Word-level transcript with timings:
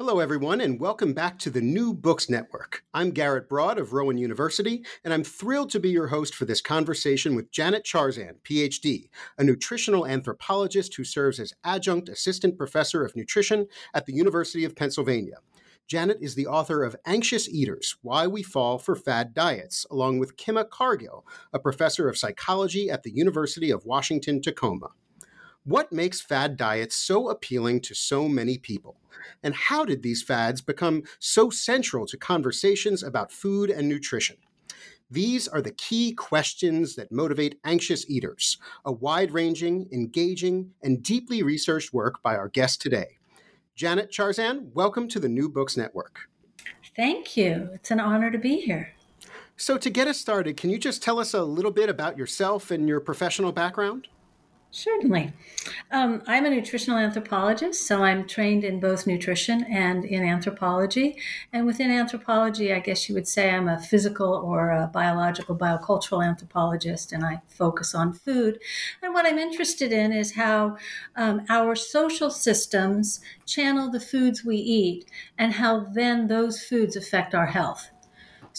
Hello, 0.00 0.18
everyone, 0.18 0.62
and 0.62 0.80
welcome 0.80 1.12
back 1.12 1.38
to 1.38 1.50
the 1.50 1.60
New 1.60 1.92
Books 1.92 2.30
Network. 2.30 2.82
I'm 2.94 3.10
Garrett 3.10 3.50
Broad 3.50 3.78
of 3.78 3.92
Rowan 3.92 4.16
University, 4.16 4.82
and 5.04 5.12
I'm 5.12 5.22
thrilled 5.22 5.68
to 5.72 5.78
be 5.78 5.90
your 5.90 6.06
host 6.06 6.34
for 6.34 6.46
this 6.46 6.62
conversation 6.62 7.36
with 7.36 7.50
Janet 7.50 7.84
Chrzan, 7.84 8.36
PhD, 8.42 9.10
a 9.36 9.44
nutritional 9.44 10.06
anthropologist 10.06 10.94
who 10.94 11.04
serves 11.04 11.38
as 11.38 11.52
adjunct 11.64 12.08
assistant 12.08 12.56
professor 12.56 13.04
of 13.04 13.14
nutrition 13.14 13.66
at 13.92 14.06
the 14.06 14.14
University 14.14 14.64
of 14.64 14.74
Pennsylvania. 14.74 15.36
Janet 15.86 16.16
is 16.22 16.34
the 16.34 16.46
author 16.46 16.82
of 16.82 16.96
Anxious 17.04 17.46
Eaters 17.46 17.98
Why 18.00 18.26
We 18.26 18.42
Fall 18.42 18.78
for 18.78 18.96
Fad 18.96 19.34
Diets, 19.34 19.84
along 19.90 20.18
with 20.18 20.38
Kima 20.38 20.70
Cargill, 20.70 21.26
a 21.52 21.58
professor 21.58 22.08
of 22.08 22.16
psychology 22.16 22.88
at 22.88 23.02
the 23.02 23.12
University 23.12 23.70
of 23.70 23.84
Washington 23.84 24.40
Tacoma. 24.40 24.92
What 25.64 25.92
makes 25.92 26.22
fad 26.22 26.56
diets 26.56 26.96
so 26.96 27.28
appealing 27.28 27.82
to 27.82 27.94
so 27.94 28.30
many 28.30 28.56
people? 28.56 28.96
And 29.42 29.54
how 29.54 29.84
did 29.84 30.02
these 30.02 30.22
fads 30.22 30.62
become 30.62 31.02
so 31.18 31.50
central 31.50 32.06
to 32.06 32.16
conversations 32.16 33.02
about 33.02 33.30
food 33.30 33.68
and 33.68 33.86
nutrition? 33.86 34.38
These 35.10 35.48
are 35.48 35.60
the 35.60 35.72
key 35.72 36.14
questions 36.14 36.94
that 36.94 37.12
motivate 37.12 37.60
Anxious 37.62 38.08
Eaters, 38.08 38.56
a 38.86 38.92
wide 38.92 39.32
ranging, 39.32 39.86
engaging, 39.92 40.70
and 40.82 41.02
deeply 41.02 41.42
researched 41.42 41.92
work 41.92 42.22
by 42.22 42.36
our 42.36 42.48
guest 42.48 42.80
today. 42.80 43.18
Janet 43.74 44.10
Chrzan, 44.10 44.72
welcome 44.72 45.08
to 45.08 45.20
the 45.20 45.28
New 45.28 45.50
Books 45.50 45.76
Network. 45.76 46.20
Thank 46.96 47.36
you. 47.36 47.68
It's 47.74 47.90
an 47.90 48.00
honor 48.00 48.30
to 48.30 48.38
be 48.38 48.56
here. 48.56 48.94
So, 49.58 49.76
to 49.76 49.90
get 49.90 50.08
us 50.08 50.16
started, 50.16 50.56
can 50.56 50.70
you 50.70 50.78
just 50.78 51.02
tell 51.02 51.18
us 51.18 51.34
a 51.34 51.42
little 51.42 51.70
bit 51.70 51.90
about 51.90 52.16
yourself 52.16 52.70
and 52.70 52.88
your 52.88 53.00
professional 53.00 53.52
background? 53.52 54.08
Certainly. 54.72 55.32
Um, 55.90 56.22
I'm 56.28 56.46
a 56.46 56.50
nutritional 56.50 56.98
anthropologist, 56.98 57.88
so 57.88 58.04
I'm 58.04 58.26
trained 58.28 58.62
in 58.62 58.78
both 58.78 59.04
nutrition 59.04 59.64
and 59.64 60.04
in 60.04 60.22
anthropology. 60.22 61.18
And 61.52 61.66
within 61.66 61.90
anthropology, 61.90 62.72
I 62.72 62.78
guess 62.78 63.08
you 63.08 63.16
would 63.16 63.26
say 63.26 63.50
I'm 63.50 63.68
a 63.68 63.80
physical 63.80 64.32
or 64.32 64.70
a 64.70 64.86
biological, 64.86 65.56
biocultural 65.56 66.24
anthropologist, 66.24 67.12
and 67.12 67.24
I 67.24 67.42
focus 67.48 67.96
on 67.96 68.12
food. 68.12 68.60
And 69.02 69.12
what 69.12 69.26
I'm 69.26 69.38
interested 69.38 69.92
in 69.92 70.12
is 70.12 70.34
how 70.34 70.76
um, 71.16 71.44
our 71.48 71.74
social 71.74 72.30
systems 72.30 73.20
channel 73.46 73.90
the 73.90 73.98
foods 73.98 74.44
we 74.44 74.56
eat 74.56 75.04
and 75.36 75.54
how 75.54 75.80
then 75.80 76.28
those 76.28 76.62
foods 76.62 76.94
affect 76.94 77.34
our 77.34 77.46
health. 77.46 77.90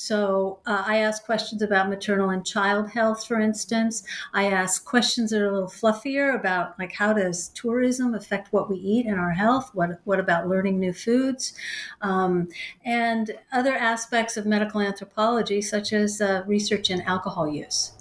So 0.01 0.57
uh, 0.66 0.84
I 0.84 0.97
ask 0.97 1.23
questions 1.23 1.62
about 1.62 1.88
maternal 1.88 2.31
and 2.31 2.44
child 2.44 2.89
health, 2.89 3.28
for 3.28 3.39
instance. 3.39 4.01
I 4.34 4.47
ask 4.47 4.84
questions 4.84 5.29
that 5.29 5.44
are 5.44 5.47
a 5.47 5.53
little 5.53 5.69
fluffier 5.69 6.34
about 6.34 6.78
like 6.79 6.91
how 6.91 7.13
does 7.13 7.50
tourism 7.50 8.16
affect 8.16 8.51
what 8.51 8.67
we 8.67 8.78
eat 8.78 9.06
and 9.06 9.19
our 9.19 9.29
health? 9.29 9.69
What 9.75 10.01
what 10.06 10.19
about 10.19 10.50
learning 10.50 10.79
new 10.79 10.91
foods, 10.91 11.53
um, 12.01 12.47
and 12.84 13.38
other 13.53 13.75
aspects 13.75 14.38
of 14.38 14.47
medical 14.47 14.81
anthropology, 14.81 15.62
such 15.62 15.94
as 15.94 16.19
uh, 16.19 16.41
research 16.47 16.89
in 16.89 17.01
alcohol 17.01 17.47
use. 17.47 17.91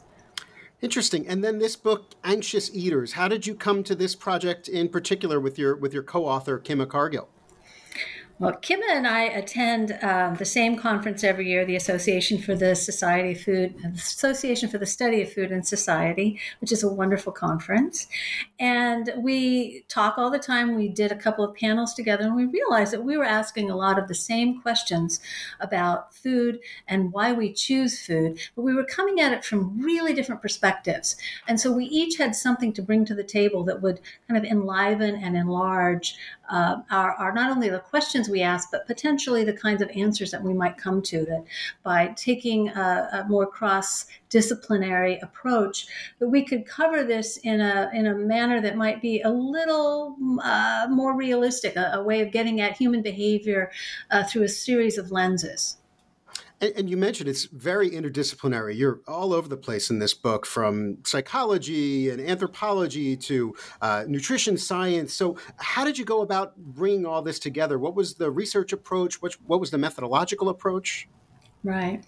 Interesting. 0.80 1.28
And 1.28 1.44
then 1.44 1.58
this 1.58 1.76
book, 1.76 2.14
Anxious 2.24 2.70
Eaters. 2.72 3.12
How 3.12 3.28
did 3.28 3.46
you 3.46 3.54
come 3.54 3.84
to 3.84 3.94
this 3.94 4.14
project 4.14 4.68
in 4.68 4.88
particular 4.88 5.38
with 5.38 5.58
your 5.58 5.76
with 5.76 5.92
your 5.92 6.02
co-author 6.02 6.58
Kima 6.58 6.88
Cargill? 6.88 7.28
Well, 8.40 8.54
Kima 8.54 8.88
and 8.88 9.06
I 9.06 9.24
attend 9.24 9.98
um, 10.00 10.36
the 10.36 10.46
same 10.46 10.78
conference 10.78 11.22
every 11.22 11.46
year, 11.46 11.66
the 11.66 11.76
Association 11.76 12.38
for 12.38 12.54
the 12.54 12.74
Society 12.74 13.32
of 13.32 13.40
Food, 13.42 13.74
Association 13.94 14.70
for 14.70 14.78
the 14.78 14.86
Study 14.86 15.20
of 15.20 15.30
Food 15.30 15.52
and 15.52 15.68
Society, 15.68 16.40
which 16.62 16.72
is 16.72 16.82
a 16.82 16.88
wonderful 16.88 17.34
conference. 17.34 18.06
And 18.58 19.12
we 19.18 19.84
talk 19.88 20.16
all 20.16 20.30
the 20.30 20.38
time. 20.38 20.74
We 20.74 20.88
did 20.88 21.12
a 21.12 21.16
couple 21.16 21.44
of 21.44 21.54
panels 21.54 21.92
together, 21.92 22.24
and 22.24 22.34
we 22.34 22.46
realized 22.46 22.94
that 22.94 23.04
we 23.04 23.18
were 23.18 23.26
asking 23.26 23.68
a 23.68 23.76
lot 23.76 23.98
of 23.98 24.08
the 24.08 24.14
same 24.14 24.62
questions 24.62 25.20
about 25.60 26.14
food 26.14 26.60
and 26.88 27.12
why 27.12 27.34
we 27.34 27.52
choose 27.52 28.00
food, 28.00 28.40
but 28.56 28.62
we 28.62 28.72
were 28.72 28.84
coming 28.84 29.20
at 29.20 29.32
it 29.32 29.44
from 29.44 29.82
really 29.82 30.14
different 30.14 30.40
perspectives. 30.40 31.14
And 31.46 31.60
so 31.60 31.70
we 31.70 31.84
each 31.84 32.16
had 32.16 32.34
something 32.34 32.72
to 32.72 32.80
bring 32.80 33.04
to 33.04 33.14
the 33.14 33.22
table 33.22 33.64
that 33.64 33.82
would 33.82 34.00
kind 34.26 34.42
of 34.42 34.50
enliven 34.50 35.14
and 35.16 35.36
enlarge 35.36 36.16
uh, 36.50 36.82
are, 36.90 37.12
are 37.12 37.32
not 37.32 37.50
only 37.50 37.68
the 37.68 37.78
questions 37.78 38.28
we 38.28 38.42
ask, 38.42 38.70
but 38.70 38.86
potentially 38.86 39.44
the 39.44 39.52
kinds 39.52 39.82
of 39.82 39.90
answers 39.94 40.30
that 40.30 40.42
we 40.42 40.52
might 40.52 40.76
come 40.76 41.02
to. 41.02 41.24
That 41.24 41.44
by 41.82 42.08
taking 42.16 42.68
a, 42.68 43.24
a 43.24 43.24
more 43.28 43.46
cross 43.46 44.06
disciplinary 44.28 45.18
approach, 45.20 45.86
that 46.18 46.28
we 46.28 46.44
could 46.44 46.66
cover 46.66 47.04
this 47.04 47.36
in 47.38 47.60
a 47.60 47.90
in 47.94 48.06
a 48.06 48.14
manner 48.14 48.60
that 48.60 48.76
might 48.76 49.00
be 49.00 49.20
a 49.22 49.30
little 49.30 50.16
uh, 50.42 50.86
more 50.90 51.16
realistic, 51.16 51.76
a, 51.76 51.92
a, 51.94 52.02
way 52.02 52.20
of 52.20 52.32
getting 52.32 52.60
at 52.60 52.76
human 52.76 53.02
behavior 53.02 53.70
uh, 54.10 54.24
through 54.24 54.42
a 54.42 54.48
series 54.48 54.98
of 54.98 55.10
lenses. 55.10 55.76
And, 56.60 56.72
and, 56.76 56.90
you 56.90 56.96
mentioned 56.96 57.28
it's 57.28 57.44
very 57.44 57.90
interdisciplinary. 57.90 58.76
You're 58.76 59.00
all 59.08 59.32
over 59.32 59.48
the 59.48 59.56
place 59.56 59.90
in 59.90 59.98
this 59.98 60.12
book, 60.12 60.44
from 60.44 60.98
psychology 61.04 62.10
and 62.10 62.20
anthropology 62.20 63.16
to 63.16 63.54
uh, 63.80 64.04
nutrition 64.06 64.58
science. 64.58 65.14
So, 65.14 65.36
how 65.56 65.84
did 65.84 65.98
you 65.98 66.04
go 66.04 66.20
about 66.20 66.56
bringing 66.56 67.06
all 67.06 67.22
this 67.22 67.38
together? 67.38 67.78
What 67.78 67.94
was 67.94 68.14
the 68.14 68.30
research 68.30 68.72
approach? 68.72 69.22
What, 69.22 69.32
what 69.46 69.60
was 69.60 69.70
the 69.70 69.78
methodological 69.78 70.50
approach? 70.50 71.08
Right. 71.64 72.04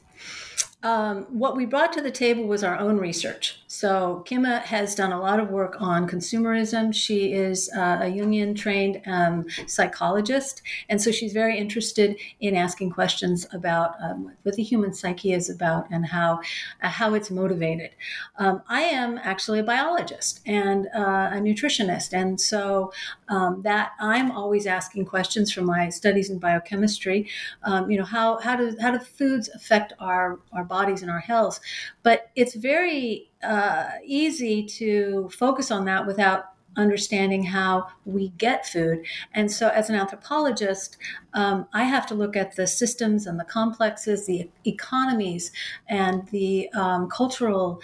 Um, 0.82 1.24
what 1.30 1.56
we 1.56 1.64
brought 1.64 1.92
to 1.94 2.00
the 2.00 2.10
table 2.10 2.44
was 2.44 2.64
our 2.64 2.78
own 2.78 2.98
research. 2.98 3.61
So 3.72 4.22
Kima 4.28 4.60
has 4.64 4.94
done 4.94 5.12
a 5.12 5.18
lot 5.18 5.40
of 5.40 5.48
work 5.48 5.76
on 5.80 6.06
consumerism. 6.06 6.94
She 6.94 7.32
is 7.32 7.70
uh, 7.74 8.00
a 8.02 8.04
Jungian 8.04 8.54
trained 8.54 9.00
um, 9.06 9.46
psychologist, 9.66 10.60
and 10.90 11.00
so 11.00 11.10
she's 11.10 11.32
very 11.32 11.56
interested 11.56 12.18
in 12.38 12.54
asking 12.54 12.90
questions 12.90 13.46
about 13.50 13.94
um, 14.02 14.30
what 14.42 14.56
the 14.56 14.62
human 14.62 14.92
psyche 14.92 15.32
is 15.32 15.48
about 15.48 15.86
and 15.90 16.04
how 16.04 16.40
uh, 16.82 16.90
how 16.90 17.14
it's 17.14 17.30
motivated. 17.30 17.92
Um, 18.36 18.60
I 18.68 18.82
am 18.82 19.16
actually 19.16 19.60
a 19.60 19.64
biologist 19.64 20.40
and 20.44 20.88
uh, 20.94 21.30
a 21.32 21.38
nutritionist, 21.38 22.12
and 22.12 22.38
so 22.38 22.92
um, 23.30 23.62
that 23.62 23.92
I'm 23.98 24.32
always 24.32 24.66
asking 24.66 25.06
questions 25.06 25.50
from 25.50 25.64
my 25.64 25.88
studies 25.88 26.28
in 26.28 26.38
biochemistry. 26.38 27.26
Um, 27.62 27.90
you 27.90 27.96
know 27.96 28.04
how 28.04 28.38
how 28.40 28.54
do 28.54 28.76
how 28.82 28.90
do 28.90 28.98
foods 28.98 29.48
affect 29.54 29.94
our 29.98 30.40
our 30.52 30.64
bodies 30.64 31.00
and 31.00 31.10
our 31.10 31.20
health. 31.20 31.58
But 32.02 32.30
it's 32.36 32.54
very 32.54 33.30
uh, 33.42 33.90
easy 34.04 34.64
to 34.64 35.28
focus 35.36 35.70
on 35.70 35.84
that 35.86 36.06
without 36.06 36.44
understanding 36.76 37.42
how 37.42 37.86
we 38.04 38.30
get 38.30 38.66
food. 38.66 39.04
And 39.34 39.50
so, 39.50 39.68
as 39.68 39.90
an 39.90 39.96
anthropologist, 39.96 40.96
um, 41.34 41.66
I 41.72 41.84
have 41.84 42.06
to 42.06 42.14
look 42.14 42.36
at 42.36 42.56
the 42.56 42.66
systems 42.66 43.26
and 43.26 43.38
the 43.38 43.44
complexes, 43.44 44.26
the 44.26 44.48
economies, 44.64 45.52
and 45.88 46.26
the 46.28 46.70
um, 46.72 47.08
cultural 47.08 47.80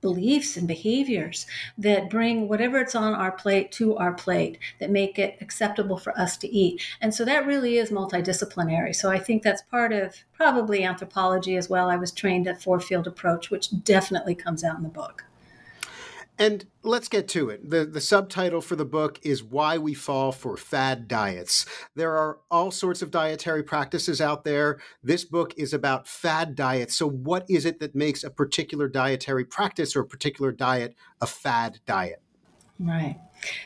beliefs 0.00 0.56
and 0.56 0.66
behaviors 0.66 1.46
that 1.76 2.10
bring 2.10 2.48
whatever 2.48 2.78
it's 2.78 2.94
on 2.94 3.14
our 3.14 3.32
plate 3.32 3.70
to 3.72 3.96
our 3.96 4.12
plate 4.12 4.58
that 4.78 4.90
make 4.90 5.18
it 5.18 5.36
acceptable 5.40 5.96
for 5.96 6.18
us 6.18 6.36
to 6.38 6.48
eat. 6.48 6.82
And 7.00 7.14
so 7.14 7.24
that 7.24 7.46
really 7.46 7.76
is 7.76 7.90
multidisciplinary. 7.90 8.94
So 8.94 9.10
I 9.10 9.18
think 9.18 9.42
that's 9.42 9.62
part 9.62 9.92
of 9.92 10.16
probably 10.32 10.84
anthropology 10.84 11.56
as 11.56 11.68
well. 11.68 11.88
I 11.88 11.96
was 11.96 12.12
trained 12.12 12.48
at 12.48 12.62
four 12.62 12.80
field 12.80 13.06
approach, 13.06 13.50
which 13.50 13.84
definitely 13.84 14.34
comes 14.34 14.64
out 14.64 14.76
in 14.76 14.82
the 14.82 14.88
book. 14.88 15.24
And 16.40 16.64
let's 16.82 17.08
get 17.08 17.28
to 17.28 17.50
it. 17.50 17.68
The, 17.68 17.84
the 17.84 18.00
subtitle 18.00 18.62
for 18.62 18.74
the 18.74 18.86
book 18.86 19.20
is 19.22 19.44
Why 19.44 19.76
We 19.76 19.92
Fall 19.92 20.32
for 20.32 20.56
Fad 20.56 21.06
Diets. 21.06 21.66
There 21.94 22.16
are 22.16 22.38
all 22.50 22.70
sorts 22.70 23.02
of 23.02 23.10
dietary 23.10 23.62
practices 23.62 24.22
out 24.22 24.44
there. 24.44 24.80
This 25.02 25.26
book 25.26 25.52
is 25.58 25.74
about 25.74 26.08
fad 26.08 26.54
diets. 26.54 26.96
So, 26.96 27.06
what 27.06 27.44
is 27.50 27.66
it 27.66 27.78
that 27.80 27.94
makes 27.94 28.24
a 28.24 28.30
particular 28.30 28.88
dietary 28.88 29.44
practice 29.44 29.94
or 29.94 30.00
a 30.00 30.06
particular 30.06 30.50
diet 30.50 30.96
a 31.20 31.26
fad 31.26 31.80
diet? 31.84 32.22
Right. 32.78 33.18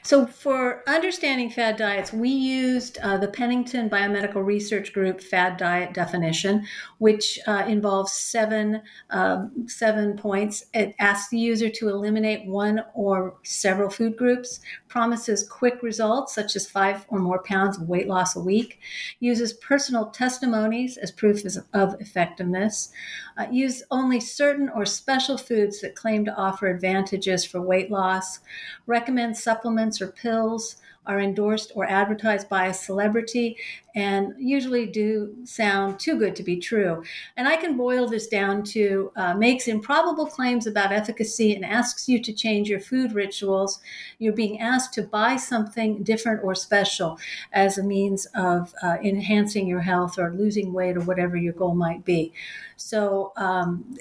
So, 0.02 0.26
for 0.26 0.82
understanding 0.88 1.50
fad 1.50 1.76
diets, 1.76 2.12
we 2.12 2.28
used 2.28 2.98
uh, 2.98 3.16
the 3.16 3.28
Pennington 3.28 3.90
Biomedical 3.90 4.44
Research 4.44 4.92
Group 4.92 5.20
fad 5.20 5.56
diet 5.56 5.92
definition, 5.92 6.66
which 6.98 7.38
uh, 7.46 7.64
involves 7.66 8.12
seven 8.12 8.82
um, 9.10 9.66
seven 9.66 10.16
points. 10.16 10.66
It 10.74 10.94
asks 10.98 11.30
the 11.30 11.38
user 11.38 11.68
to 11.70 11.88
eliminate 11.88 12.46
one 12.46 12.84
or 12.94 13.36
several 13.42 13.90
food 13.90 14.16
groups, 14.16 14.60
promises 14.88 15.48
quick 15.48 15.82
results, 15.82 16.34
such 16.34 16.56
as 16.56 16.68
five 16.68 17.04
or 17.08 17.18
more 17.18 17.42
pounds 17.42 17.78
of 17.78 17.88
weight 17.88 18.06
loss 18.06 18.36
a 18.36 18.40
week, 18.40 18.80
uses 19.20 19.54
personal 19.54 20.06
testimonies 20.06 20.96
as 20.96 21.10
proof 21.10 21.42
of 21.72 22.00
effectiveness, 22.00 22.90
uh, 23.36 23.46
use 23.50 23.82
only 23.90 24.20
certain 24.20 24.68
or 24.68 24.84
special 24.84 25.36
foods 25.36 25.80
that 25.80 25.94
claim 25.94 26.24
to 26.24 26.34
offer 26.34 26.68
advantages 26.68 27.44
for 27.44 27.60
weight 27.60 27.90
loss, 27.90 28.40
recommend 28.86 29.36
supplements 29.36 30.00
or 30.00 30.08
pills, 30.08 30.76
are 31.06 31.20
endorsed 31.20 31.72
or 31.74 31.84
advertised 31.84 32.48
by 32.48 32.66
a 32.66 32.74
celebrity 32.74 33.56
and 33.94 34.34
usually 34.38 34.86
do 34.86 35.34
sound 35.44 36.00
too 36.00 36.18
good 36.18 36.34
to 36.34 36.42
be 36.42 36.56
true. 36.56 37.02
And 37.36 37.46
I 37.46 37.56
can 37.56 37.76
boil 37.76 38.08
this 38.08 38.26
down 38.26 38.64
to 38.64 39.12
uh, 39.14 39.34
makes 39.34 39.68
improbable 39.68 40.26
claims 40.26 40.66
about 40.66 40.92
efficacy 40.92 41.54
and 41.54 41.64
asks 41.64 42.08
you 42.08 42.20
to 42.22 42.32
change 42.32 42.68
your 42.68 42.80
food 42.80 43.12
rituals. 43.12 43.80
You're 44.18 44.32
being 44.32 44.60
asked 44.60 44.94
to 44.94 45.02
buy 45.02 45.36
something 45.36 46.02
different 46.02 46.42
or 46.42 46.54
special 46.54 47.18
as 47.52 47.78
a 47.78 47.84
means 47.84 48.26
of 48.34 48.74
uh, 48.82 48.96
enhancing 49.02 49.68
your 49.68 49.82
health 49.82 50.18
or 50.18 50.34
losing 50.34 50.72
weight 50.72 50.96
or 50.96 51.00
whatever 51.00 51.36
your 51.36 51.52
goal 51.52 51.74
might 51.74 52.04
be. 52.04 52.32
So, 52.76 53.32
um, 53.36 53.96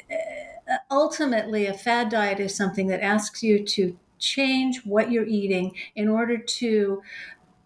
ultimately, 0.90 1.68
a 1.68 1.74
fad 1.74 2.10
diet 2.10 2.40
is 2.40 2.56
something 2.56 2.88
that 2.88 3.02
asks 3.02 3.44
you 3.44 3.64
to 3.64 3.98
change 4.24 4.86
what 4.86 5.12
you're 5.12 5.26
eating 5.28 5.76
in 5.96 6.08
order 6.08 6.38
to, 6.38 7.02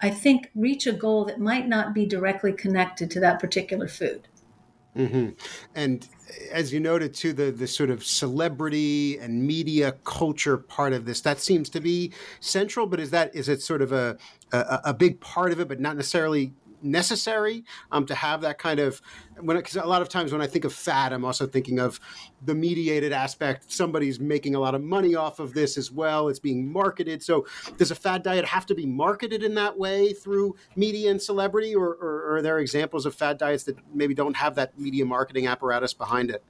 I 0.02 0.10
think, 0.10 0.50
reach 0.56 0.88
a 0.88 0.92
goal 0.92 1.26
that 1.26 1.40
might 1.40 1.68
not 1.68 1.94
be 1.94 2.06
directly 2.06 2.52
connected 2.52 3.12
to 3.12 3.20
that 3.22 3.40
particular 3.40 3.88
food. 3.88 4.28
Mm-hmm. 4.98 5.30
And 5.76 6.08
as 6.52 6.74
you 6.74 6.80
noted 6.80 7.14
too, 7.14 7.32
the 7.32 7.52
the 7.52 7.68
sort 7.68 7.92
of 7.92 8.04
celebrity 8.04 9.20
and 9.20 9.46
media 9.46 9.94
culture 10.04 10.58
part 10.58 10.92
of 10.92 11.06
this 11.06 11.22
that 11.22 11.40
seems 11.40 11.70
to 11.70 11.80
be 11.80 12.12
central. 12.40 12.88
But 12.88 13.00
is 13.00 13.12
that 13.12 13.36
is 13.36 13.48
it 13.48 13.62
sort 13.62 13.84
of 13.84 13.92
a 13.92 14.18
a, 14.52 14.80
a 14.86 14.94
big 14.94 15.20
part 15.20 15.52
of 15.52 15.60
it, 15.60 15.68
but 15.68 15.80
not 15.80 15.96
necessarily 15.96 16.54
necessary 16.82 17.64
um, 17.92 18.06
to 18.06 18.16
have 18.16 18.42
that 18.42 18.58
kind 18.58 18.80
of 18.80 19.02
when 19.40 19.58
because 19.58 19.76
a 19.76 19.86
lot 19.86 20.02
of 20.02 20.10
times 20.10 20.32
when 20.32 20.42
I 20.42 20.48
think 20.48 20.66
of 20.66 20.74
fat, 20.74 21.14
I'm 21.14 21.26
also 21.26 21.46
thinking 21.46 21.80
of 21.80 22.00
the 22.44 22.56
mediated 22.56 23.12
aspect. 23.12 23.72
Somebody's 23.72 24.20
making 24.20 24.56
a 24.56 24.60
lot 24.60 24.76
of 24.76 24.84
money 24.84 25.16
off 25.16 25.40
of 25.40 25.54
this 25.54 25.78
as 25.78 25.92
well. 25.92 26.30
It's 26.30 26.40
being 26.40 26.72
marketed. 26.72 27.24
So 27.24 27.46
does 27.78 27.92
a 27.92 27.96
fad 27.96 28.24
diet 28.24 28.46
have 28.46 28.66
to 28.68 28.76
be 28.76 28.86
marketed 28.86 29.44
in 29.44 29.56
that 29.56 29.78
way 29.78 30.14
through 30.14 30.56
media 30.76 31.12
and 31.12 31.22
celebrity, 31.22 31.76
or, 31.76 31.90
or, 31.90 32.24
or 32.28 32.36
are 32.38 32.42
there 32.42 32.60
examples 32.60 33.06
of 33.06 33.16
fad 33.16 33.38
diets 33.38 33.64
that 33.66 33.78
maybe 33.94 34.14
don't 34.14 34.36
have 34.36 34.56
that 34.56 34.78
media 34.80 35.06
marketing 35.06 35.48
apparatus 35.48 35.94
behind 35.94 36.32
it? 36.32 36.44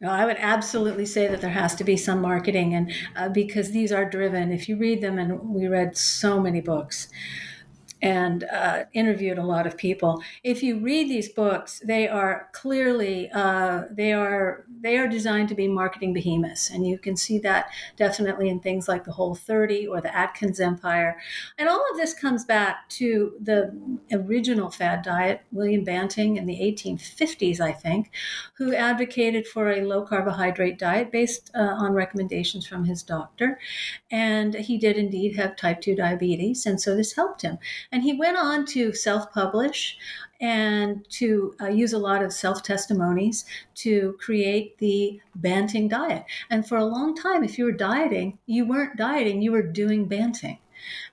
No, 0.00 0.10
I 0.10 0.24
would 0.24 0.38
absolutely 0.38 1.06
say 1.06 1.28
that 1.28 1.40
there 1.40 1.50
has 1.50 1.74
to 1.76 1.84
be 1.84 1.96
some 1.96 2.20
marketing, 2.20 2.74
and 2.74 2.92
uh, 3.14 3.28
because 3.28 3.70
these 3.70 3.92
are 3.92 4.08
driven. 4.08 4.50
If 4.50 4.68
you 4.68 4.76
read 4.76 5.00
them, 5.00 5.18
and 5.18 5.50
we 5.50 5.68
read 5.68 5.96
so 5.96 6.40
many 6.40 6.60
books 6.60 7.08
and 8.02 8.42
uh, 8.44 8.82
interviewed 8.92 9.38
a 9.38 9.44
lot 9.44 9.66
of 9.66 9.76
people. 9.76 10.20
If 10.42 10.62
you 10.62 10.80
read 10.80 11.08
these 11.08 11.28
books, 11.28 11.80
they 11.84 12.08
are 12.08 12.48
clearly 12.52 13.30
uh, 13.32 13.82
they 13.90 14.12
are 14.12 14.66
they 14.80 14.98
are 14.98 15.06
designed 15.06 15.48
to 15.50 15.54
be 15.54 15.68
marketing 15.68 16.12
behemoths, 16.12 16.68
and 16.68 16.86
you 16.86 16.98
can 16.98 17.16
see 17.16 17.38
that 17.38 17.66
definitely 17.96 18.48
in 18.48 18.58
things 18.58 18.88
like 18.88 19.04
the 19.04 19.12
Whole 19.12 19.36
30 19.36 19.86
or 19.86 20.00
the 20.00 20.14
Atkins 20.14 20.58
Empire. 20.58 21.16
And 21.56 21.68
all 21.68 21.82
of 21.92 21.96
this 21.96 22.12
comes 22.12 22.44
back 22.44 22.88
to 22.90 23.34
the 23.40 23.72
original 24.12 24.70
fad 24.70 25.02
diet, 25.02 25.42
William 25.52 25.84
Banting 25.84 26.36
in 26.36 26.46
the 26.46 26.58
1850s, 26.58 27.60
I 27.60 27.72
think, 27.72 28.10
who 28.54 28.74
advocated 28.74 29.46
for 29.46 29.70
a 29.70 29.84
low 29.84 30.02
carbohydrate 30.02 30.78
diet 30.78 31.12
based 31.12 31.50
uh, 31.54 31.60
on 31.60 31.92
recommendations 31.92 32.66
from 32.66 32.84
his 32.84 33.04
doctor, 33.04 33.60
and 34.10 34.54
he 34.54 34.76
did 34.76 34.96
indeed 34.96 35.36
have 35.36 35.54
type 35.54 35.80
2 35.80 35.94
diabetes, 35.94 36.66
and 36.66 36.80
so 36.80 36.96
this 36.96 37.14
helped 37.14 37.42
him. 37.42 37.58
And 37.92 38.02
he 38.02 38.14
went 38.14 38.38
on 38.38 38.64
to 38.66 38.92
self 38.94 39.32
publish 39.32 39.98
and 40.40 41.08
to 41.10 41.54
uh, 41.60 41.68
use 41.68 41.92
a 41.92 41.98
lot 41.98 42.22
of 42.22 42.32
self 42.32 42.62
testimonies 42.62 43.44
to 43.76 44.16
create 44.18 44.76
the 44.78 45.20
Banting 45.36 45.88
diet. 45.88 46.24
And 46.50 46.66
for 46.66 46.76
a 46.76 46.84
long 46.84 47.14
time, 47.14 47.44
if 47.44 47.58
you 47.58 47.64
were 47.64 47.72
dieting, 47.72 48.38
you 48.46 48.66
weren't 48.66 48.96
dieting, 48.96 49.40
you 49.40 49.52
were 49.52 49.62
doing 49.62 50.06
Banting. 50.06 50.58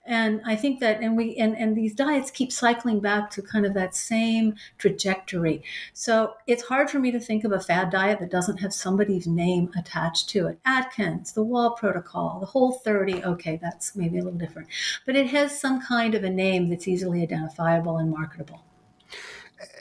And 0.06 0.42
I 0.46 0.56
think 0.56 0.80
that, 0.80 1.02
and 1.02 1.16
we, 1.16 1.36
and, 1.36 1.56
and 1.58 1.76
these 1.76 1.94
diets 1.94 2.32
keep 2.32 2.52
cycling 2.52 3.00
back 3.00 3.30
to 3.32 3.42
kind 3.42 3.66
of 3.66 3.74
that 3.74 3.96
same 3.96 4.56
trajectory. 4.78 5.64
So 5.94 6.34
it's 6.48 6.64
hard 6.64 6.90
for 6.90 7.00
me 7.00 7.12
to 7.12 7.20
think 7.20 7.44
of 7.44 7.52
a 7.52 7.60
fad 7.60 7.90
diet 7.90 8.20
that 8.20 8.32
doesn't 8.32 8.58
have 8.58 8.74
somebody's 8.74 9.28
name 9.28 9.72
attached 9.78 10.30
to 10.30 10.48
it. 10.48 10.60
Atkins, 10.66 11.34
the 11.34 11.46
Wahls 11.46 11.78
Protocol, 11.78 12.40
the 12.40 12.46
Whole 12.46 12.72
30. 12.72 13.24
Okay, 13.24 13.60
that's 13.62 13.96
maybe 13.96 14.20
a 14.20 14.24
little 14.24 14.40
different, 14.40 14.68
but 15.06 15.16
it 15.16 15.28
has 15.28 15.60
some 15.60 15.82
kind 15.82 16.16
of 16.16 16.24
a 16.24 16.30
name 16.30 16.70
that's 16.70 16.88
easily 16.88 17.22
identifiable 17.22 17.98
and 17.98 18.10
marketable 18.10 18.62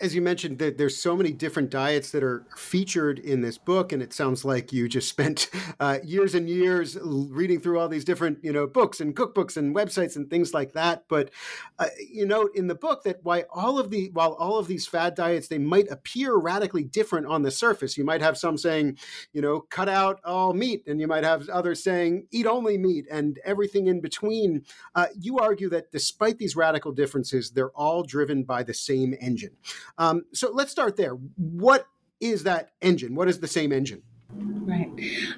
as 0.00 0.14
you 0.14 0.22
mentioned, 0.22 0.58
there's 0.58 0.96
so 0.96 1.16
many 1.16 1.32
different 1.32 1.70
diets 1.70 2.10
that 2.10 2.22
are 2.22 2.44
featured 2.56 3.18
in 3.18 3.40
this 3.42 3.58
book, 3.58 3.92
and 3.92 4.02
it 4.02 4.12
sounds 4.12 4.44
like 4.44 4.72
you 4.72 4.88
just 4.88 5.08
spent 5.18 5.50
uh, 5.80 5.98
years 6.04 6.34
and 6.34 6.48
years 6.48 6.96
reading 7.02 7.60
through 7.60 7.78
all 7.78 7.88
these 7.88 8.04
different, 8.04 8.42
you 8.42 8.52
know, 8.52 8.66
books 8.66 9.00
and 9.00 9.14
cookbooks 9.14 9.56
and 9.56 9.74
websites 9.74 10.16
and 10.16 10.30
things 10.30 10.52
like 10.52 10.72
that. 10.72 11.04
But 11.08 11.30
uh, 11.78 11.86
you 12.10 12.26
note 12.26 12.54
in 12.54 12.66
the 12.66 12.74
book 12.74 13.04
that 13.04 13.20
why 13.22 13.44
all 13.52 13.78
of 13.78 13.90
the 13.90 14.10
while 14.12 14.32
all 14.34 14.58
of 14.58 14.66
these 14.66 14.86
fad 14.86 15.14
diets 15.14 15.48
they 15.48 15.58
might 15.58 15.90
appear 15.90 16.36
radically 16.36 16.84
different 16.84 17.26
on 17.26 17.42
the 17.42 17.50
surface. 17.50 17.96
You 17.96 18.04
might 18.04 18.22
have 18.22 18.38
some 18.38 18.56
saying, 18.56 18.98
you 19.32 19.40
know, 19.40 19.60
cut 19.60 19.88
out 19.88 20.20
all 20.24 20.54
meat, 20.54 20.84
and 20.86 21.00
you 21.00 21.06
might 21.06 21.24
have 21.24 21.48
others 21.48 21.82
saying 21.82 22.26
eat 22.30 22.46
only 22.46 22.78
meat, 22.78 23.06
and 23.10 23.38
everything 23.44 23.86
in 23.86 24.00
between. 24.00 24.64
Uh, 24.94 25.06
you 25.18 25.38
argue 25.38 25.68
that 25.70 25.92
despite 25.92 26.38
these 26.38 26.56
radical 26.56 26.92
differences, 26.92 27.50
they're 27.50 27.70
all 27.70 28.02
driven 28.02 28.42
by 28.42 28.62
the 28.62 28.74
same 28.74 29.14
engine. 29.20 29.56
Um, 29.96 30.24
so 30.32 30.50
let's 30.52 30.70
start 30.70 30.96
there. 30.96 31.12
What 31.36 31.86
is 32.20 32.44
that 32.44 32.70
engine? 32.82 33.14
What 33.14 33.28
is 33.28 33.40
the 33.40 33.48
same 33.48 33.72
engine? 33.72 34.02
Right. 34.32 34.90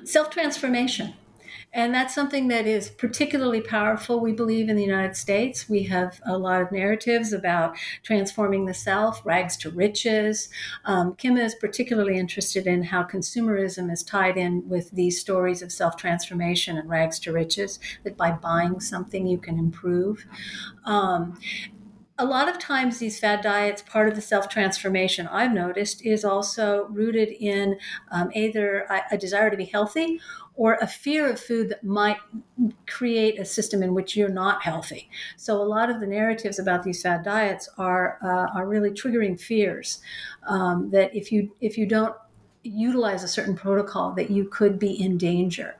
Self 0.05 0.31
transformation. 0.31 1.15
And 1.73 1.95
that's 1.95 2.15
something 2.15 2.49
that 2.49 2.67
is 2.67 2.91
particularly 2.91 3.61
powerful, 3.61 4.19
we 4.19 4.33
believe, 4.33 4.69
in 4.69 4.75
the 4.75 4.83
United 4.83 5.17
States. 5.17 5.69
We 5.69 5.85
have 5.85 6.21
a 6.27 6.37
lot 6.37 6.63
of 6.63 6.73
narratives 6.73 7.33
about 7.33 7.77
transforming 8.03 8.67
the 8.67 8.75
self, 8.75 9.25
rags 9.25 9.57
to 9.59 9.71
riches. 9.71 10.49
Um, 10.85 11.15
Kim 11.15 11.37
is 11.37 11.55
particularly 11.55 12.19
interested 12.19 12.67
in 12.67 12.83
how 12.83 13.05
consumerism 13.05 13.93
is 13.93 14.03
tied 14.03 14.37
in 14.37 14.69
with 14.69 14.91
these 14.91 15.21
stories 15.21 15.63
of 15.63 15.71
self 15.71 15.97
transformation 15.97 16.77
and 16.77 16.89
rags 16.89 17.21
to 17.21 17.33
riches, 17.33 17.79
that 18.03 18.17
by 18.17 18.33
buying 18.33 18.81
something 18.81 19.29
you 19.29 19.39
can 19.39 19.59
improve. 19.59 20.27
Um, 20.85 21.39
a 22.21 22.25
lot 22.25 22.49
of 22.49 22.59
times 22.59 22.99
these 22.99 23.19
fad 23.19 23.41
diets 23.41 23.83
part 23.83 24.09
of 24.09 24.15
the 24.15 24.21
self-transformation 24.21 25.27
i've 25.29 25.53
noticed 25.53 26.05
is 26.05 26.25
also 26.25 26.87
rooted 26.91 27.31
in 27.41 27.79
um, 28.11 28.31
either 28.35 28.81
a, 28.91 29.15
a, 29.15 29.19
desire 29.19 29.51
to 29.51 29.57
be 29.57 29.65
healthy 29.65 30.21
or 30.55 30.75
a 30.75 30.87
fear 30.87 31.31
of 31.31 31.41
food 31.41 31.71
that 31.71 31.83
might 31.83 32.19
create 32.87 33.41
a 33.41 33.45
system 33.45 33.83
in 33.83 33.95
which 33.95 34.17
you're 34.17 34.29
not 34.29 34.63
healthy 34.63 35.09
so 35.37 35.61
a 35.61 35.65
lot 35.65 35.89
of 35.89 36.01
the 36.01 36.07
narratives 36.07 36.59
about 36.59 36.83
these 36.83 37.03
fad 37.03 37.23
diets 37.23 37.69
are 37.79 38.19
uh, 38.23 38.59
are 38.59 38.69
really 38.69 38.91
triggering 38.91 39.41
fears 39.41 40.01
um, 40.47 40.91
that 40.91 41.15
if 41.15 41.33
you 41.33 41.51
if 41.61 41.79
you 41.79 41.87
don't 41.87 42.15
utilize 42.63 43.23
a 43.23 43.29
certain 43.29 43.55
protocol 43.55 44.13
that 44.13 44.31
you 44.31 44.45
could 44.47 44.79
be 44.79 44.91
in 44.91 45.17
danger. 45.17 45.77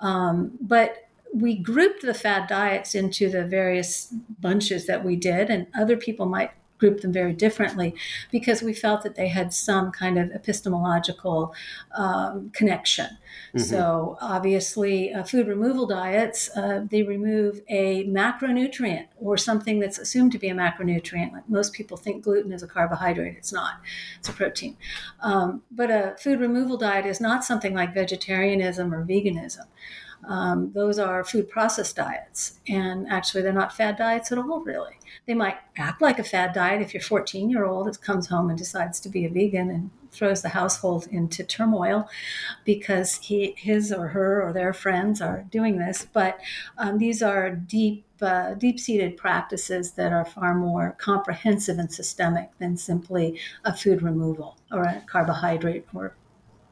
Um, 0.00 0.52
but 0.60 1.09
we 1.32 1.56
grouped 1.56 2.02
the 2.02 2.14
fad 2.14 2.48
diets 2.48 2.94
into 2.94 3.28
the 3.28 3.44
various 3.44 4.06
bunches 4.40 4.86
that 4.86 5.04
we 5.04 5.16
did, 5.16 5.50
and 5.50 5.66
other 5.74 5.96
people 5.96 6.26
might 6.26 6.50
group 6.80 7.02
them 7.02 7.12
very 7.12 7.34
differently 7.34 7.94
because 8.32 8.62
we 8.62 8.72
felt 8.72 9.02
that 9.02 9.14
they 9.14 9.28
had 9.28 9.52
some 9.52 9.92
kind 9.92 10.18
of 10.18 10.30
epistemological 10.32 11.54
um, 11.94 12.50
connection. 12.54 13.06
Mm-hmm. 13.54 13.58
So, 13.58 14.16
obviously, 14.20 15.12
uh, 15.12 15.22
food 15.22 15.46
removal 15.46 15.86
diets, 15.86 16.50
uh, 16.56 16.86
they 16.90 17.02
remove 17.02 17.60
a 17.68 18.04
macronutrient 18.06 19.06
or 19.18 19.36
something 19.36 19.78
that's 19.78 19.98
assumed 19.98 20.32
to 20.32 20.38
be 20.38 20.48
a 20.48 20.54
macronutrient. 20.54 21.32
Like 21.32 21.48
most 21.48 21.72
people 21.74 21.96
think 21.96 22.24
gluten 22.24 22.52
is 22.52 22.62
a 22.62 22.66
carbohydrate, 22.66 23.36
it's 23.36 23.52
not, 23.52 23.74
it's 24.18 24.28
a 24.28 24.32
protein. 24.32 24.76
Um, 25.20 25.62
but 25.70 25.90
a 25.90 26.16
food 26.18 26.40
removal 26.40 26.76
diet 26.76 27.06
is 27.06 27.20
not 27.20 27.44
something 27.44 27.74
like 27.74 27.94
vegetarianism 27.94 28.92
or 28.92 29.04
veganism. 29.04 29.66
Um, 30.28 30.72
those 30.72 30.98
are 30.98 31.24
food 31.24 31.48
processed 31.48 31.96
diets. 31.96 32.60
And 32.68 33.08
actually, 33.08 33.42
they're 33.42 33.52
not 33.52 33.76
fad 33.76 33.96
diets 33.96 34.30
at 34.32 34.38
all, 34.38 34.60
really. 34.60 34.98
They 35.26 35.34
might 35.34 35.56
act 35.76 36.02
like 36.02 36.18
a 36.18 36.24
fad 36.24 36.52
diet 36.52 36.82
if 36.82 36.94
your 36.94 37.02
14 37.02 37.50
year 37.50 37.64
old 37.64 38.00
comes 38.00 38.28
home 38.28 38.48
and 38.48 38.58
decides 38.58 39.00
to 39.00 39.08
be 39.08 39.24
a 39.24 39.30
vegan 39.30 39.70
and 39.70 39.90
throws 40.12 40.42
the 40.42 40.48
household 40.50 41.06
into 41.10 41.44
turmoil 41.44 42.08
because 42.64 43.16
he, 43.16 43.54
his 43.56 43.92
or 43.92 44.08
her 44.08 44.42
or 44.42 44.52
their 44.52 44.72
friends 44.72 45.20
are 45.20 45.46
doing 45.50 45.78
this. 45.78 46.06
But 46.12 46.38
um, 46.78 46.98
these 46.98 47.22
are 47.22 47.50
deep 47.50 48.04
uh, 48.22 48.52
deep-seated 48.52 49.16
practices 49.16 49.92
that 49.92 50.12
are 50.12 50.26
far 50.26 50.54
more 50.54 50.94
comprehensive 50.98 51.78
and 51.78 51.90
systemic 51.90 52.50
than 52.58 52.76
simply 52.76 53.40
a 53.64 53.74
food 53.74 54.02
removal 54.02 54.58
or 54.70 54.82
a 54.82 55.02
carbohydrate 55.06 55.86
or 55.94 56.14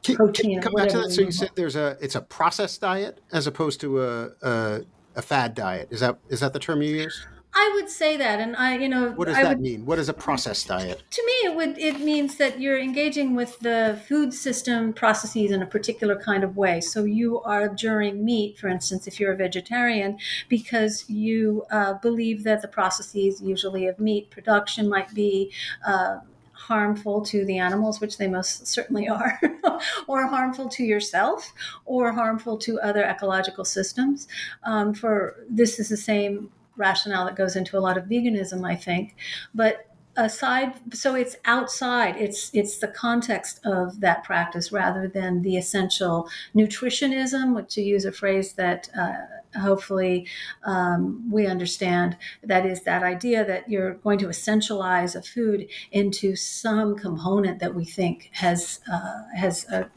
can, 0.03 0.15
protein. 0.15 0.61
Can 0.61 0.61
come 0.61 0.73
back 0.73 0.89
to 0.89 0.99
that. 0.99 1.11
So 1.11 1.21
you 1.21 1.31
said 1.31 1.51
there's 1.55 1.75
a 1.75 1.97
it's 2.01 2.15
a 2.15 2.21
processed 2.21 2.81
diet 2.81 3.21
as 3.31 3.47
opposed 3.47 3.81
to 3.81 4.01
a, 4.01 4.29
a, 4.41 4.81
a 5.15 5.21
fad 5.21 5.55
diet. 5.55 5.89
Is 5.91 5.99
that 5.99 6.17
is 6.29 6.39
that 6.39 6.53
the 6.53 6.59
term 6.59 6.81
you 6.81 6.95
use? 6.95 7.25
I 7.51 7.71
would 7.73 7.89
say 7.89 8.15
that, 8.15 8.39
and 8.39 8.55
I, 8.55 8.77
you 8.77 8.87
know, 8.87 9.09
what 9.13 9.27
does 9.27 9.35
I 9.35 9.41
that 9.41 9.49
would, 9.49 9.61
mean? 9.61 9.83
What 9.83 9.97
is 9.97 10.07
a 10.07 10.13
processed 10.13 10.67
diet? 10.67 11.01
To 11.09 11.25
me, 11.25 11.31
it 11.49 11.55
would 11.55 11.79
it 11.79 11.99
means 11.99 12.37
that 12.37 12.61
you're 12.61 12.79
engaging 12.79 13.35
with 13.35 13.59
the 13.59 13.99
food 14.07 14.35
system 14.35 14.93
processes 14.93 15.49
in 15.49 15.63
a 15.63 15.65
particular 15.65 16.15
kind 16.15 16.43
of 16.43 16.55
way. 16.57 16.79
So 16.79 17.05
you 17.05 17.41
are 17.41 17.63
abjuring 17.63 18.23
meat, 18.23 18.59
for 18.59 18.67
instance, 18.67 19.07
if 19.07 19.19
you're 19.19 19.33
a 19.33 19.35
vegetarian, 19.35 20.19
because 20.47 21.09
you 21.09 21.65
uh, 21.71 21.93
believe 21.95 22.43
that 22.43 22.61
the 22.61 22.67
processes, 22.67 23.41
usually 23.41 23.87
of 23.87 23.99
meat 23.99 24.29
production, 24.29 24.87
might 24.87 25.11
be 25.15 25.51
uh, 25.85 26.19
harmful 26.69 27.19
to 27.25 27.43
the 27.45 27.57
animals, 27.57 27.99
which 27.99 28.19
they 28.19 28.27
most 28.27 28.67
certainly 28.67 29.09
are, 29.09 29.41
or 30.07 30.27
harmful 30.27 30.69
to 30.69 30.83
yourself, 30.83 31.51
or 31.85 32.11
harmful 32.11 32.59
to 32.59 32.79
other 32.81 33.03
ecological 33.03 33.65
systems. 33.65 34.27
Um, 34.63 34.93
for 34.93 35.43
this 35.49 35.79
is 35.79 35.89
the 35.89 35.97
same 35.97 36.51
rationale 36.77 37.25
that 37.25 37.35
goes 37.35 37.55
into 37.55 37.75
a 37.75 37.81
lot 37.81 37.97
of 37.97 38.05
veganism, 38.05 38.69
I 38.69 38.75
think. 38.75 39.15
But 39.55 39.88
aside 40.19 40.73
so 40.93 41.15
it's 41.15 41.37
outside 41.45 42.15
it's 42.17 42.51
it's 42.53 42.77
the 42.79 42.87
context 42.87 43.59
of 43.65 44.01
that 44.01 44.23
practice 44.23 44.71
rather 44.71 45.07
than 45.07 45.41
the 45.43 45.55
essential 45.55 46.29
nutritionism 46.53 47.55
which 47.55 47.73
to 47.73 47.81
use 47.81 48.03
a 48.03 48.11
phrase 48.11 48.53
that 48.53 48.89
uh, 48.99 49.59
hopefully 49.59 50.27
um, 50.65 51.29
we 51.31 51.47
understand 51.47 52.17
that 52.43 52.65
is 52.65 52.83
that 52.83 53.01
idea 53.01 53.45
that 53.45 53.69
you're 53.69 53.93
going 53.95 54.19
to 54.19 54.27
essentialize 54.27 55.15
a 55.15 55.21
food 55.21 55.67
into 55.91 56.35
some 56.35 56.97
component 56.97 57.59
that 57.59 57.73
we 57.73 57.85
think 57.85 58.29
has 58.33 58.81
uh, 58.91 59.23
has 59.35 59.65
a 59.69 59.89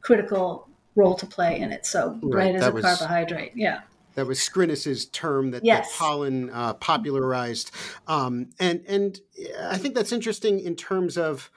critical 0.00 0.68
role 0.94 1.14
to 1.14 1.26
play 1.26 1.60
in 1.60 1.70
it. 1.70 1.84
So 1.84 2.10
bread 2.22 2.54
right, 2.54 2.54
is 2.54 2.66
a 2.66 2.72
was... 2.72 2.82
carbohydrate. 2.82 3.52
Yeah 3.54 3.82
that 4.16 4.26
was 4.26 4.40
Scrinis's 4.40 5.06
term 5.06 5.52
that, 5.52 5.64
yes. 5.64 5.86
that 5.86 6.04
Pollan 6.04 6.50
uh, 6.52 6.74
popularized, 6.74 7.70
um, 8.08 8.48
and 8.58 8.82
and 8.88 9.20
I 9.62 9.78
think 9.78 9.94
that's 9.94 10.12
interesting 10.12 10.58
in 10.58 10.74
terms 10.74 11.16
of 11.16 11.50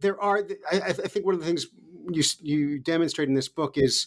there 0.00 0.20
are. 0.20 0.44
I, 0.72 0.80
I 0.88 0.92
think 0.92 1.24
one 1.24 1.34
of 1.34 1.40
the 1.40 1.46
things 1.46 1.66
you 2.10 2.22
you 2.40 2.78
demonstrate 2.78 3.28
in 3.28 3.34
this 3.34 3.48
book 3.48 3.78
is 3.78 4.06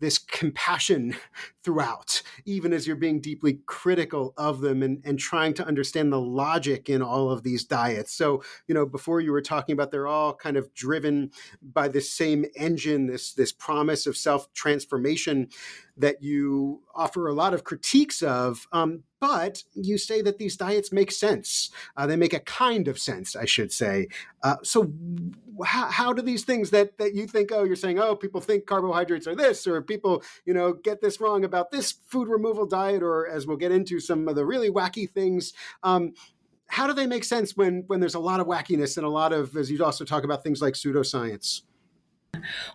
this 0.00 0.18
compassion 0.18 1.14
throughout, 1.62 2.22
even 2.46 2.72
as 2.72 2.86
you're 2.86 2.96
being 2.96 3.20
deeply 3.20 3.60
critical 3.66 4.32
of 4.36 4.60
them 4.60 4.82
and, 4.82 5.02
and 5.04 5.18
trying 5.18 5.52
to 5.54 5.66
understand 5.66 6.12
the 6.12 6.20
logic 6.20 6.88
in 6.88 7.02
all 7.02 7.30
of 7.30 7.42
these 7.42 7.64
diets. 7.64 8.12
So, 8.12 8.42
you 8.66 8.74
know, 8.74 8.86
before 8.86 9.20
you 9.20 9.30
were 9.30 9.42
talking 9.42 9.74
about 9.74 9.90
they're 9.90 10.06
all 10.06 10.34
kind 10.34 10.56
of 10.56 10.72
driven 10.74 11.30
by 11.62 11.88
this 11.88 12.10
same 12.10 12.46
engine, 12.56 13.06
this 13.06 13.34
this 13.34 13.52
promise 13.52 14.06
of 14.06 14.16
self-transformation 14.16 15.48
that 16.00 16.22
you 16.22 16.82
offer 16.94 17.26
a 17.26 17.32
lot 17.32 17.54
of 17.54 17.64
critiques 17.64 18.22
of. 18.22 18.66
Um, 18.72 19.04
but 19.20 19.64
you 19.74 19.98
say 19.98 20.22
that 20.22 20.38
these 20.38 20.56
diets 20.56 20.92
make 20.92 21.12
sense. 21.12 21.70
Uh, 21.96 22.06
they 22.06 22.16
make 22.16 22.32
a 22.32 22.40
kind 22.40 22.88
of 22.88 22.98
sense, 22.98 23.36
I 23.36 23.44
should 23.44 23.70
say. 23.70 24.08
Uh, 24.42 24.56
so, 24.62 24.92
how, 25.64 25.90
how 25.90 26.12
do 26.12 26.22
these 26.22 26.44
things 26.44 26.70
that 26.70 26.96
that 26.98 27.14
you 27.14 27.26
think, 27.26 27.50
oh, 27.52 27.64
you're 27.64 27.76
saying, 27.76 27.98
oh, 27.98 28.16
people 28.16 28.40
think 28.40 28.66
carbohydrates 28.66 29.26
are 29.26 29.34
this, 29.34 29.66
or 29.66 29.82
people, 29.82 30.22
you 30.46 30.54
know, 30.54 30.72
get 30.72 31.02
this 31.02 31.20
wrong 31.20 31.44
about 31.44 31.70
this 31.70 31.92
food 32.06 32.28
removal 32.28 32.66
diet, 32.66 33.02
or 33.02 33.28
as 33.28 33.46
we'll 33.46 33.58
get 33.58 33.72
into 33.72 34.00
some 34.00 34.26
of 34.26 34.36
the 34.36 34.46
really 34.46 34.70
wacky 34.70 35.08
things. 35.08 35.52
Um, 35.82 36.14
how 36.66 36.86
do 36.86 36.94
they 36.94 37.06
make 37.06 37.24
sense 37.24 37.56
when 37.56 37.84
when 37.88 38.00
there's 38.00 38.14
a 38.14 38.20
lot 38.20 38.40
of 38.40 38.46
wackiness 38.46 38.96
and 38.96 39.04
a 39.04 39.10
lot 39.10 39.32
of, 39.32 39.54
as 39.56 39.70
you 39.70 39.84
also 39.84 40.04
talk 40.04 40.24
about 40.24 40.42
things 40.42 40.62
like 40.62 40.74
pseudoscience? 40.74 41.62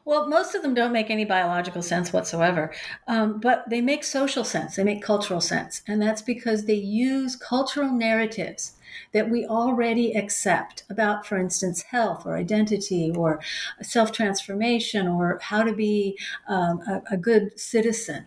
Well, 0.04 0.28
most 0.28 0.54
of 0.56 0.62
them 0.62 0.74
don't 0.74 0.92
make 0.92 1.10
any 1.10 1.26
biological 1.26 1.82
sense 1.82 2.14
whatsoever, 2.14 2.74
um, 3.08 3.40
but 3.40 3.70
they 3.70 3.82
make 3.82 4.04
social 4.04 4.44
sense. 4.44 4.76
They 4.76 4.84
make 4.84 5.02
cultural 5.02 5.42
sense. 5.42 5.82
And 5.88 6.02
that's 6.02 6.22
because 6.22 6.66
they 6.66 6.76
use 6.76 7.36
cultural 7.36 7.92
narratives 7.92 8.74
that 9.14 9.30
we 9.30 9.46
already 9.46 10.14
accept 10.14 10.84
about, 10.90 11.26
for 11.26 11.38
instance, 11.38 11.82
health 11.82 12.26
or 12.26 12.38
identity 12.38 13.12
or 13.16 13.42
self 13.82 14.12
transformation 14.12 15.08
or 15.08 15.40
how 15.42 15.64
to 15.64 15.74
be 15.74 16.18
um, 16.48 16.82
a, 16.82 17.02
a, 17.12 17.18
good 17.18 17.60
citizen. 17.60 18.26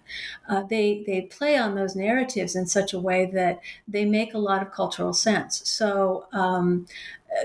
Uh, 0.48 0.62
they, 0.64 1.04
they 1.06 1.22
play 1.22 1.56
on 1.56 1.74
those 1.74 1.96
narratives 1.96 2.54
in 2.54 2.66
such 2.66 2.92
a 2.92 2.98
way 2.98 3.26
that 3.32 3.60
they 3.86 4.04
make 4.04 4.34
a 4.34 4.38
lot 4.38 4.60
of 4.60 4.72
cultural 4.72 5.14
sense. 5.14 5.62
So, 5.64 6.26
um, 6.32 6.86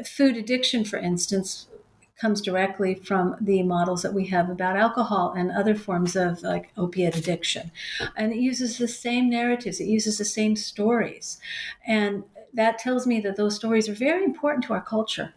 food 0.06 0.38
addiction, 0.38 0.84
for 0.84 0.98
instance, 0.98 1.68
comes 2.24 2.42
directly 2.42 2.96
from 2.96 3.36
the 3.42 3.62
models 3.64 4.02
that 4.04 4.14
we 4.14 4.26
have 4.28 4.50
about 4.50 4.78
alcohol 4.78 5.34
and 5.38 5.52
other 5.52 5.76
forms 5.76 6.16
of 6.16 6.42
like 6.42 6.72
opiate 6.78 7.18
addiction. 7.18 7.70
And 8.16 8.32
it 8.32 8.40
uses 8.40 8.78
the 8.78 8.88
same 8.88 9.30
narratives, 9.30 9.82
it 9.82 9.88
uses 9.98 10.18
the 10.18 10.26
same 10.40 10.56
stories. 10.56 11.38
And 11.86 12.24
that 12.54 12.80
tells 12.80 13.06
me 13.06 13.20
that 13.22 13.36
those 13.36 13.56
stories 13.58 13.90
are 13.90 13.96
very 14.10 14.24
important 14.24 14.64
to 14.66 14.74
our 14.74 14.86
culture. 14.96 15.34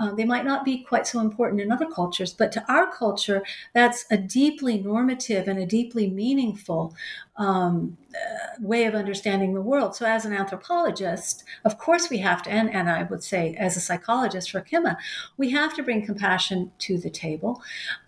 Uh, 0.00 0.14
they 0.14 0.24
might 0.24 0.44
not 0.44 0.64
be 0.64 0.82
quite 0.82 1.06
so 1.06 1.20
important 1.20 1.60
in 1.60 1.70
other 1.72 1.86
cultures, 1.86 2.32
but 2.32 2.52
to 2.52 2.64
our 2.72 2.90
culture, 2.90 3.42
that's 3.74 4.06
a 4.10 4.16
deeply 4.16 4.78
normative 4.78 5.48
and 5.48 5.58
a 5.58 5.66
deeply 5.66 6.08
meaningful 6.08 6.94
um, 7.40 7.96
uh, 8.14 8.60
way 8.60 8.84
of 8.84 8.94
understanding 8.94 9.54
the 9.54 9.62
world. 9.62 9.96
So, 9.96 10.04
as 10.04 10.26
an 10.26 10.34
anthropologist, 10.34 11.42
of 11.64 11.78
course, 11.78 12.10
we 12.10 12.18
have 12.18 12.42
to, 12.42 12.50
and, 12.50 12.72
and 12.72 12.90
I 12.90 13.04
would 13.04 13.24
say 13.24 13.56
as 13.58 13.76
a 13.76 13.80
psychologist 13.80 14.50
for 14.50 14.60
Kima, 14.60 14.96
we 15.38 15.50
have 15.50 15.74
to 15.76 15.82
bring 15.82 16.04
compassion 16.04 16.70
to 16.80 16.98
the 16.98 17.08
table 17.08 17.62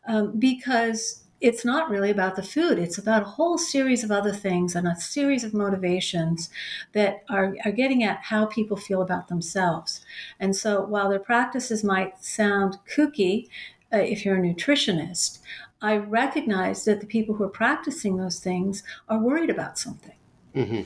um, 0.06 0.38
because 0.38 1.24
it's 1.40 1.64
not 1.64 1.90
really 1.90 2.10
about 2.10 2.36
the 2.36 2.42
food. 2.42 2.78
It's 2.78 2.98
about 2.98 3.22
a 3.22 3.36
whole 3.36 3.56
series 3.56 4.04
of 4.04 4.12
other 4.12 4.32
things 4.32 4.76
and 4.76 4.86
a 4.86 4.94
series 4.94 5.44
of 5.44 5.54
motivations 5.54 6.50
that 6.92 7.24
are, 7.30 7.56
are 7.64 7.72
getting 7.72 8.04
at 8.04 8.20
how 8.24 8.46
people 8.46 8.76
feel 8.76 9.00
about 9.00 9.28
themselves. 9.28 10.04
And 10.38 10.54
so 10.54 10.84
while 10.84 11.08
their 11.08 11.18
practices 11.18 11.82
might 11.82 12.22
sound 12.22 12.76
kooky 12.86 13.48
uh, 13.92 13.98
if 13.98 14.24
you're 14.24 14.36
a 14.36 14.40
nutritionist, 14.40 15.40
I 15.82 15.96
recognize 15.96 16.84
that 16.84 17.00
the 17.00 17.06
people 17.06 17.34
who 17.34 17.44
are 17.44 17.48
practicing 17.48 18.16
those 18.16 18.38
things 18.38 18.84
are 19.08 19.18
worried 19.18 19.50
about 19.50 19.78
something. 19.78 20.14
Mm-hmm. 20.54 20.82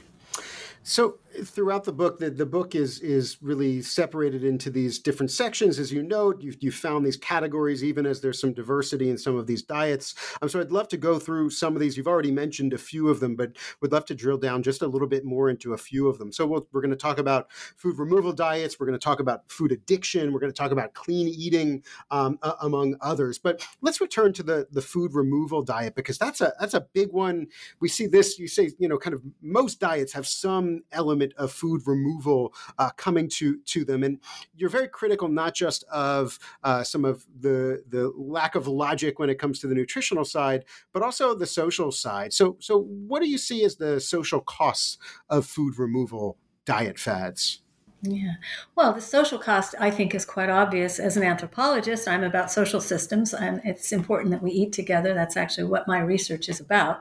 So 0.83 1.19
throughout 1.45 1.85
the 1.85 1.93
book, 1.93 2.19
the, 2.19 2.31
the 2.31 2.47
book 2.47 2.75
is 2.75 3.01
is 3.01 3.39
really 3.43 3.83
separated 3.83 4.45
into 4.45 4.71
these 4.71 4.99
different 4.99 5.31
sections. 5.31 5.79
As 5.79 5.93
you 5.93 6.03
note, 6.03 6.41
you've, 6.43 6.57
you 6.61 6.73
found 6.73 7.05
these 7.05 7.17
categories, 7.17 7.85
even 7.85 8.07
as 8.07 8.21
there's 8.21 8.41
some 8.41 8.53
diversity 8.53 9.11
in 9.11 9.19
some 9.19 9.37
of 9.37 9.47
these 9.47 9.63
diets. 9.63 10.15
Um, 10.43 10.49
so 10.49 10.61
I'd 10.61 10.73
love 10.73 10.89
to 10.89 10.97
go 10.97 11.19
through 11.19 11.51
some 11.51 11.75
of 11.75 11.81
these. 11.81 11.97
You've 11.97 12.09
already 12.09 12.31
mentioned 12.31 12.73
a 12.73 12.79
few 12.79 13.09
of 13.09 13.21
them, 13.21 13.37
but 13.37 13.57
would 13.81 13.93
love 13.93 14.05
to 14.07 14.15
drill 14.15 14.39
down 14.39 14.63
just 14.63 14.83
a 14.83 14.87
little 14.87 15.09
bit 15.09 15.25
more 15.25 15.51
into 15.51 15.73
a 15.73 15.79
few 15.79 16.09
of 16.09 16.19
them. 16.19 16.33
So 16.33 16.47
we 16.47 16.61
we 16.73 16.79
are 16.79 16.83
going 16.83 16.91
to 16.91 16.97
talk 16.97 17.19
about 17.19 17.51
food 17.77 17.99
removal 17.99 18.33
diets. 18.33 18.79
We're 18.79 18.87
going 18.87 18.99
to 18.99 19.05
talk 19.05 19.21
about 19.21 19.51
food 19.51 19.73
addiction. 19.73 20.33
We're 20.33 20.41
going 20.41 20.53
to 20.53 20.57
talk 20.57 20.73
about 20.73 20.95
clean 20.95 21.29
eating, 21.29 21.83
um, 22.11 22.39
uh, 22.43 22.55
among 22.63 22.97
others. 23.01 23.39
But 23.39 23.67
let's 23.83 24.01
return 24.01 24.33
to 24.35 24.43
the 24.43 24.67
the 24.71 24.83
food 24.83 25.15
removal 25.15 25.63
diet 25.63 25.95
because 25.95 26.19
that's 26.19 26.41
a 26.41 26.53
that's 26.61 26.75
a 26.75 26.87
big 26.93 27.13
one. 27.13 27.47
We 27.81 27.89
see 27.89 28.07
this. 28.07 28.39
You 28.39 28.49
say 28.49 28.71
you 28.79 28.89
know 28.89 28.99
kind 28.99 29.15
of 29.15 29.23
most 29.43 29.81
diets 29.81 30.13
have 30.13 30.27
some 30.27 30.83
element 30.93 31.26
of 31.35 31.53
food 31.53 31.83
removal 31.87 32.55
uh, 32.79 32.91
coming 32.97 33.29
to 33.29 33.59
to 33.59 33.85
them. 33.85 34.03
And 34.03 34.19
you're 34.55 34.71
very 34.71 34.89
critical 34.89 35.29
not 35.29 35.55
just 35.55 35.85
of 35.85 36.39
uh, 36.63 36.83
some 36.83 37.05
of 37.05 37.27
the 37.41 37.83
the 37.89 38.13
lack 38.17 38.55
of 38.55 38.67
logic 38.67 39.19
when 39.19 39.31
it 39.31 39.39
comes 39.39 39.59
to 39.61 39.67
the 39.67 39.75
nutritional 39.75 40.25
side, 40.25 40.65
but 40.93 41.03
also 41.03 41.35
the 41.35 41.47
social 41.47 41.93
side. 41.93 42.33
So 42.33 42.57
so 42.61 42.83
what 42.83 43.23
do 43.23 43.29
you 43.29 43.39
see 43.39 43.65
as 43.65 43.77
the 43.77 44.01
social 44.01 44.41
costs 44.41 44.99
of 45.29 45.47
food 45.47 45.79
removal 45.79 46.39
diet 46.65 46.99
fads? 46.99 47.63
Yeah. 48.09 48.35
Well, 48.77 48.93
the 48.93 49.01
social 49.01 49.39
cost, 49.39 49.75
I 49.81 49.91
think, 49.91 50.15
is 50.15 50.25
quite 50.25 50.49
obvious. 50.49 50.99
As 50.99 51.17
an 51.17 51.25
anthropologist, 51.25 52.07
I'm 52.07 52.23
about 52.23 52.51
social 52.53 52.81
systems, 52.81 53.35
and 53.35 53.61
it's 53.65 53.91
important 53.91 54.31
that 54.31 54.43
we 54.43 54.53
eat 54.53 54.73
together. 54.73 55.13
That's 55.13 55.37
actually 55.37 55.65
what 55.65 55.89
my 55.89 55.99
research 55.99 56.49
is 56.49 56.61
about. 56.61 57.01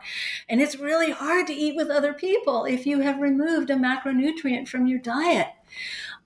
And 0.50 0.62
it's 0.62 0.80
really 0.80 1.12
hard 1.12 1.48
to 1.48 1.54
eat 1.54 1.76
with 1.76 1.90
other 1.90 2.14
people 2.14 2.66
if 2.66 2.86
you 2.88 3.02
have 3.02 3.20
removed 3.20 3.70
a 3.70 3.76
macronutrient 3.76 4.68
from 4.68 4.88
your 4.88 5.00
diet. 5.00 5.48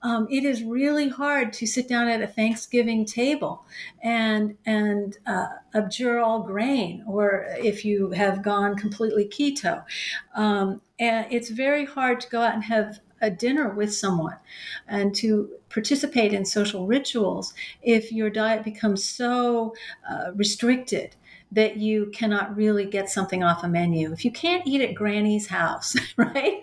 Um, 0.02 0.26
it 0.30 0.44
is 0.44 0.62
really 0.62 1.10
hard 1.10 1.52
to 1.54 1.66
sit 1.66 1.86
down 1.86 2.08
at 2.08 2.22
a 2.22 2.26
Thanksgiving 2.26 3.04
table 3.04 3.66
and 4.02 4.56
and 4.64 5.18
uh, 5.26 5.48
abjure 5.74 6.20
all 6.20 6.42
grain, 6.42 7.04
or 7.06 7.46
if 7.58 7.84
you 7.84 8.12
have 8.12 8.42
gone 8.42 8.76
completely 8.76 9.26
keto. 9.26 9.84
Um, 10.34 10.80
and 10.98 11.26
it's 11.30 11.50
very 11.50 11.84
hard 11.84 12.20
to 12.20 12.30
go 12.30 12.40
out 12.40 12.54
and 12.54 12.64
have 12.64 13.00
a 13.20 13.30
dinner 13.30 13.70
with 13.70 13.94
someone 13.94 14.36
and 14.88 15.14
to 15.14 15.50
participate 15.68 16.32
in 16.32 16.44
social 16.44 16.86
rituals 16.86 17.54
if 17.82 18.12
your 18.12 18.30
diet 18.30 18.64
becomes 18.64 19.04
so 19.04 19.74
uh, 20.10 20.32
restricted 20.34 21.16
that 21.52 21.76
you 21.76 22.06
cannot 22.14 22.56
really 22.56 22.84
get 22.84 23.10
something 23.10 23.42
off 23.42 23.64
a 23.64 23.68
menu. 23.68 24.12
If 24.12 24.24
you 24.24 24.30
can't 24.30 24.66
eat 24.66 24.80
at 24.80 24.94
Granny's 24.94 25.48
house, 25.48 25.96
right? 26.16 26.62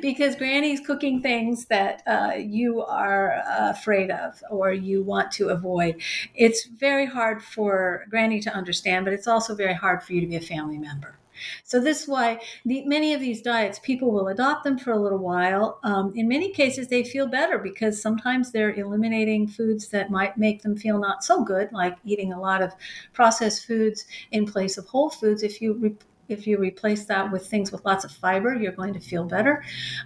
because 0.00 0.36
Granny's 0.36 0.80
cooking 0.80 1.20
things 1.20 1.66
that 1.66 2.02
uh, 2.06 2.34
you 2.36 2.82
are 2.82 3.32
uh, 3.32 3.70
afraid 3.70 4.10
of 4.10 4.42
or 4.50 4.72
you 4.72 5.02
want 5.02 5.32
to 5.32 5.48
avoid, 5.48 6.00
it's 6.34 6.66
very 6.66 7.06
hard 7.06 7.42
for 7.42 8.06
Granny 8.10 8.40
to 8.40 8.54
understand, 8.54 9.04
but 9.04 9.14
it's 9.14 9.26
also 9.26 9.54
very 9.54 9.74
hard 9.74 10.02
for 10.02 10.12
you 10.12 10.20
to 10.20 10.26
be 10.26 10.36
a 10.36 10.40
family 10.40 10.78
member. 10.78 11.18
So 11.64 11.80
this 11.80 12.02
is 12.02 12.08
why 12.08 12.40
the, 12.64 12.84
many 12.86 13.14
of 13.14 13.20
these 13.20 13.42
diets, 13.42 13.78
people 13.78 14.10
will 14.10 14.28
adopt 14.28 14.64
them 14.64 14.78
for 14.78 14.92
a 14.92 14.98
little 14.98 15.18
while. 15.18 15.78
Um, 15.82 16.12
in 16.14 16.28
many 16.28 16.50
cases, 16.52 16.88
they 16.88 17.04
feel 17.04 17.26
better 17.26 17.58
because 17.58 18.00
sometimes 18.00 18.50
they're 18.50 18.74
eliminating 18.74 19.48
foods 19.48 19.88
that 19.88 20.10
might 20.10 20.36
make 20.36 20.62
them 20.62 20.76
feel 20.76 20.98
not 20.98 21.24
so 21.24 21.44
good, 21.44 21.72
like 21.72 21.96
eating 22.04 22.32
a 22.32 22.40
lot 22.40 22.62
of 22.62 22.72
processed 23.12 23.66
foods 23.66 24.04
in 24.32 24.46
place 24.46 24.78
of 24.78 24.86
whole 24.86 25.10
foods. 25.10 25.42
If 25.42 25.60
you 25.60 25.74
re- 25.74 25.96
if 26.28 26.46
you 26.46 26.58
replace 26.58 27.06
that 27.06 27.32
with 27.32 27.46
things 27.46 27.72
with 27.72 27.84
lots 27.86 28.04
of 28.04 28.10
fiber, 28.10 28.54
you're 28.54 28.72
going 28.72 28.92
to 28.92 29.00
feel 29.00 29.24
better. 29.24 29.64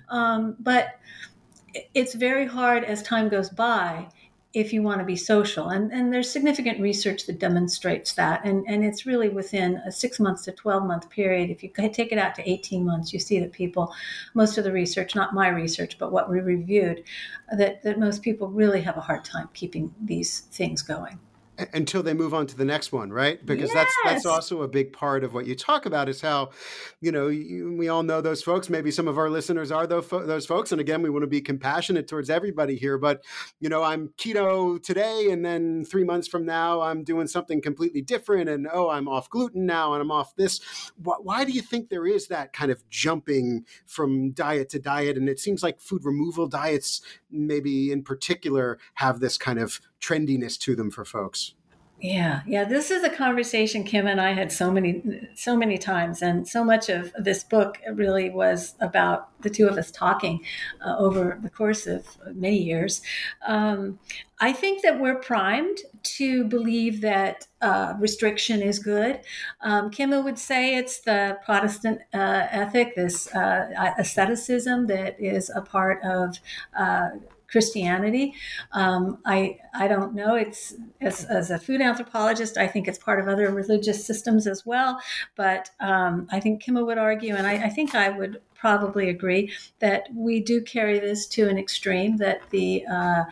Um, 0.09 0.57
but 0.61 1.01
it's 1.95 2.15
very 2.15 2.47
hard 2.47 2.85
as 2.85 3.03
time 3.03 3.29
goes 3.29 3.51
by 3.51 4.07
if 4.55 4.73
you 4.73 4.83
want 4.83 4.99
to 4.99 5.05
be 5.05 5.17
social. 5.17 5.71
And, 5.71 5.93
and 5.93 6.13
there's 6.13 6.31
significant 6.31 6.81
research 6.81 7.27
that 7.27 7.39
demonstrates 7.39 8.13
that. 8.15 8.45
And, 8.45 8.65
and 8.69 8.85
it's 8.85 9.07
really 9.07 9.29
within 9.29 9.77
a 9.87 9.93
six 9.93 10.21
months 10.21 10.45
to 10.45 10.53
12 10.53 10.85
month 10.85 11.09
period. 11.09 11.51
If 11.51 11.63
you 11.63 11.71
take 11.71 12.13
it 12.13 12.19
out 12.19 12.35
to 12.35 12.51
18 12.51 12.85
months, 12.85 13.13
you 13.13 13.19
see 13.19 13.41
that 13.41 13.53
people, 13.53 13.95
most 14.35 14.59
of 14.59 14.65
the 14.65 14.73
research, 14.73 15.15
not 15.15 15.35
my 15.35 15.49
research, 15.49 15.99
but 15.99 16.13
what 16.13 16.31
we 16.31 16.41
reviewed, 16.41 17.05
that, 17.57 17.83
that 17.83 17.99
most 17.99 18.23
people 18.23 18.49
really 18.49 18.83
have 18.83 18.97
a 18.97 19.01
hard 19.01 19.25
time 19.25 19.49
keeping 19.55 19.95
these 20.03 20.41
things 20.41 20.83
going 20.83 21.19
until 21.75 22.03
they 22.03 22.15
move 22.15 22.33
on 22.33 22.47
to 22.47 22.57
the 22.57 22.65
next 22.65 22.93
one 22.93 23.13
right? 23.13 23.45
Because 23.45 23.71
yes. 23.73 23.75
that's 23.75 23.97
that's 24.05 24.27
also 24.27 24.63
a 24.63 24.69
big 24.69 24.93
part 24.93 25.23
of 25.23 25.35
what 25.35 25.47
you 25.47 25.55
talk 25.55 25.85
about 25.85 26.09
is 26.09 26.21
how 26.21 26.51
you 27.01 27.13
know 27.13 27.29
you, 27.29 27.75
we 27.77 27.89
all 27.89 28.03
know 28.03 28.21
those 28.21 28.43
folks. 28.43 28.71
Maybe 28.71 28.91
some 28.91 29.07
of 29.07 29.19
our 29.19 29.29
listeners 29.29 29.71
are 29.71 29.87
those, 29.87 30.09
those 30.09 30.47
folks. 30.47 30.73
And 30.73 30.81
again 30.81 31.03
we 31.03 31.11
want 31.11 31.25
to 31.25 31.29
be 31.29 31.41
compassionate 31.41 32.09
towards 32.09 32.31
everybody 32.31 32.77
here. 32.77 32.97
But 32.97 33.23
you 33.61 33.69
know 33.69 33.83
i'm 33.83 34.09
keto 34.19 34.83
today 34.83 35.29
and 35.31 35.45
then 35.45 35.85
three 35.85 36.05
months 36.05 36.27
from 36.27 36.47
now 36.47 36.81
i'm 36.81 37.05
doing 37.05 37.27
something 37.27 37.61
completely 37.61 38.01
different. 38.01 38.49
And 38.49 38.67
oh 38.73 38.89
i'm 38.89 39.07
off 39.07 39.29
gluten 39.29 39.67
now 39.67 39.93
and 39.93 40.01
i'm 40.01 40.11
off 40.11 40.35
this. 40.37 40.61
Why, 40.97 41.17
why 41.21 41.45
do 41.45 41.53
you 41.53 41.63
think 41.63 41.91
there 41.91 42.07
is 42.07 42.29
that 42.29 42.53
kind 42.53 42.71
of 42.71 42.89
jumping 42.89 43.67
from 43.87 44.33
diet 44.33 44.71
to 44.71 44.79
diet? 44.79 45.17
And 45.17 45.29
it 45.29 45.39
seems 45.39 45.63
like 45.63 45.81
food 45.81 46.05
removal 46.05 46.47
diets 46.47 47.03
maybe 47.31 47.93
in 47.93 48.03
particular 48.03 48.79
have 48.95 49.21
this 49.21 49.37
kind 49.37 49.59
of 49.59 49.81
trendiness 50.03 50.59
to 50.59 50.77
them 50.77 50.91
for 50.91 51.05
folks. 51.05 51.55
Yeah, 52.03 52.41
yeah. 52.49 52.65
This 52.65 52.91
is 52.91 53.05
a 53.05 53.09
conversation 53.09 53.85
Kim 53.85 54.09
and 54.09 54.21
I 54.21 54.33
had 54.33 54.51
so 54.51 54.73
many, 54.73 55.29
so 55.37 55.57
many 55.57 55.79
times, 55.79 56.21
and 56.21 56.49
so 56.49 56.65
much 56.65 56.89
of 56.89 57.13
this 57.17 57.45
book 57.45 57.79
really 57.93 58.29
was 58.29 58.75
about 58.81 59.29
the 59.43 59.51
two 59.51 59.69
of 59.69 59.79
us 59.79 59.93
talking 59.93 60.41
uh, 60.85 60.97
over 60.99 61.39
the 61.41 61.49
course 61.49 61.87
of 61.87 62.05
many 62.35 62.59
years. 62.59 63.03
Um, 63.47 64.01
I 64.41 64.53
think 64.53 64.83
that 64.83 64.99
we're 64.99 65.21
primed 65.21 65.79
to 66.03 66.43
believe 66.43 67.03
that 67.03 67.47
uh, 67.61 67.95
restriction 68.01 68.63
is 68.63 68.81
good. 68.81 69.21
Um, 69.61 69.89
Kima 69.93 70.25
would 70.25 70.41
say 70.41 70.75
it's 70.75 71.03
the 71.03 71.39
Protestant 71.45 72.01
uh, 72.13 72.49
ethic, 72.51 72.97
this 72.97 73.33
uh, 73.33 73.93
asceticism 73.97 74.89
that 74.89 75.21
is 75.21 75.53
a 75.55 75.61
part 75.61 76.03
of 76.03 76.41
uh, 76.77 77.11
Christianity. 77.53 78.35
Um, 78.73 79.19
I 79.27 79.59
I 79.75 79.87
don't 79.87 80.15
know. 80.15 80.35
It's 80.35 80.75
as, 81.03 81.25
as, 81.27 81.51
a 81.51 81.59
food 81.59 81.83
anthropologist, 81.83 82.57
I 82.57 82.67
think 82.67 82.89
it's 82.89 82.99
part 82.99 83.21
of 83.21 83.29
other 83.29 83.51
religious 83.51 84.05
systems 84.07 84.47
as 84.47 84.65
well. 84.65 84.99
But 85.37 85.71
um, 85.79 86.27
I 86.33 86.41
think 86.41 86.63
Kima 86.65 86.85
would 86.85 86.99
argue, 86.99 87.37
and 87.37 87.47
I, 87.47 87.67
I 87.67 87.69
think 87.69 87.95
I 87.95 88.09
would 88.09 88.41
probably 88.63 89.09
agree 89.09 89.53
that 89.81 90.07
we 90.15 90.39
do 90.39 90.63
carry 90.63 91.01
this 91.01 91.27
to 91.27 91.49
an 91.49 91.59
extreme 91.59 92.17
that 92.17 92.41
the 92.51 92.87
uh, 92.87 93.25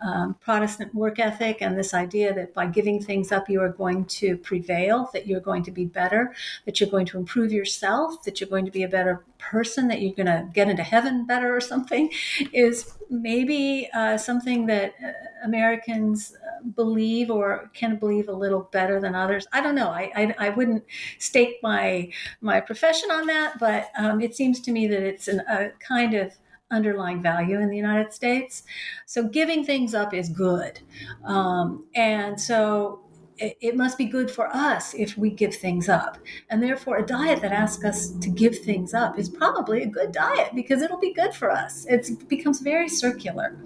um, 0.00 0.36
Protestant 0.40 0.94
work 0.94 1.18
ethic 1.18 1.60
and 1.60 1.76
this 1.76 1.92
idea 1.92 2.32
that 2.32 2.54
by 2.54 2.66
giving 2.66 3.02
things 3.02 3.32
up, 3.32 3.48
you 3.48 3.60
are 3.60 3.68
going 3.68 4.04
to 4.04 4.36
prevail, 4.36 5.10
that 5.12 5.26
you're 5.26 5.40
going 5.40 5.64
to 5.64 5.72
be 5.72 5.86
better, 5.86 6.32
that 6.66 6.78
you're 6.78 6.88
going 6.88 7.06
to 7.06 7.18
improve 7.18 7.50
yourself, 7.50 8.22
that 8.22 8.40
you're 8.40 8.48
going 8.48 8.64
to 8.64 8.70
be 8.70 8.84
a 8.84 8.88
better 8.88 9.24
person, 9.38 9.88
that 9.88 10.00
you're 10.00 10.14
going 10.14 10.26
to 10.26 10.48
get 10.54 10.68
into 10.68 10.84
heaven 10.84 11.26
better 11.26 11.54
or 11.54 11.60
something, 11.60 12.08
is 12.52 12.96
maybe 13.10 13.88
uh, 13.92 14.16
something 14.16 14.66
that 14.66 14.94
uh, 15.04 15.10
Americans 15.46 16.34
uh, 16.34 16.62
believe 16.74 17.30
or 17.30 17.70
can 17.72 17.96
believe 17.96 18.28
a 18.28 18.32
little 18.32 18.68
better 18.72 19.00
than 19.00 19.14
others. 19.14 19.46
I 19.52 19.60
don't 19.60 19.74
know. 19.74 19.88
I, 19.88 20.12
I, 20.14 20.34
I 20.46 20.48
wouldn't 20.50 20.84
stake 21.18 21.56
my 21.62 22.10
my 22.40 22.60
profession 22.60 23.10
on 23.10 23.26
that, 23.26 23.58
but 23.58 23.90
um, 23.98 24.20
it 24.20 24.34
seems 24.34 24.60
to 24.60 24.72
me 24.72 24.86
that 24.88 25.02
it's 25.02 25.28
an, 25.28 25.40
a 25.48 25.70
kind 25.78 26.14
of 26.14 26.32
underlying 26.70 27.22
value 27.22 27.60
in 27.60 27.70
the 27.70 27.76
United 27.76 28.12
States. 28.12 28.64
So 29.06 29.28
giving 29.28 29.64
things 29.64 29.94
up 29.94 30.12
is 30.12 30.28
good. 30.28 30.80
Um, 31.24 31.86
and 31.94 32.40
so 32.40 33.00
it, 33.38 33.76
must 33.76 33.98
be 33.98 34.06
good 34.06 34.30
for 34.30 34.48
us 34.54 34.94
if 34.94 35.16
we 35.16 35.30
give 35.30 35.54
things 35.54 35.88
up. 35.88 36.18
And 36.50 36.62
therefore, 36.62 36.96
a 36.98 37.06
diet 37.06 37.42
that 37.42 37.52
asks 37.52 37.84
us 37.84 38.10
to 38.10 38.30
give 38.30 38.58
things 38.58 38.94
up 38.94 39.18
is 39.18 39.28
probably 39.28 39.82
a 39.82 39.86
good 39.86 40.12
diet 40.12 40.50
because 40.54 40.82
it'll 40.82 40.98
be 40.98 41.12
good 41.12 41.34
for 41.34 41.50
us. 41.50 41.86
It 41.86 42.28
becomes 42.28 42.60
very 42.60 42.88
circular. 42.88 43.56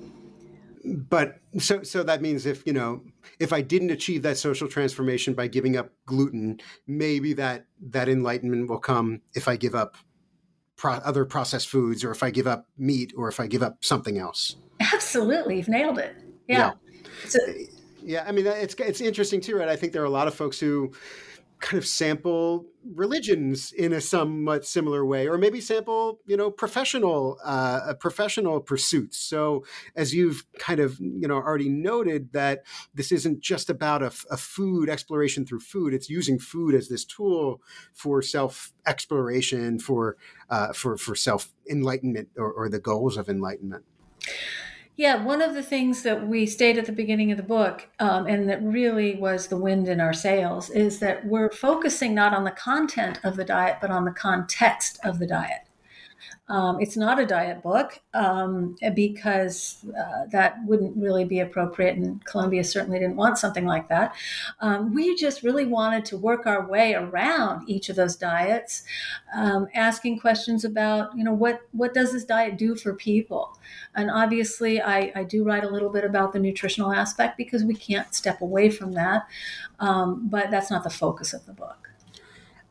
But 0.84 1.40
so 1.58 1.82
so 1.82 2.02
that 2.02 2.22
means 2.22 2.46
if 2.46 2.66
you 2.66 2.72
know 2.72 3.02
if 3.38 3.52
I 3.52 3.60
didn't 3.60 3.90
achieve 3.90 4.22
that 4.22 4.38
social 4.38 4.66
transformation 4.66 5.34
by 5.34 5.46
giving 5.46 5.76
up 5.76 5.90
gluten, 6.06 6.60
maybe 6.86 7.34
that 7.34 7.66
that 7.90 8.08
enlightenment 8.08 8.68
will 8.68 8.78
come 8.78 9.20
if 9.34 9.46
I 9.46 9.56
give 9.56 9.74
up 9.74 9.96
pro- 10.76 10.92
other 10.92 11.26
processed 11.26 11.68
foods 11.68 12.02
or 12.02 12.10
if 12.10 12.22
I 12.22 12.30
give 12.30 12.46
up 12.46 12.66
meat 12.78 13.12
or 13.16 13.28
if 13.28 13.40
I 13.40 13.46
give 13.46 13.62
up 13.62 13.84
something 13.84 14.16
else. 14.16 14.56
Absolutely, 14.80 15.58
you've 15.58 15.68
nailed 15.68 15.98
it. 15.98 16.16
Yeah. 16.48 16.72
Yeah, 16.94 17.00
so, 17.26 17.38
yeah 18.02 18.24
I 18.26 18.32
mean 18.32 18.46
it's 18.46 18.74
it's 18.74 19.02
interesting 19.02 19.42
too, 19.42 19.56
right? 19.56 19.68
I 19.68 19.76
think 19.76 19.92
there 19.92 20.02
are 20.02 20.06
a 20.06 20.10
lot 20.10 20.28
of 20.28 20.34
folks 20.34 20.58
who 20.58 20.92
kind 21.60 21.78
of 21.78 21.86
sample 21.86 22.66
religions 22.94 23.72
in 23.72 23.92
a 23.92 24.00
somewhat 24.00 24.64
similar 24.64 25.04
way 25.04 25.28
or 25.28 25.36
maybe 25.36 25.60
sample 25.60 26.18
you 26.26 26.36
know 26.36 26.50
professional 26.50 27.38
uh, 27.44 27.92
professional 28.00 28.60
pursuits. 28.60 29.18
So 29.18 29.64
as 29.94 30.14
you've 30.14 30.44
kind 30.58 30.80
of 30.80 30.98
you 30.98 31.28
know 31.28 31.36
already 31.36 31.68
noted 31.68 32.32
that 32.32 32.64
this 32.94 33.12
isn't 33.12 33.40
just 33.40 33.68
about 33.68 34.02
a, 34.02 34.12
a 34.30 34.36
food 34.36 34.88
exploration 34.88 35.44
through 35.44 35.60
food. 35.60 35.92
It's 35.92 36.08
using 36.08 36.38
food 36.38 36.74
as 36.74 36.88
this 36.88 37.04
tool 37.04 37.60
for 37.92 38.22
self 38.22 38.72
exploration 38.86 39.78
for 39.78 40.16
uh, 40.48 40.72
for 40.72 40.96
for 40.96 41.14
self 41.14 41.52
enlightenment 41.70 42.28
or, 42.36 42.50
or 42.50 42.68
the 42.68 42.80
goals 42.80 43.16
of 43.16 43.28
enlightenment 43.28 43.84
yeah, 45.00 45.24
one 45.24 45.40
of 45.40 45.54
the 45.54 45.62
things 45.62 46.02
that 46.02 46.28
we 46.28 46.44
state 46.44 46.76
at 46.76 46.84
the 46.84 46.92
beginning 46.92 47.30
of 47.30 47.38
the 47.38 47.42
book, 47.42 47.88
um, 48.00 48.26
and 48.26 48.46
that 48.50 48.62
really 48.62 49.16
was 49.16 49.46
the 49.46 49.56
wind 49.56 49.88
in 49.88 49.98
our 49.98 50.12
sails, 50.12 50.68
is 50.68 50.98
that 50.98 51.24
we're 51.24 51.50
focusing 51.50 52.14
not 52.14 52.34
on 52.34 52.44
the 52.44 52.50
content 52.50 53.18
of 53.24 53.36
the 53.36 53.44
diet, 53.46 53.78
but 53.80 53.90
on 53.90 54.04
the 54.04 54.10
context 54.10 54.98
of 55.02 55.18
the 55.18 55.26
diet. 55.26 55.60
Um, 56.50 56.80
it's 56.80 56.96
not 56.96 57.20
a 57.20 57.24
diet 57.24 57.62
book 57.62 58.00
um, 58.12 58.76
because 58.94 59.86
uh, 59.96 60.26
that 60.32 60.56
wouldn't 60.66 60.96
really 60.96 61.24
be 61.24 61.38
appropriate, 61.38 61.96
and 61.96 62.24
Columbia 62.24 62.64
certainly 62.64 62.98
didn't 62.98 63.14
want 63.14 63.38
something 63.38 63.64
like 63.64 63.88
that. 63.88 64.16
Um, 64.60 64.92
we 64.92 65.14
just 65.14 65.44
really 65.44 65.64
wanted 65.64 66.04
to 66.06 66.16
work 66.16 66.46
our 66.46 66.68
way 66.68 66.94
around 66.94 67.70
each 67.70 67.88
of 67.88 67.94
those 67.94 68.16
diets, 68.16 68.82
um, 69.32 69.68
asking 69.74 70.18
questions 70.18 70.64
about, 70.64 71.16
you 71.16 71.22
know, 71.22 71.32
what 71.32 71.60
what 71.70 71.94
does 71.94 72.10
this 72.12 72.24
diet 72.24 72.58
do 72.58 72.74
for 72.74 72.94
people? 72.94 73.56
And 73.94 74.10
obviously, 74.10 74.80
I, 74.80 75.12
I 75.14 75.22
do 75.22 75.44
write 75.44 75.62
a 75.62 75.70
little 75.70 75.90
bit 75.90 76.04
about 76.04 76.32
the 76.32 76.40
nutritional 76.40 76.92
aspect 76.92 77.36
because 77.36 77.62
we 77.62 77.74
can't 77.74 78.12
step 78.12 78.40
away 78.40 78.70
from 78.70 78.92
that, 78.92 79.28
um, 79.78 80.28
but 80.28 80.50
that's 80.50 80.70
not 80.70 80.82
the 80.82 80.90
focus 80.90 81.32
of 81.32 81.46
the 81.46 81.52
book. 81.52 81.89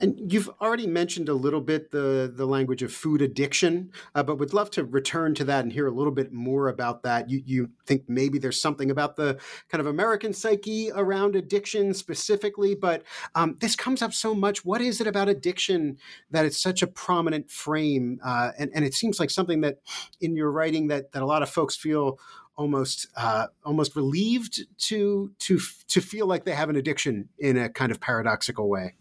And 0.01 0.31
you've 0.31 0.49
already 0.61 0.87
mentioned 0.87 1.29
a 1.29 1.33
little 1.33 1.61
bit 1.61 1.91
the 1.91 2.31
the 2.33 2.45
language 2.45 2.83
of 2.83 2.93
food 2.93 3.21
addiction, 3.21 3.91
uh, 4.15 4.23
but 4.23 4.37
would 4.37 4.53
love 4.53 4.71
to 4.71 4.83
return 4.83 5.35
to 5.35 5.43
that 5.45 5.63
and 5.63 5.73
hear 5.73 5.87
a 5.87 5.91
little 5.91 6.11
bit 6.11 6.31
more 6.31 6.69
about 6.69 7.03
that. 7.03 7.29
You 7.29 7.41
you 7.45 7.69
think 7.85 8.03
maybe 8.07 8.39
there's 8.39 8.61
something 8.61 8.91
about 8.91 9.15
the 9.15 9.39
kind 9.69 9.81
of 9.81 9.87
American 9.87 10.33
psyche 10.33 10.89
around 10.93 11.35
addiction 11.35 11.93
specifically, 11.93 12.75
but 12.75 13.03
um, 13.35 13.57
this 13.59 13.75
comes 13.75 14.01
up 14.01 14.13
so 14.13 14.33
much. 14.33 14.63
What 14.63 14.81
is 14.81 15.01
it 15.01 15.07
about 15.07 15.27
addiction 15.27 15.97
that 16.31 16.45
it's 16.45 16.61
such 16.61 16.81
a 16.81 16.87
prominent 16.87 17.51
frame? 17.51 18.19
Uh, 18.23 18.51
and 18.57 18.71
and 18.73 18.85
it 18.85 18.93
seems 18.93 19.19
like 19.19 19.29
something 19.29 19.61
that 19.61 19.79
in 20.21 20.35
your 20.35 20.51
writing 20.51 20.87
that 20.87 21.11
that 21.11 21.21
a 21.21 21.25
lot 21.25 21.43
of 21.43 21.49
folks 21.49 21.75
feel 21.75 22.19
almost 22.55 23.07
uh, 23.15 23.47
almost 23.63 23.95
relieved 23.95 24.65
to 24.77 25.31
to 25.39 25.59
to 25.87 26.01
feel 26.01 26.27
like 26.27 26.43
they 26.43 26.53
have 26.53 26.69
an 26.69 26.75
addiction 26.75 27.29
in 27.39 27.57
a 27.57 27.69
kind 27.69 27.91
of 27.91 27.99
paradoxical 27.99 28.69
way. 28.69 28.95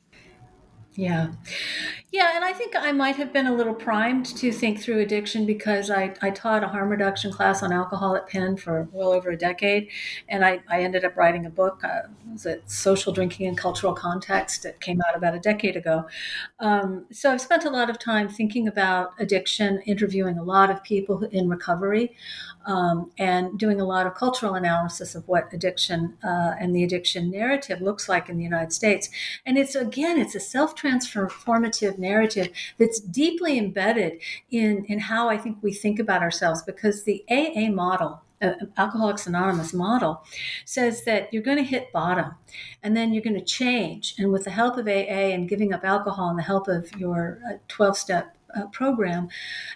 Yeah. 0.94 1.28
Yeah, 2.10 2.32
and 2.34 2.44
I 2.44 2.52
think 2.52 2.74
I 2.76 2.90
might 2.90 3.16
have 3.16 3.32
been 3.32 3.46
a 3.46 3.54
little 3.54 3.74
primed 3.74 4.26
to 4.38 4.50
think 4.50 4.80
through 4.80 5.00
addiction 5.00 5.46
because 5.46 5.90
I, 5.90 6.14
I 6.22 6.30
taught 6.30 6.64
a 6.64 6.68
harm 6.68 6.88
reduction 6.88 7.30
class 7.32 7.62
on 7.62 7.72
alcohol 7.72 8.16
at 8.16 8.28
Penn 8.28 8.56
for 8.56 8.88
well 8.92 9.12
over 9.12 9.30
a 9.30 9.36
decade. 9.36 9.90
And 10.28 10.44
I, 10.44 10.60
I 10.68 10.82
ended 10.82 11.04
up 11.04 11.16
writing 11.16 11.46
a 11.46 11.50
book, 11.50 11.84
uh, 11.84 12.02
was 12.32 12.46
it 12.46 12.68
Social 12.68 13.12
Drinking 13.12 13.46
and 13.46 13.56
Cultural 13.56 13.92
Context? 13.94 14.64
It 14.64 14.80
came 14.80 15.00
out 15.08 15.16
about 15.16 15.34
a 15.36 15.40
decade 15.40 15.76
ago. 15.76 16.06
Um, 16.60 17.06
so 17.12 17.30
I've 17.32 17.40
spent 17.40 17.64
a 17.64 17.70
lot 17.70 17.90
of 17.90 17.98
time 17.98 18.28
thinking 18.28 18.66
about 18.68 19.12
addiction, 19.20 19.80
interviewing 19.86 20.38
a 20.38 20.42
lot 20.42 20.70
of 20.70 20.82
people 20.82 21.22
in 21.24 21.48
recovery 21.48 22.16
um, 22.66 23.10
and 23.18 23.58
doing 23.58 23.80
a 23.80 23.84
lot 23.84 24.06
of 24.06 24.14
cultural 24.14 24.54
analysis 24.54 25.14
of 25.14 25.26
what 25.28 25.52
addiction 25.52 26.16
uh, 26.22 26.54
and 26.58 26.74
the 26.74 26.84
addiction 26.84 27.30
narrative 27.30 27.80
looks 27.80 28.08
like 28.08 28.28
in 28.28 28.36
the 28.36 28.44
United 28.44 28.72
States. 28.72 29.08
And 29.46 29.56
it's 29.58 29.74
again, 29.74 30.18
it's 30.18 30.34
a 30.34 30.40
self 30.40 30.74
transformative 30.76 31.98
narrative 31.98 32.48
that's 32.78 33.00
deeply 33.00 33.58
embedded 33.58 34.20
in 34.50 34.84
in 34.86 34.98
how 35.00 35.28
I 35.28 35.38
think 35.38 35.58
we 35.62 35.72
think 35.72 35.98
about 35.98 36.22
ourselves 36.22 36.62
because 36.62 37.04
the 37.04 37.24
AA 37.30 37.70
model 37.70 38.22
uh, 38.40 38.52
Alcoholics 38.76 39.26
Anonymous 39.26 39.72
model 39.72 40.22
says 40.64 41.04
that 41.04 41.32
you're 41.32 41.42
going 41.42 41.56
to 41.56 41.64
hit 41.64 41.92
bottom 41.92 42.34
and 42.82 42.96
then 42.96 43.12
you're 43.12 43.22
going 43.22 43.38
to 43.38 43.44
change. 43.44 44.14
And 44.18 44.32
with 44.32 44.44
the 44.44 44.50
help 44.50 44.76
of 44.76 44.86
AA 44.86 45.32
and 45.34 45.48
giving 45.48 45.72
up 45.72 45.84
alcohol 45.84 46.30
and 46.30 46.38
the 46.38 46.42
help 46.42 46.68
of 46.68 46.94
your 46.96 47.40
12 47.68 47.90
uh, 47.90 47.94
step 47.94 48.37
uh, 48.54 48.66
program 48.66 49.28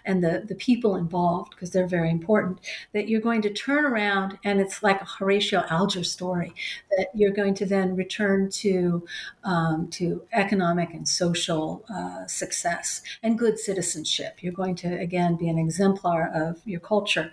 and 0.05 0.23
the, 0.23 0.45
the 0.47 0.55
people 0.55 0.97
involved, 0.97 1.51
because 1.51 1.71
they're 1.71 1.87
very 1.87 2.11
important, 2.11 2.61
that 2.93 3.09
you're 3.09 3.21
going 3.21 3.43
to 3.43 3.53
turn 3.53 3.85
around 3.85 4.39
and 4.45 4.61
it's 4.61 4.83
like 4.83 5.01
a 5.01 5.05
Horatio 5.05 5.65
Alger 5.71 6.05
story, 6.05 6.53
that 6.97 7.09
you're 7.15 7.33
going 7.33 7.55
to 7.55 7.67
then 7.67 7.97
return 7.97 8.51
to, 8.51 9.05
um, 9.45 9.89
to 9.91 10.23
economic 10.33 10.95
and 10.95 11.07
social 11.09 11.85
uh, 11.93 12.27
success 12.27 13.03
and 13.23 13.39
good 13.39 13.59
citizenship. 13.59 14.39
You're 14.41 14.53
going 14.53 14.75
to, 14.77 14.89
again, 14.99 15.37
be 15.37 15.49
an 15.49 15.59
exemplar 15.59 16.31
of 16.35 16.61
your 16.65 16.81
culture. 16.81 17.31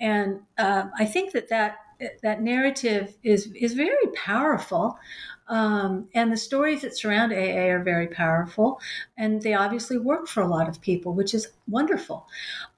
And 0.00 0.40
uh, 0.56 0.86
I 0.98 1.04
think 1.04 1.32
that 1.32 1.48
that 1.48 1.78
that 2.22 2.40
narrative 2.40 3.14
is 3.24 3.50
is 3.52 3.74
very 3.74 4.06
powerful 4.14 4.96
um, 5.48 6.08
and 6.14 6.32
the 6.32 6.36
stories 6.36 6.82
that 6.82 6.96
surround 6.96 7.32
AA 7.32 7.68
are 7.68 7.82
very 7.82 8.06
powerful, 8.06 8.80
and 9.16 9.42
they 9.42 9.54
obviously 9.54 9.98
work 9.98 10.28
for 10.28 10.42
a 10.42 10.46
lot 10.46 10.68
of 10.68 10.80
people, 10.80 11.14
which 11.14 11.34
is 11.34 11.48
wonderful. 11.66 12.26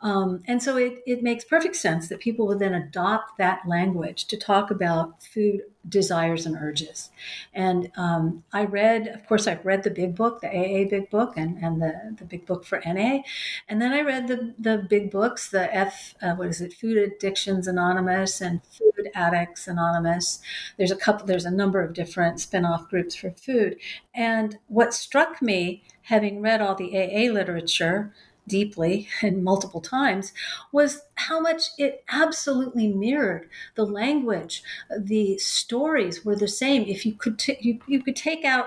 Um, 0.00 0.42
and 0.46 0.62
so 0.62 0.76
it, 0.76 1.02
it 1.06 1.22
makes 1.22 1.44
perfect 1.44 1.76
sense 1.76 2.08
that 2.08 2.20
people 2.20 2.46
would 2.46 2.58
then 2.58 2.74
adopt 2.74 3.38
that 3.38 3.66
language 3.66 4.26
to 4.26 4.36
talk 4.36 4.70
about 4.70 5.22
food 5.22 5.62
desires 5.88 6.44
and 6.44 6.56
urges. 6.56 7.10
And 7.54 7.90
um, 7.96 8.44
I 8.52 8.64
read, 8.64 9.08
of 9.08 9.26
course, 9.26 9.46
I've 9.46 9.64
read 9.64 9.82
the 9.82 9.90
big 9.90 10.14
book, 10.14 10.40
the 10.40 10.48
AA 10.48 10.88
big 10.88 11.08
book, 11.10 11.36
and, 11.36 11.56
and 11.58 11.80
the, 11.80 12.16
the 12.18 12.24
big 12.24 12.44
book 12.44 12.64
for 12.64 12.82
NA. 12.84 13.20
And 13.68 13.80
then 13.80 13.92
I 13.92 14.02
read 14.02 14.28
the, 14.28 14.54
the 14.58 14.78
big 14.78 15.10
books, 15.10 15.48
the 15.48 15.74
F, 15.74 16.14
uh, 16.22 16.34
what 16.34 16.48
is 16.48 16.60
it, 16.60 16.74
Food 16.74 16.98
Addictions 16.98 17.66
Anonymous 17.66 18.40
and 18.40 18.60
Food 18.64 19.10
Addicts 19.14 19.68
Anonymous. 19.68 20.40
There's 20.76 20.90
a 20.90 20.96
couple, 20.96 21.26
there's 21.26 21.46
a 21.46 21.50
number 21.50 21.80
of 21.80 21.94
different 21.94 22.40
off 22.64 22.88
groups 22.88 23.14
for 23.14 23.30
food. 23.32 23.76
And 24.14 24.58
what 24.68 24.94
struck 24.94 25.40
me, 25.42 25.82
having 26.02 26.40
read 26.40 26.60
all 26.60 26.74
the 26.74 26.96
AA 26.96 27.32
literature, 27.32 28.12
deeply 28.48 29.08
and 29.22 29.44
multiple 29.44 29.80
times 29.80 30.32
was 30.72 31.02
how 31.16 31.40
much 31.40 31.70
it 31.78 32.02
absolutely 32.10 32.88
mirrored 32.88 33.48
the 33.76 33.84
language. 33.86 34.62
The 34.98 35.38
stories 35.38 36.24
were 36.24 36.36
the 36.36 36.48
same. 36.48 36.82
If 36.84 37.06
you 37.06 37.14
could 37.14 37.38
t- 37.38 37.58
you, 37.60 37.80
you 37.86 38.02
could 38.02 38.16
take 38.16 38.44
out 38.44 38.66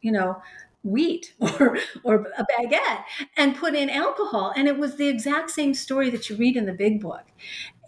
you 0.00 0.12
know 0.12 0.40
wheat 0.84 1.34
or 1.40 1.78
or 2.02 2.26
a 2.36 2.44
baguette 2.44 3.04
and 3.36 3.54
put 3.56 3.74
in 3.74 3.88
alcohol 3.88 4.52
and 4.56 4.66
it 4.66 4.76
was 4.78 4.96
the 4.96 5.08
exact 5.08 5.50
same 5.50 5.74
story 5.74 6.10
that 6.10 6.28
you 6.28 6.36
read 6.36 6.56
in 6.56 6.66
the 6.66 6.72
big 6.72 7.00
book. 7.00 7.22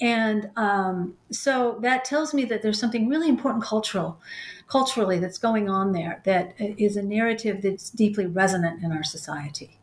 And 0.00 0.50
um, 0.56 1.16
so 1.30 1.78
that 1.82 2.04
tells 2.04 2.34
me 2.34 2.44
that 2.46 2.62
there's 2.62 2.78
something 2.80 3.08
really 3.08 3.28
important 3.28 3.64
cultural 3.64 4.20
culturally 4.68 5.18
that's 5.18 5.38
going 5.38 5.68
on 5.68 5.92
there 5.92 6.22
that 6.24 6.54
is 6.58 6.96
a 6.96 7.02
narrative 7.02 7.62
that's 7.62 7.90
deeply 7.90 8.26
resonant 8.26 8.82
in 8.82 8.92
our 8.92 9.04
society 9.04 9.78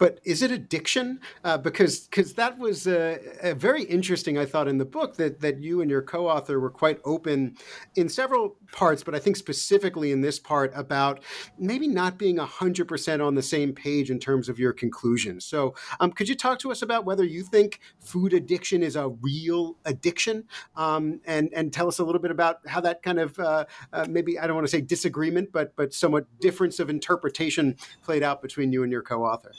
but 0.00 0.18
is 0.24 0.40
it 0.40 0.50
addiction? 0.50 1.20
Uh, 1.44 1.58
because 1.58 2.00
because 2.00 2.32
that 2.34 2.58
was 2.58 2.86
uh, 2.86 3.18
very 3.54 3.82
interesting. 3.82 4.38
I 4.38 4.46
thought 4.46 4.66
in 4.66 4.78
the 4.78 4.86
book 4.86 5.16
that 5.16 5.40
that 5.42 5.60
you 5.60 5.82
and 5.82 5.90
your 5.90 6.00
co-author 6.00 6.58
were 6.58 6.70
quite 6.70 7.00
open 7.04 7.58
in 7.96 8.08
several 8.08 8.56
parts, 8.72 9.02
but 9.02 9.14
I 9.14 9.18
think 9.18 9.36
specifically 9.36 10.12
in 10.12 10.20
this 10.20 10.38
part 10.38 10.72
about 10.74 11.20
maybe 11.58 11.88
not 11.88 12.18
being 12.18 12.38
hundred 12.38 12.88
percent 12.88 13.22
on 13.22 13.34
the 13.34 13.42
same 13.42 13.72
page 13.72 14.10
in 14.10 14.18
terms 14.18 14.48
of 14.48 14.58
your 14.58 14.72
conclusions. 14.72 15.44
So, 15.44 15.74
um, 16.00 16.12
could 16.12 16.28
you 16.28 16.34
talk 16.34 16.58
to 16.60 16.70
us 16.70 16.82
about 16.82 17.04
whether 17.04 17.24
you 17.24 17.42
think 17.42 17.80
food 17.98 18.32
addiction 18.32 18.82
is 18.82 18.96
a 18.96 19.08
real 19.08 19.76
addiction, 19.84 20.44
um, 20.76 21.20
and 21.24 21.50
and 21.54 21.72
tell 21.72 21.88
us 21.88 21.98
a 21.98 22.04
little 22.04 22.20
bit 22.20 22.30
about 22.30 22.58
how 22.66 22.80
that 22.80 23.02
kind 23.02 23.18
of 23.18 23.38
uh, 23.38 23.64
uh 23.92 24.06
maybe 24.08 24.38
I 24.38 24.46
don't 24.46 24.56
want 24.56 24.66
to 24.66 24.70
say 24.70 24.80
disagreement, 24.80 25.50
but 25.52 25.74
but 25.76 25.92
somewhat 25.92 26.26
difference 26.40 26.80
of 26.80 26.90
interpretation 26.90 27.76
played 28.02 28.22
out 28.22 28.42
between 28.42 28.72
you 28.72 28.82
and 28.82 28.92
your 28.92 29.02
co-author. 29.02 29.52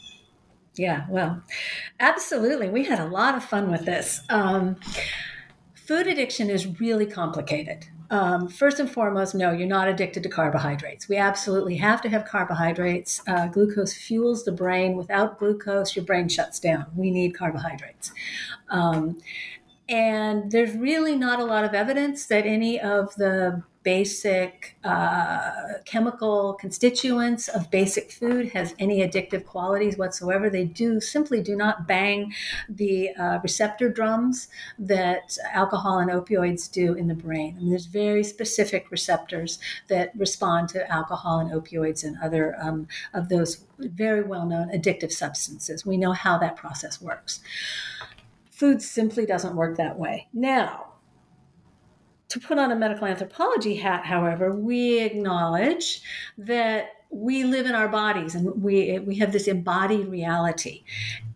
Yeah, 0.75 1.05
well, 1.09 1.41
absolutely. 1.99 2.69
We 2.69 2.85
had 2.85 2.99
a 2.99 3.07
lot 3.07 3.35
of 3.35 3.43
fun 3.43 3.69
with 3.69 3.85
this. 3.85 4.21
Um, 4.29 4.77
food 5.75 6.07
addiction 6.07 6.49
is 6.49 6.79
really 6.79 7.05
complicated. 7.05 7.85
Um, 8.11 8.49
first 8.49 8.79
and 8.79 8.91
foremost, 8.91 9.33
no, 9.33 9.51
you're 9.51 9.67
not 9.67 9.87
addicted 9.87 10.21
to 10.23 10.29
carbohydrates. 10.29 11.07
We 11.07 11.15
absolutely 11.15 11.77
have 11.77 12.01
to 12.01 12.09
have 12.09 12.25
carbohydrates. 12.25 13.21
Uh, 13.25 13.47
glucose 13.47 13.93
fuels 13.93 14.43
the 14.43 14.51
brain. 14.51 14.97
Without 14.97 15.39
glucose, 15.39 15.95
your 15.95 16.03
brain 16.03 16.27
shuts 16.27 16.59
down. 16.59 16.87
We 16.95 17.09
need 17.09 17.31
carbohydrates. 17.31 18.11
Um, 18.69 19.17
and 19.91 20.49
there's 20.51 20.73
really 20.75 21.17
not 21.17 21.39
a 21.39 21.43
lot 21.43 21.65
of 21.65 21.73
evidence 21.73 22.25
that 22.27 22.45
any 22.45 22.79
of 22.79 23.13
the 23.15 23.61
basic 23.83 24.77
uh, 24.83 25.51
chemical 25.85 26.53
constituents 26.53 27.47
of 27.47 27.69
basic 27.71 28.11
food 28.11 28.49
has 28.49 28.75
any 28.79 28.99
addictive 28.99 29.43
qualities 29.43 29.97
whatsoever. 29.97 30.49
They 30.49 30.65
do 30.65 31.01
simply 31.01 31.41
do 31.41 31.55
not 31.55 31.87
bang 31.87 32.31
the 32.69 33.09
uh, 33.15 33.39
receptor 33.41 33.89
drums 33.89 34.47
that 34.77 35.37
alcohol 35.51 35.97
and 35.97 36.11
opioids 36.11 36.71
do 36.71 36.93
in 36.93 37.07
the 37.07 37.15
brain. 37.15 37.57
Mean, 37.57 37.71
there's 37.71 37.87
very 37.87 38.23
specific 38.23 38.91
receptors 38.91 39.59
that 39.89 40.11
respond 40.15 40.69
to 40.69 40.89
alcohol 40.89 41.39
and 41.39 41.51
opioids 41.51 42.03
and 42.03 42.15
other 42.23 42.55
um, 42.61 42.87
of 43.13 43.29
those 43.29 43.65
very 43.79 44.21
well 44.21 44.45
known 44.45 44.69
addictive 44.69 45.11
substances. 45.11 45.85
We 45.85 45.97
know 45.97 46.13
how 46.13 46.37
that 46.37 46.55
process 46.55 47.01
works. 47.01 47.41
Food 48.61 48.79
simply 48.79 49.25
doesn't 49.25 49.55
work 49.55 49.77
that 49.77 49.97
way. 49.97 50.27
Now, 50.33 50.93
to 52.27 52.39
put 52.39 52.59
on 52.59 52.71
a 52.71 52.75
medical 52.75 53.07
anthropology 53.07 53.75
hat, 53.75 54.05
however, 54.05 54.55
we 54.55 54.99
acknowledge 54.99 56.03
that 56.37 56.89
we 57.11 57.43
live 57.43 57.65
in 57.65 57.75
our 57.75 57.89
bodies 57.89 58.35
and 58.35 58.61
we 58.61 58.99
we 58.99 59.15
have 59.15 59.31
this 59.31 59.47
embodied 59.47 60.07
reality 60.07 60.83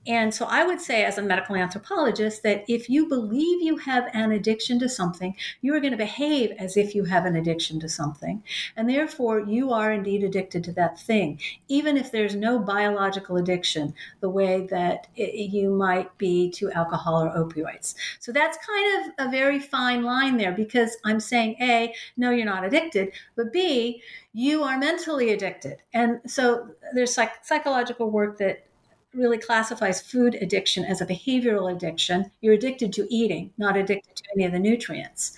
and 0.08 0.34
so 0.34 0.46
I 0.46 0.64
would 0.64 0.80
say, 0.80 1.04
as 1.04 1.18
a 1.18 1.24
medical 1.24 1.56
anthropologist, 1.56 2.44
that 2.44 2.64
if 2.68 2.90
you 2.90 3.08
believe 3.08 3.62
you 3.62 3.78
have 3.78 4.08
an 4.14 4.32
addiction 4.32 4.78
to 4.80 4.90
something, 4.90 5.36
you 5.62 5.74
are 5.74 5.80
going 5.80 5.92
to 5.92 5.98
behave 5.98 6.52
as 6.60 6.78
if 6.78 6.94
you 6.94 7.06
have 7.06 7.26
an 7.26 7.36
addiction 7.36 7.80
to 7.80 7.90
something. 7.90 8.44
And 8.76 8.88
therefore, 8.88 9.40
you 9.40 9.72
are 9.72 9.92
indeed 9.92 10.24
addicted 10.24 10.64
to 10.66 10.72
that 10.74 11.00
thing, 11.00 11.40
even 11.68 11.98
if 11.98 12.12
there's 12.12 12.36
no 12.36 12.60
biological 12.60 13.38
addiction, 13.38 13.96
the 14.20 14.30
way 14.30 14.68
that 14.68 15.08
it, 15.16 15.52
you 15.52 15.72
might 15.72 16.16
be 16.20 16.52
to 16.52 16.72
alcohol 16.72 17.24
or 17.24 17.32
opioids. 17.32 17.96
So 18.20 18.32
that's 18.32 18.58
kind 18.66 19.06
of 19.06 19.28
a 19.28 19.32
very 19.32 19.60
fine 19.60 20.04
line 20.04 20.38
there 20.38 20.52
because 20.52 20.98
I'm 21.04 21.20
saying, 21.20 21.56
A, 21.62 21.94
no, 22.16 22.30
you're 22.30 22.46
not 22.46 22.64
addicted, 22.64 23.14
but 23.36 23.52
B, 23.52 24.04
you 24.36 24.64
are 24.64 24.78
mentally 24.78 25.32
addicted. 25.32 25.78
And 25.94 26.20
so 26.28 26.68
there's 26.94 27.14
psych- 27.14 27.46
psychological 27.46 28.12
work 28.12 28.38
that 28.40 28.66
really 29.14 29.38
classifies 29.38 30.02
food 30.02 30.36
addiction 30.42 30.84
as 30.84 31.00
a 31.00 31.06
behavioral 31.06 31.74
addiction. 31.74 32.30
You're 32.42 32.56
addicted 32.56 32.92
to 32.94 33.08
eating, 33.10 33.54
not 33.58 33.78
addicted 33.78 34.14
to 34.14 34.24
any 34.36 34.44
of 34.44 34.52
the 34.52 34.60
nutrients. 34.60 35.38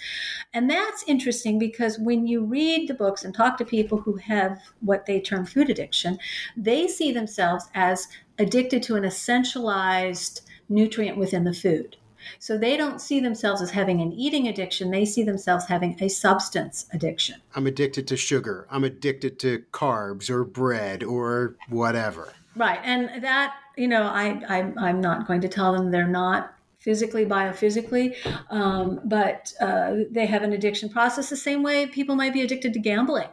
And 0.52 0.68
that's 0.68 1.04
interesting 1.06 1.60
because 1.60 2.00
when 2.00 2.26
you 2.26 2.44
read 2.44 2.88
the 2.88 2.96
books 2.96 3.24
and 3.24 3.36
talk 3.36 3.60
to 3.60 3.66
people 3.66 4.00
who 4.00 4.16
have 4.16 4.60
what 4.80 5.06
they 5.06 5.22
term 5.22 5.46
food 5.46 5.70
addiction, 5.70 6.18
they 6.56 6.88
see 6.88 7.12
themselves 7.12 7.66
as 7.76 8.08
addicted 8.40 8.82
to 8.82 8.96
an 8.96 9.04
essentialized 9.04 10.42
nutrient 10.70 11.20
within 11.20 11.44
the 11.44 11.54
food. 11.54 11.98
So 12.40 12.58
they 12.58 12.78
don't 12.78 13.00
see 13.00 13.20
themselves 13.20 13.62
as 13.62 13.72
having 13.72 14.02
an 14.02 14.12
eating 14.14 14.48
addiction. 14.48 14.92
They 14.92 15.06
see 15.06 15.24
themselves 15.24 15.66
having 15.66 15.98
a 16.02 16.10
substance 16.10 16.88
addiction. 16.94 17.42
I'm 17.56 17.68
addicted 17.68 18.08
to 18.08 18.18
sugar. 18.18 18.68
I'm 18.70 18.84
addicted 18.84 19.40
to 19.40 19.64
carbs 19.72 20.30
or 20.30 20.44
bread 20.44 21.04
or 21.04 21.56
whatever. 21.70 22.34
Right. 22.56 22.80
And 22.84 23.24
that 23.24 23.56
you 23.78 23.88
know, 23.88 24.04
I, 24.04 24.42
I 24.50 24.74
I'm 24.78 25.00
not 25.00 25.28
going 25.28 25.42
to 25.42 25.48
tell 25.48 25.72
them 25.72 25.92
they're 25.92 26.08
not 26.08 26.54
physically, 26.80 27.26
biophysically, 27.26 28.16
um, 28.50 29.00
but 29.06 29.52
uh, 29.60 29.96
they 30.10 30.26
have 30.26 30.42
an 30.42 30.54
addiction 30.54 30.90
process 30.90 31.30
the 31.30 31.36
same 31.36 31.62
way 31.62 31.86
people 31.86 32.16
might 32.16 32.34
be 32.34 32.42
addicted 32.42 32.74
to 32.74 32.80
gambling, 32.80 33.28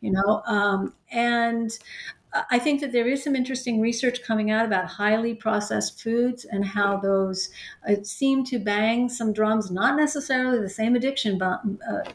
you 0.00 0.10
know. 0.12 0.42
Um, 0.46 0.92
and 1.10 1.70
I 2.50 2.58
think 2.58 2.80
that 2.80 2.92
there 2.92 3.06
is 3.06 3.22
some 3.22 3.36
interesting 3.36 3.80
research 3.80 4.22
coming 4.22 4.50
out 4.50 4.66
about 4.66 4.86
highly 4.86 5.34
processed 5.34 6.00
foods 6.00 6.44
and 6.44 6.64
how 6.64 6.98
those 6.98 7.50
uh, 7.88 8.02
seem 8.02 8.44
to 8.46 8.58
bang 8.58 9.08
some 9.08 9.32
drums, 9.32 9.70
not 9.70 9.96
necessarily 9.96 10.58
the 10.58 10.68
same 10.68 10.96
addiction 10.96 11.40
uh, 11.40 11.58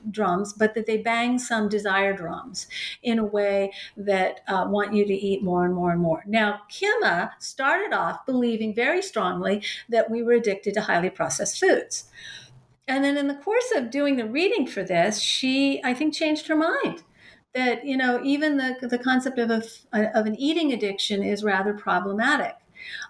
drums, 0.10 0.54
but 0.54 0.74
that 0.76 0.86
they 0.86 0.98
bang 0.98 1.40
some 1.40 1.70
desire 1.70 2.14
drums 2.14 2.68
in 3.04 3.20
a 3.20 3.26
way 3.26 3.72
that 3.96 4.42
uh, 4.48 4.66
want 4.68 4.94
you 4.94 5.06
to 5.06 5.14
eat 5.14 5.44
more 5.44 5.66
and 5.66 5.74
more 5.74 5.92
and 5.92 6.02
more. 6.02 6.24
Now, 6.28 6.62
Kima 6.70 7.32
started 7.40 7.94
off 7.94 8.26
believing 8.26 8.76
very 8.76 9.02
strongly 9.02 9.64
that 9.90 10.10
we 10.10 10.24
were 10.24 10.34
addicted 10.34 10.74
to 10.76 10.82
highly 10.82 11.10
processed 11.10 11.60
foods. 11.60 12.06
And 12.88 13.04
then 13.04 13.16
in 13.16 13.28
the 13.28 13.36
course 13.36 13.72
of 13.76 13.90
doing 13.90 14.18
the 14.18 14.26
reading 14.26 14.68
for 14.68 14.84
this, 14.84 15.20
she, 15.20 15.82
I 15.84 15.94
think, 15.94 16.14
changed 16.14 16.48
her 16.48 16.56
mind 16.56 17.04
that 17.54 17.86
you 17.86 17.98
know 17.98 18.22
even 18.24 18.58
the 18.58 18.88
the 18.88 18.98
concept 18.98 19.40
of 19.40 19.50
a, 19.50 19.62
of 20.18 20.26
an 20.26 20.36
eating 20.36 20.74
addiction 20.74 21.24
is 21.24 21.44
rather 21.44 21.74
problematic, 21.74 22.56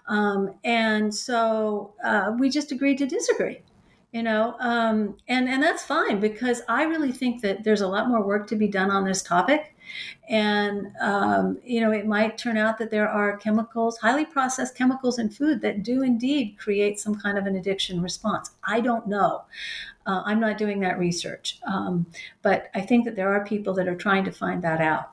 um, 0.06 0.54
and 0.64 1.14
so 1.14 1.94
uh, 2.04 2.34
we 2.38 2.50
just 2.50 2.72
agreed 2.72 2.98
to 2.98 3.06
disagree. 3.06 3.62
You 4.12 4.22
know, 4.22 4.56
um, 4.60 5.16
and 5.28 5.48
and 5.48 5.62
that's 5.62 5.84
fine 5.84 6.20
because 6.20 6.60
I 6.68 6.82
really 6.84 7.12
think 7.12 7.40
that 7.42 7.64
there's 7.64 7.80
a 7.80 7.88
lot 7.88 8.08
more 8.08 8.22
work 8.22 8.46
to 8.48 8.56
be 8.56 8.68
done 8.68 8.90
on 8.90 9.04
this 9.04 9.22
topic, 9.22 9.71
and 10.28 10.92
um, 11.00 11.58
you 11.64 11.80
know 11.80 11.92
it 11.92 12.06
might 12.06 12.38
turn 12.38 12.56
out 12.56 12.78
that 12.78 12.90
there 12.90 13.08
are 13.08 13.36
chemicals, 13.36 13.98
highly 13.98 14.24
processed 14.24 14.76
chemicals 14.76 15.18
in 15.18 15.28
food 15.28 15.60
that 15.62 15.82
do 15.82 16.02
indeed 16.02 16.56
create 16.58 16.98
some 16.98 17.14
kind 17.14 17.38
of 17.38 17.46
an 17.46 17.56
addiction 17.56 18.02
response. 18.02 18.50
I 18.64 18.80
don't 18.80 19.06
know. 19.06 19.42
Uh, 20.06 20.22
I'm 20.24 20.40
not 20.40 20.58
doing 20.58 20.80
that 20.80 20.98
research, 20.98 21.60
um, 21.66 22.06
but 22.42 22.70
I 22.74 22.80
think 22.80 23.04
that 23.04 23.14
there 23.16 23.32
are 23.32 23.44
people 23.44 23.72
that 23.74 23.86
are 23.86 23.94
trying 23.94 24.24
to 24.24 24.32
find 24.32 24.62
that 24.62 24.80
out. 24.80 25.12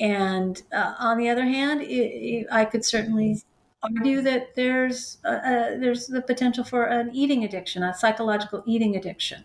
And 0.00 0.60
uh, 0.72 0.94
on 0.98 1.18
the 1.18 1.28
other 1.28 1.44
hand, 1.44 1.82
it, 1.82 1.86
it, 1.86 2.46
I 2.50 2.64
could 2.64 2.84
certainly 2.84 3.42
argue 3.82 4.22
that 4.22 4.54
there's 4.54 5.18
uh, 5.24 5.28
uh, 5.28 5.78
there's 5.78 6.06
the 6.06 6.22
potential 6.22 6.64
for 6.64 6.84
an 6.84 7.10
eating 7.14 7.44
addiction, 7.44 7.82
a 7.82 7.94
psychological 7.94 8.62
eating 8.66 8.96
addiction, 8.96 9.44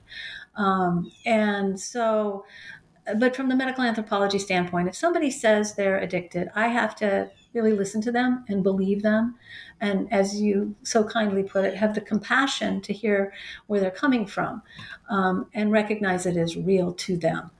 um, 0.55 1.11
and 1.25 1.79
so. 1.79 2.45
But 3.17 3.35
from 3.35 3.49
the 3.49 3.55
medical 3.55 3.83
anthropology 3.83 4.39
standpoint, 4.39 4.87
if 4.87 4.95
somebody 4.95 5.31
says 5.31 5.75
they're 5.75 5.99
addicted, 5.99 6.49
I 6.55 6.67
have 6.67 6.95
to 6.97 7.29
really 7.53 7.73
listen 7.73 8.01
to 8.01 8.11
them 8.11 8.45
and 8.47 8.63
believe 8.63 9.01
them. 9.01 9.35
And 9.81 10.11
as 10.11 10.39
you 10.39 10.75
so 10.83 11.03
kindly 11.03 11.43
put 11.43 11.65
it, 11.65 11.75
have 11.75 11.95
the 11.95 12.01
compassion 12.01 12.81
to 12.81 12.93
hear 12.93 13.33
where 13.67 13.79
they're 13.79 13.91
coming 13.91 14.25
from 14.25 14.61
um, 15.09 15.47
and 15.53 15.71
recognize 15.71 16.25
it 16.25 16.37
as 16.37 16.55
real 16.55 16.93
to 16.93 17.17
them. 17.17 17.51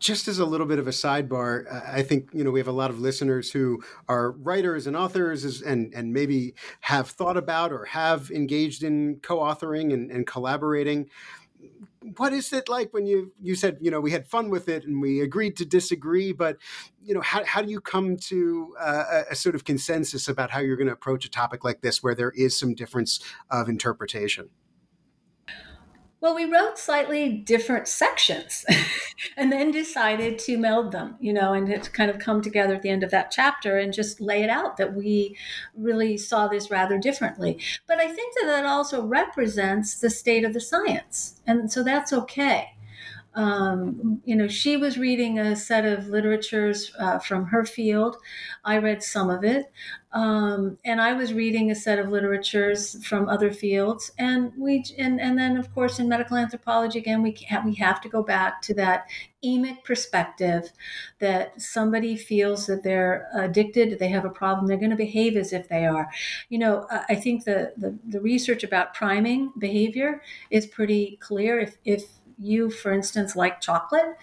Just 0.00 0.26
as 0.28 0.38
a 0.38 0.46
little 0.46 0.66
bit 0.66 0.78
of 0.78 0.88
a 0.88 0.92
sidebar, 0.92 1.70
I 1.86 2.02
think 2.02 2.30
you 2.32 2.42
know 2.42 2.50
we 2.50 2.58
have 2.58 2.66
a 2.66 2.72
lot 2.72 2.90
of 2.90 2.98
listeners 2.98 3.52
who 3.52 3.82
are 4.08 4.32
writers 4.32 4.86
and 4.86 4.96
authors, 4.96 5.60
and 5.60 5.92
and 5.94 6.12
maybe 6.12 6.54
have 6.80 7.10
thought 7.10 7.36
about 7.36 7.70
or 7.70 7.84
have 7.84 8.30
engaged 8.30 8.82
in 8.82 9.20
co-authoring 9.22 9.92
and, 9.92 10.10
and 10.10 10.26
collaborating 10.26 11.10
what 12.16 12.32
is 12.32 12.52
it 12.52 12.68
like 12.68 12.92
when 12.94 13.06
you 13.06 13.32
you 13.40 13.54
said 13.54 13.76
you 13.80 13.90
know 13.90 14.00
we 14.00 14.10
had 14.10 14.26
fun 14.26 14.48
with 14.48 14.68
it 14.68 14.84
and 14.84 15.02
we 15.02 15.20
agreed 15.20 15.56
to 15.56 15.66
disagree 15.66 16.32
but 16.32 16.56
you 17.02 17.14
know 17.14 17.20
how, 17.20 17.44
how 17.44 17.60
do 17.60 17.70
you 17.70 17.80
come 17.80 18.16
to 18.16 18.74
uh, 18.80 19.04
a, 19.10 19.32
a 19.32 19.34
sort 19.34 19.54
of 19.54 19.64
consensus 19.64 20.26
about 20.26 20.50
how 20.50 20.60
you're 20.60 20.76
going 20.76 20.86
to 20.86 20.92
approach 20.92 21.24
a 21.24 21.30
topic 21.30 21.62
like 21.62 21.82
this 21.82 22.02
where 22.02 22.14
there 22.14 22.30
is 22.30 22.58
some 22.58 22.74
difference 22.74 23.20
of 23.50 23.68
interpretation 23.68 24.48
well, 26.20 26.34
we 26.34 26.44
wrote 26.44 26.78
slightly 26.78 27.30
different 27.30 27.88
sections 27.88 28.64
and 29.36 29.50
then 29.50 29.70
decided 29.70 30.38
to 30.40 30.58
meld 30.58 30.92
them, 30.92 31.16
you 31.18 31.32
know, 31.32 31.54
and 31.54 31.66
to 31.82 31.90
kind 31.90 32.10
of 32.10 32.18
come 32.18 32.42
together 32.42 32.74
at 32.74 32.82
the 32.82 32.90
end 32.90 33.02
of 33.02 33.10
that 33.10 33.30
chapter 33.30 33.78
and 33.78 33.92
just 33.92 34.20
lay 34.20 34.42
it 34.42 34.50
out 34.50 34.76
that 34.76 34.94
we 34.94 35.36
really 35.74 36.18
saw 36.18 36.46
this 36.46 36.70
rather 36.70 36.98
differently. 36.98 37.58
But 37.86 37.98
I 37.98 38.08
think 38.08 38.34
that 38.34 38.46
that 38.46 38.66
also 38.66 39.02
represents 39.02 39.98
the 39.98 40.10
state 40.10 40.44
of 40.44 40.52
the 40.52 40.60
science. 40.60 41.40
And 41.46 41.72
so 41.72 41.82
that's 41.82 42.12
okay 42.12 42.74
um, 43.34 44.20
you 44.24 44.34
know, 44.34 44.48
she 44.48 44.76
was 44.76 44.98
reading 44.98 45.38
a 45.38 45.54
set 45.54 45.84
of 45.84 46.08
literatures 46.08 46.92
uh, 46.98 47.18
from 47.18 47.46
her 47.46 47.64
field. 47.64 48.16
I 48.64 48.78
read 48.78 49.02
some 49.02 49.30
of 49.30 49.44
it. 49.44 49.70
Um, 50.12 50.76
and 50.84 51.00
I 51.00 51.12
was 51.12 51.32
reading 51.32 51.70
a 51.70 51.74
set 51.76 52.00
of 52.00 52.08
literatures 52.08 53.04
from 53.06 53.28
other 53.28 53.52
fields. 53.52 54.10
And 54.18 54.52
we, 54.58 54.84
and, 54.98 55.20
and 55.20 55.38
then 55.38 55.56
of 55.56 55.72
course 55.72 56.00
in 56.00 56.08
medical 56.08 56.36
anthropology, 56.36 56.98
again, 56.98 57.22
we 57.22 57.38
have, 57.46 57.64
we 57.64 57.74
have 57.76 58.00
to 58.00 58.08
go 58.08 58.20
back 58.20 58.60
to 58.62 58.74
that 58.74 59.06
emic 59.44 59.84
perspective 59.84 60.72
that 61.20 61.60
somebody 61.62 62.16
feels 62.16 62.66
that 62.66 62.82
they're 62.82 63.28
addicted, 63.32 64.00
they 64.00 64.08
have 64.08 64.24
a 64.24 64.30
problem, 64.30 64.66
they're 64.66 64.76
going 64.76 64.90
to 64.90 64.96
behave 64.96 65.36
as 65.36 65.52
if 65.52 65.68
they 65.68 65.86
are. 65.86 66.08
You 66.48 66.58
know, 66.58 66.88
I 67.08 67.14
think 67.14 67.44
the, 67.44 67.72
the, 67.76 67.96
the 68.08 68.20
research 68.20 68.64
about 68.64 68.94
priming 68.94 69.52
behavior 69.58 70.22
is 70.50 70.66
pretty 70.66 71.18
clear. 71.20 71.60
If, 71.60 71.78
if 71.84 72.19
you, 72.40 72.70
for 72.70 72.92
instance, 72.92 73.36
like 73.36 73.60
chocolate, 73.60 74.16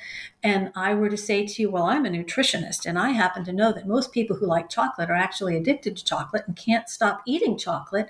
and 0.44 0.72
I 0.76 0.94
were 0.94 1.10
to 1.10 1.18
say 1.18 1.48
to 1.48 1.62
you, 1.62 1.72
Well, 1.72 1.86
I'm 1.86 2.06
a 2.06 2.10
nutritionist, 2.10 2.86
and 2.86 2.98
I 2.98 3.10
happen 3.10 3.44
to 3.46 3.54
know 3.54 3.72
that 3.74 3.88
most 3.88 4.12
people 4.12 4.36
who 4.36 4.46
like 4.46 4.70
chocolate 4.70 5.10
are 5.10 5.16
actually 5.16 5.58
addicted 5.58 5.98
to 5.98 6.06
chocolate 6.06 6.44
and 6.46 6.56
can't 6.56 6.88
stop 6.88 7.22
eating 7.26 7.58
chocolate, 7.58 8.10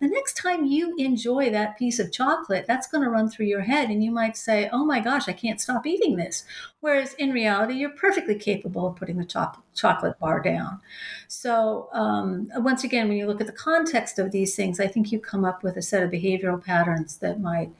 the 0.00 0.06
next 0.06 0.36
time 0.36 0.66
you 0.66 0.94
enjoy 0.98 1.50
that 1.50 1.76
piece 1.76 1.98
of 1.98 2.12
chocolate, 2.12 2.66
that's 2.68 2.86
going 2.86 3.02
to 3.02 3.10
run 3.10 3.28
through 3.28 3.46
your 3.46 3.62
head, 3.62 3.90
and 3.90 4.04
you 4.04 4.12
might 4.12 4.36
say, 4.36 4.68
Oh 4.72 4.84
my 4.84 5.00
gosh, 5.00 5.28
I 5.28 5.32
can't 5.32 5.60
stop 5.60 5.84
eating 5.84 6.16
this. 6.16 6.44
Whereas 6.80 7.14
in 7.14 7.32
reality, 7.32 7.74
you're 7.74 7.90
perfectly 7.90 8.36
capable 8.36 8.86
of 8.86 8.96
putting 8.96 9.16
the 9.16 9.24
cho- 9.24 9.52
chocolate 9.74 10.18
bar 10.18 10.40
down. 10.40 10.80
So, 11.28 11.88
um, 11.92 12.50
once 12.56 12.84
again, 12.84 13.08
when 13.08 13.16
you 13.16 13.26
look 13.26 13.40
at 13.40 13.46
the 13.46 13.52
context 13.52 14.18
of 14.18 14.30
these 14.30 14.54
things, 14.54 14.78
I 14.78 14.86
think 14.86 15.10
you 15.10 15.18
come 15.18 15.44
up 15.44 15.62
with 15.64 15.76
a 15.76 15.82
set 15.82 16.02
of 16.02 16.10
behavioral 16.10 16.62
patterns 16.62 17.16
that 17.18 17.40
might 17.40 17.72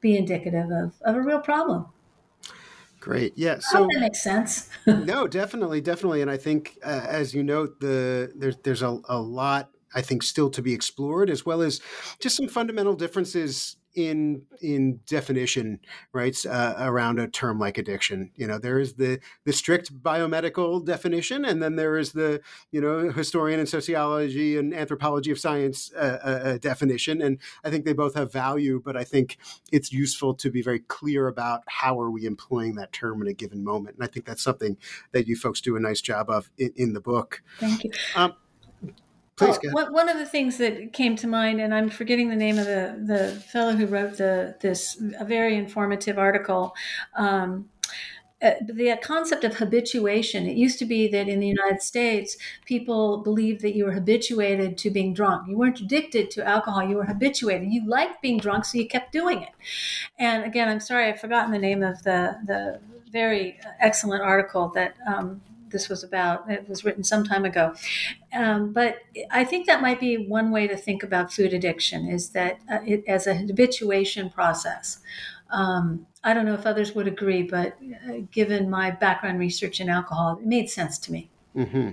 be 0.00 0.16
indicative 0.16 0.70
of, 0.70 0.94
of 1.02 1.16
a 1.16 1.22
real 1.22 1.40
problem. 1.40 1.86
Great. 3.02 3.32
Yeah. 3.36 3.58
So 3.58 3.88
that 3.90 4.00
makes 4.00 4.22
sense. 4.22 4.68
no, 4.86 5.26
definitely, 5.26 5.80
definitely, 5.80 6.22
and 6.22 6.30
I 6.30 6.36
think, 6.36 6.78
uh, 6.84 7.04
as 7.08 7.34
you 7.34 7.42
note, 7.42 7.80
the 7.80 8.30
there's 8.36 8.56
there's 8.62 8.82
a, 8.82 9.00
a 9.08 9.18
lot 9.18 9.70
I 9.92 10.02
think 10.02 10.22
still 10.22 10.48
to 10.50 10.62
be 10.62 10.72
explored, 10.72 11.28
as 11.28 11.44
well 11.44 11.62
as 11.62 11.80
just 12.20 12.36
some 12.36 12.46
fundamental 12.46 12.94
differences 12.94 13.74
in 13.94 14.42
in 14.60 15.00
definition, 15.06 15.80
right, 16.12 16.36
uh, 16.46 16.74
around 16.78 17.18
a 17.18 17.28
term 17.28 17.58
like 17.58 17.78
addiction. 17.78 18.30
You 18.36 18.46
know, 18.46 18.58
there 18.58 18.78
is 18.78 18.94
the 18.94 19.20
the 19.44 19.52
strict 19.52 20.02
biomedical 20.02 20.84
definition, 20.84 21.44
and 21.44 21.62
then 21.62 21.76
there 21.76 21.96
is 21.98 22.12
the 22.12 22.40
you 22.70 22.80
know 22.80 23.10
historian 23.10 23.60
and 23.60 23.68
sociology 23.68 24.56
and 24.56 24.74
anthropology 24.74 25.30
of 25.30 25.38
science 25.38 25.92
uh, 25.94 26.18
uh, 26.24 26.28
uh, 26.28 26.58
definition. 26.58 27.20
And 27.20 27.38
I 27.64 27.70
think 27.70 27.84
they 27.84 27.92
both 27.92 28.14
have 28.14 28.32
value, 28.32 28.80
but 28.84 28.96
I 28.96 29.04
think 29.04 29.38
it's 29.70 29.92
useful 29.92 30.34
to 30.34 30.50
be 30.50 30.62
very 30.62 30.80
clear 30.80 31.28
about 31.28 31.62
how 31.66 32.00
are 32.00 32.10
we 32.10 32.24
employing 32.24 32.76
that 32.76 32.92
term 32.92 33.22
in 33.22 33.28
a 33.28 33.32
given 33.34 33.64
moment. 33.64 33.96
And 33.96 34.04
I 34.04 34.08
think 34.08 34.26
that's 34.26 34.42
something 34.42 34.76
that 35.12 35.26
you 35.26 35.36
folks 35.36 35.60
do 35.60 35.76
a 35.76 35.80
nice 35.80 36.00
job 36.00 36.30
of 36.30 36.50
in, 36.58 36.72
in 36.76 36.92
the 36.92 37.00
book. 37.00 37.42
Thank 37.58 37.84
you. 37.84 37.92
Um, 38.14 38.34
Please, 39.36 39.58
oh, 39.74 39.90
one 39.90 40.08
of 40.08 40.18
the 40.18 40.26
things 40.26 40.58
that 40.58 40.92
came 40.92 41.16
to 41.16 41.26
mind, 41.26 41.60
and 41.60 41.74
I'm 41.74 41.88
forgetting 41.88 42.28
the 42.28 42.36
name 42.36 42.58
of 42.58 42.66
the, 42.66 43.02
the 43.02 43.40
fellow 43.40 43.72
who 43.72 43.86
wrote 43.86 44.18
the 44.18 44.56
this 44.60 45.00
a 45.18 45.24
very 45.24 45.56
informative 45.56 46.18
article. 46.18 46.74
Um, 47.16 47.70
uh, 48.42 48.54
the 48.60 48.98
concept 49.00 49.44
of 49.44 49.54
habituation. 49.54 50.46
It 50.46 50.56
used 50.56 50.76
to 50.80 50.84
be 50.84 51.06
that 51.08 51.28
in 51.28 51.38
the 51.38 51.46
United 51.46 51.80
States, 51.80 52.36
people 52.64 53.18
believed 53.18 53.60
that 53.62 53.76
you 53.76 53.84
were 53.84 53.92
habituated 53.92 54.76
to 54.78 54.90
being 54.90 55.14
drunk. 55.14 55.46
You 55.46 55.56
weren't 55.56 55.78
addicted 55.78 56.28
to 56.32 56.46
alcohol, 56.46 56.82
you 56.82 56.96
were 56.96 57.04
habituated. 57.04 57.72
You 57.72 57.88
liked 57.88 58.20
being 58.20 58.38
drunk, 58.38 58.64
so 58.64 58.78
you 58.78 58.88
kept 58.88 59.12
doing 59.12 59.42
it. 59.42 59.52
And 60.18 60.42
again, 60.44 60.68
I'm 60.68 60.80
sorry, 60.80 61.06
I've 61.06 61.20
forgotten 61.20 61.52
the 61.52 61.58
name 61.58 61.84
of 61.84 62.02
the, 62.02 62.36
the 62.44 62.80
very 63.12 63.60
excellent 63.78 64.22
article 64.22 64.72
that 64.74 64.96
um, 65.06 65.40
this 65.72 65.88
was 65.88 66.04
about. 66.04 66.50
It 66.50 66.68
was 66.68 66.84
written 66.84 67.02
some 67.02 67.24
time 67.24 67.44
ago. 67.44 67.74
Um, 68.32 68.72
but 68.72 68.98
I 69.30 69.44
think 69.44 69.66
that 69.66 69.82
might 69.82 70.00
be 70.00 70.16
one 70.16 70.50
way 70.50 70.66
to 70.68 70.76
think 70.76 71.02
about 71.02 71.32
food 71.32 71.52
addiction 71.52 72.08
is 72.08 72.30
that 72.30 72.60
uh, 72.70 72.78
it, 72.86 73.04
as 73.08 73.26
a 73.26 73.34
habituation 73.34 74.30
process. 74.30 75.00
Um, 75.50 76.06
I 76.24 76.32
don't 76.32 76.46
know 76.46 76.54
if 76.54 76.66
others 76.66 76.94
would 76.94 77.08
agree, 77.08 77.42
but 77.42 77.76
uh, 78.08 78.20
given 78.30 78.70
my 78.70 78.90
background 78.90 79.38
research 79.38 79.80
in 79.80 79.88
alcohol, 79.88 80.38
it 80.38 80.46
made 80.46 80.70
sense 80.70 80.98
to 81.00 81.12
me. 81.12 81.30
Mm-hmm. 81.56 81.90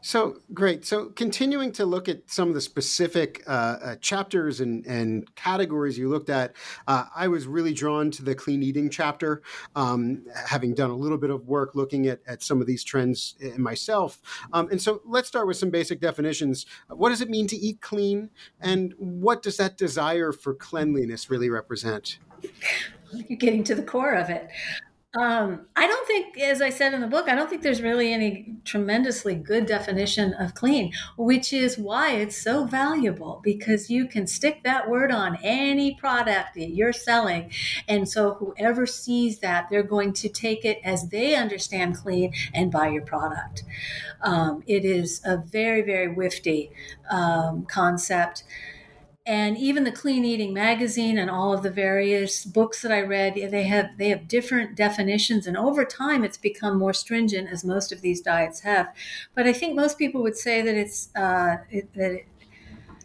So 0.00 0.38
great. 0.54 0.84
So 0.86 1.06
continuing 1.06 1.72
to 1.72 1.84
look 1.84 2.08
at 2.08 2.30
some 2.30 2.48
of 2.48 2.54
the 2.54 2.60
specific 2.60 3.42
uh, 3.46 3.50
uh, 3.50 3.96
chapters 3.96 4.60
and, 4.60 4.86
and 4.86 5.34
categories 5.34 5.98
you 5.98 6.08
looked 6.08 6.30
at, 6.30 6.54
uh, 6.86 7.04
I 7.14 7.28
was 7.28 7.46
really 7.46 7.74
drawn 7.74 8.10
to 8.12 8.22
the 8.22 8.34
clean 8.34 8.62
eating 8.62 8.90
chapter, 8.90 9.42
um, 9.74 10.24
having 10.46 10.74
done 10.74 10.90
a 10.90 10.96
little 10.96 11.18
bit 11.18 11.30
of 11.30 11.48
work 11.48 11.74
looking 11.74 12.06
at, 12.06 12.20
at 12.26 12.42
some 12.42 12.60
of 12.60 12.66
these 12.66 12.84
trends 12.84 13.34
myself. 13.56 14.20
Um, 14.52 14.68
and 14.70 14.80
so 14.80 15.02
let's 15.04 15.26
start 15.28 15.46
with 15.46 15.56
some 15.56 15.70
basic 15.70 16.00
definitions. 16.00 16.64
What 16.88 17.08
does 17.08 17.20
it 17.20 17.28
mean 17.28 17.48
to 17.48 17.56
eat 17.56 17.80
clean? 17.80 18.30
And 18.60 18.94
what 18.98 19.42
does 19.42 19.56
that 19.56 19.76
desire 19.76 20.32
for 20.32 20.54
cleanliness 20.54 21.28
really 21.28 21.50
represent? 21.50 22.18
You're 23.12 23.38
getting 23.38 23.64
to 23.64 23.74
the 23.74 23.82
core 23.82 24.14
of 24.14 24.30
it. 24.30 24.48
Um, 25.14 25.66
I 25.74 25.86
don't 25.86 26.06
think, 26.06 26.36
as 26.36 26.60
I 26.60 26.68
said 26.68 26.92
in 26.92 27.00
the 27.00 27.06
book, 27.06 27.28
I 27.28 27.34
don't 27.34 27.48
think 27.48 27.62
there's 27.62 27.80
really 27.80 28.12
any 28.12 28.56
tremendously 28.64 29.34
good 29.34 29.64
definition 29.64 30.34
of 30.34 30.54
clean, 30.54 30.92
which 31.16 31.50
is 31.50 31.78
why 31.78 32.12
it's 32.12 32.36
so 32.36 32.66
valuable 32.66 33.40
because 33.42 33.88
you 33.88 34.06
can 34.06 34.26
stick 34.26 34.62
that 34.64 34.90
word 34.90 35.10
on 35.10 35.38
any 35.42 35.94
product 35.94 36.56
that 36.56 36.74
you're 36.74 36.92
selling. 36.92 37.50
And 37.88 38.06
so 38.06 38.34
whoever 38.34 38.84
sees 38.84 39.38
that, 39.38 39.68
they're 39.70 39.82
going 39.82 40.12
to 40.12 40.28
take 40.28 40.66
it 40.66 40.78
as 40.84 41.08
they 41.08 41.34
understand 41.34 41.96
clean 41.96 42.34
and 42.52 42.70
buy 42.70 42.88
your 42.88 43.04
product. 43.04 43.64
Um, 44.20 44.62
it 44.66 44.84
is 44.84 45.22
a 45.24 45.38
very, 45.38 45.80
very 45.80 46.08
wifty 46.08 46.70
um, 47.10 47.64
concept 47.64 48.44
and 49.28 49.58
even 49.58 49.84
the 49.84 49.92
clean 49.92 50.24
eating 50.24 50.54
magazine 50.54 51.18
and 51.18 51.30
all 51.30 51.52
of 51.52 51.62
the 51.62 51.70
various 51.70 52.44
books 52.46 52.82
that 52.82 52.90
i 52.90 53.00
read 53.02 53.34
they 53.52 53.64
have 53.64 53.86
they 53.98 54.08
have 54.08 54.26
different 54.28 54.74
definitions. 54.76 55.46
And 55.46 55.56
over 55.56 55.84
time 55.84 56.24
it's 56.24 56.38
become 56.38 56.78
more 56.78 56.94
stringent 56.94 57.48
as 57.50 57.64
most 57.64 57.92
of 57.92 58.00
these 58.00 58.20
diets 58.20 58.60
have. 58.60 58.88
But 59.34 59.46
i 59.46 59.52
think 59.52 59.76
most 59.76 59.98
people 59.98 60.22
would 60.22 60.36
say 60.36 60.62
that 60.62 60.74
it's 60.74 61.10
uh, 61.14 61.58
it, 61.70 61.92
that 61.94 62.12
it, 62.12 62.26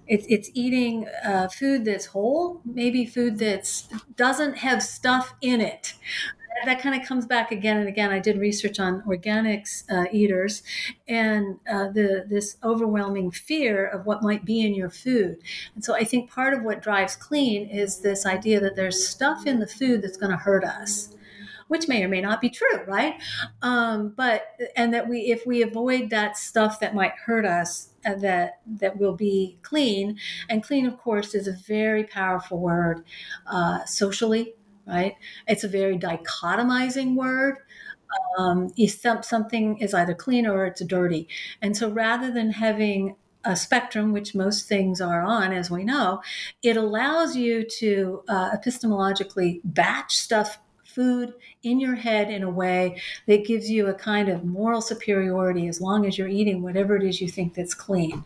it's, 0.08 0.26
it's 0.30 0.50
eating 0.54 1.08
uh, 1.26 1.48
food 1.48 1.86
that's 1.86 2.08
whole, 2.08 2.62
maybe 2.66 3.06
food 3.06 3.40
that 3.40 3.84
doesn't 4.18 4.58
have 4.58 4.84
stuff 4.84 5.34
in 5.42 5.62
it 5.62 5.94
that 6.66 6.82
kind 6.82 7.00
of 7.00 7.08
comes 7.08 7.26
back 7.26 7.52
again 7.52 7.78
and 7.78 7.88
again. 7.88 8.12
I 8.12 8.20
did 8.20 8.38
research 8.38 8.80
on 8.80 9.02
organics 9.04 9.84
uh, 9.92 10.06
eaters 10.12 10.64
and 11.08 11.60
uh, 11.70 11.90
the 11.90 12.26
this 12.30 12.58
overwhelming 12.64 13.32
fear 13.32 13.86
of 13.86 14.06
what 14.06 14.24
might 14.24 14.46
be 14.46 14.62
in 14.62 14.74
your 14.74 14.90
food. 14.90 15.38
And 15.76 15.84
so 15.84 15.96
I 15.96 16.04
think 16.04 16.30
part 16.30 16.54
of 16.54 16.64
what 16.64 16.82
drives 16.82 17.16
clean 17.16 17.70
is 17.70 18.00
this 18.00 18.26
idea 18.26 18.60
that 18.60 18.76
there's 18.76 19.08
stuff 19.08 19.46
in 19.46 19.60
the 19.60 19.68
food 19.68 20.02
that's 20.02 20.18
going 20.18 20.32
to 20.32 20.38
hurt 20.38 20.64
us 20.64 21.10
which 21.68 21.88
may 21.88 22.04
or 22.04 22.08
may 22.08 22.22
not 22.22 22.40
be 22.40 22.52
true, 22.52 22.84
right? 22.86 23.16
Um, 23.64 24.14
but 24.16 24.44
and 24.76 24.94
that 24.94 25.08
we, 25.08 25.22
if 25.32 25.46
we 25.48 25.64
avoid 25.64 26.12
that 26.12 26.38
stuff 26.38 26.80
that 26.82 26.94
might 26.94 27.14
hurt 27.26 27.46
us, 27.46 27.90
uh, 28.06 28.16
that 28.16 28.60
that 28.68 28.98
will 28.98 29.16
be 29.16 29.58
clean. 29.64 30.20
And 30.50 30.62
clean, 30.62 30.86
of 30.86 30.98
course, 31.00 31.34
is 31.34 31.48
a 31.48 31.54
very 31.54 32.04
powerful 32.04 32.60
word 32.60 33.04
uh, 33.48 33.86
socially 33.86 34.54
right? 34.88 35.16
It's 35.48 35.64
a 35.64 35.68
very 35.68 35.98
dichotomizing 35.98 37.16
word. 37.16 37.58
Um, 38.38 38.72
something 39.22 39.78
is 39.80 39.94
either 39.94 40.14
clean 40.14 40.46
or 40.46 40.66
it's 40.66 40.84
dirty. 40.86 41.28
And 41.62 41.76
so 41.76 41.90
rather 41.90 42.32
than 42.32 42.52
having 42.52 43.16
a 43.44 43.56
spectrum, 43.56 44.14
which 44.14 44.36
most 44.36 44.68
things 44.68 45.02
are 45.02 45.22
on, 45.22 45.52
as 45.52 45.70
we 45.70 45.84
know, 45.84 46.22
it 46.62 46.78
allows 46.78 47.36
you 47.36 47.64
to 47.80 48.24
uh, 48.28 48.56
epistemologically 48.56 49.60
batch 49.64 50.16
stuff 50.16 50.60
food 50.86 51.34
in 51.64 51.80
your 51.80 51.96
head 51.96 52.30
in 52.30 52.44
a 52.44 52.50
way 52.50 53.02
that 53.28 53.46
gives 53.46 53.70
you 53.70 53.88
a 53.88 53.94
kind 53.94 54.30
of 54.30 54.44
moral 54.44 54.82
superiority 54.82 55.68
as 55.68 55.82
long 55.82 56.06
as 56.06 56.18
you're 56.18 56.28
eating 56.28 56.62
whatever 56.62 56.96
it 56.96 57.04
is 57.04 57.20
you 57.20 57.28
think 57.28 57.56
that's 57.56 57.74
clean. 57.74 58.24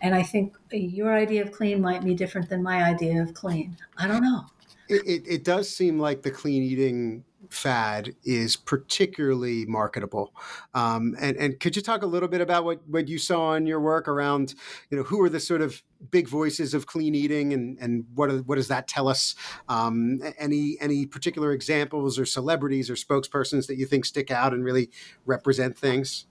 And 0.00 0.14
I 0.14 0.22
think 0.22 0.56
your 0.70 1.12
idea 1.12 1.42
of 1.42 1.50
clean 1.50 1.80
might 1.80 2.04
be 2.04 2.14
different 2.14 2.48
than 2.48 2.62
my 2.62 2.84
idea 2.84 3.20
of 3.20 3.34
clean. 3.34 3.76
I 3.96 4.06
don't 4.06 4.22
know. 4.22 4.44
It, 4.88 5.02
it, 5.06 5.22
it, 5.26 5.44
does 5.44 5.74
seem 5.74 5.98
like 5.98 6.22
the 6.22 6.30
clean 6.30 6.62
eating 6.62 7.24
fad 7.50 8.14
is 8.24 8.56
particularly 8.56 9.64
marketable. 9.66 10.32
Um, 10.74 11.14
and, 11.20 11.36
and 11.36 11.60
could 11.60 11.76
you 11.76 11.82
talk 11.82 12.02
a 12.02 12.06
little 12.06 12.28
bit 12.28 12.40
about 12.40 12.64
what, 12.64 12.86
what 12.88 13.08
you 13.08 13.18
saw 13.18 13.54
in 13.54 13.66
your 13.66 13.80
work 13.80 14.08
around, 14.08 14.54
you 14.90 14.98
know, 14.98 15.04
who 15.04 15.22
are 15.22 15.28
the 15.28 15.40
sort 15.40 15.62
of 15.62 15.82
big 16.10 16.28
voices 16.28 16.74
of 16.74 16.86
clean 16.86 17.14
eating 17.14 17.52
and, 17.52 17.78
and 17.80 18.04
what, 18.14 18.30
are, 18.30 18.38
what 18.38 18.56
does 18.56 18.68
that 18.68 18.88
tell 18.88 19.08
us? 19.08 19.34
Um, 19.68 20.20
any, 20.38 20.76
any 20.80 21.06
particular 21.06 21.52
examples 21.52 22.18
or 22.18 22.26
celebrities 22.26 22.90
or 22.90 22.94
spokespersons 22.94 23.66
that 23.68 23.76
you 23.76 23.86
think 23.86 24.04
stick 24.04 24.30
out 24.30 24.52
and 24.52 24.64
really 24.64 24.90
represent 25.24 25.78
things? 25.78 26.26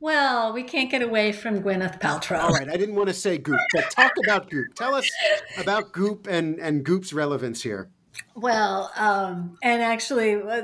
Well, 0.00 0.52
we 0.52 0.62
can't 0.62 0.90
get 0.90 1.02
away 1.02 1.32
from 1.32 1.60
Gwyneth 1.60 2.00
Paltrow. 2.00 2.38
All 2.38 2.50
right, 2.50 2.68
I 2.68 2.76
didn't 2.76 2.94
want 2.94 3.08
to 3.08 3.14
say 3.14 3.36
Goop, 3.36 3.58
but 3.74 3.90
talk 3.90 4.12
about 4.24 4.48
Goop. 4.48 4.74
Tell 4.74 4.94
us 4.94 5.10
about 5.58 5.92
Goop 5.92 6.28
and, 6.28 6.60
and 6.60 6.84
Goop's 6.84 7.12
relevance 7.12 7.62
here. 7.62 7.90
Well, 8.34 8.92
um, 8.96 9.58
and 9.62 9.82
actually, 9.82 10.34
uh, 10.34 10.62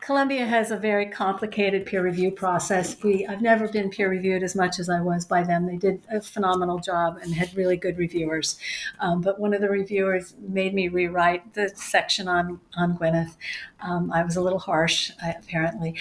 Columbia 0.00 0.46
has 0.46 0.70
a 0.70 0.76
very 0.76 1.06
complicated 1.06 1.84
peer 1.84 2.02
review 2.02 2.30
process. 2.30 3.02
We, 3.02 3.26
I've 3.26 3.42
never 3.42 3.66
been 3.68 3.90
peer 3.90 4.08
reviewed 4.08 4.44
as 4.44 4.54
much 4.54 4.78
as 4.78 4.88
I 4.88 5.00
was 5.00 5.24
by 5.24 5.42
them. 5.42 5.66
They 5.66 5.76
did 5.76 6.02
a 6.10 6.20
phenomenal 6.20 6.78
job 6.78 7.18
and 7.20 7.34
had 7.34 7.54
really 7.56 7.76
good 7.76 7.98
reviewers. 7.98 8.58
Um, 9.00 9.22
but 9.22 9.40
one 9.40 9.54
of 9.54 9.60
the 9.60 9.68
reviewers 9.68 10.34
made 10.38 10.72
me 10.72 10.86
rewrite 10.86 11.54
the 11.54 11.70
section 11.74 12.28
on 12.28 12.60
on 12.76 12.96
Gwyneth. 12.96 13.36
Um, 13.80 14.12
I 14.12 14.22
was 14.22 14.36
a 14.36 14.40
little 14.40 14.60
harsh, 14.60 15.10
apparently. 15.20 15.96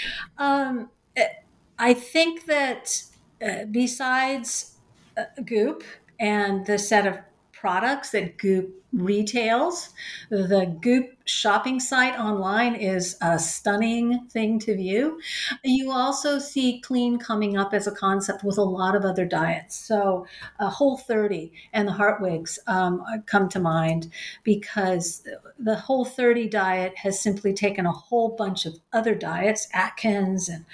I 1.78 1.94
think 1.94 2.46
that 2.46 3.04
uh, 3.46 3.66
besides 3.72 4.78
uh, 5.18 5.26
Goop 5.44 5.84
and 6.20 6.66
the 6.66 6.78
set 6.78 7.06
of 7.06 7.20
products 7.52 8.12
that 8.12 8.38
Goop 8.38 8.85
retails, 8.96 9.90
the 10.30 10.76
Goop 10.82 11.12
shopping 11.28 11.80
site 11.80 12.18
online 12.20 12.76
is 12.76 13.18
a 13.20 13.38
stunning 13.40 14.28
thing 14.30 14.60
to 14.60 14.76
view. 14.76 15.20
You 15.64 15.92
also 15.92 16.38
see 16.38 16.80
clean 16.82 17.18
coming 17.18 17.58
up 17.58 17.74
as 17.74 17.88
a 17.88 17.92
concept 17.92 18.44
with 18.44 18.60
a 18.60 18.64
lot 18.64 18.96
of 18.96 19.04
other 19.04 19.26
diets. 19.26 19.76
So, 19.76 20.28
uh, 20.60 20.70
Whole 20.70 20.98
30 20.98 21.52
and 21.74 21.88
the 21.88 21.94
Hartwigs 21.94 22.60
um, 22.68 23.04
come 23.26 23.50
to 23.50 23.60
mind 23.60 24.12
because 24.44 25.24
the 25.58 25.76
Whole 25.76 26.06
30 26.06 26.48
diet 26.48 26.96
has 26.98 27.20
simply 27.20 27.54
taken 27.54 27.88
a 27.88 27.92
whole 27.92 28.36
bunch 28.36 28.66
of 28.66 28.76
other 28.94 29.16
diets, 29.16 29.68
Atkins 29.74 30.48
and 30.48 30.66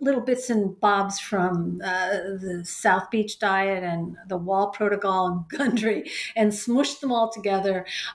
little 0.00 0.20
bits 0.20 0.50
and 0.50 0.78
bobs 0.80 1.20
from 1.20 1.80
uh, 1.84 2.08
the 2.40 2.62
South 2.64 3.10
Beach 3.10 3.38
diet 3.38 3.84
and 3.84 4.16
the 4.28 4.38
Wahls 4.38 4.74
Protocol 4.74 5.28
and 5.28 5.48
Gundry, 5.48 6.10
and 6.34 6.50
smushed 6.50 7.00
them 7.00 7.12
all 7.12 7.30
together 7.30 7.45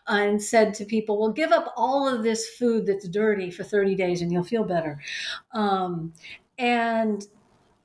and 0.08 0.42
said 0.42 0.74
to 0.76 0.86
people, 0.86 1.20
well, 1.20 1.32
give 1.32 1.52
up 1.52 1.62
up 1.62 1.74
all 1.76 2.08
of 2.08 2.24
this 2.24 2.50
food 2.50 2.86
that's 2.86 3.08
dirty 3.08 3.52
for 3.52 3.64
30 3.64 3.96
days 3.96 4.22
and 4.22 4.32
you'll 4.32 4.44
feel 4.44 4.64
better. 4.64 5.00
Um, 5.54 6.14
and 6.58 7.26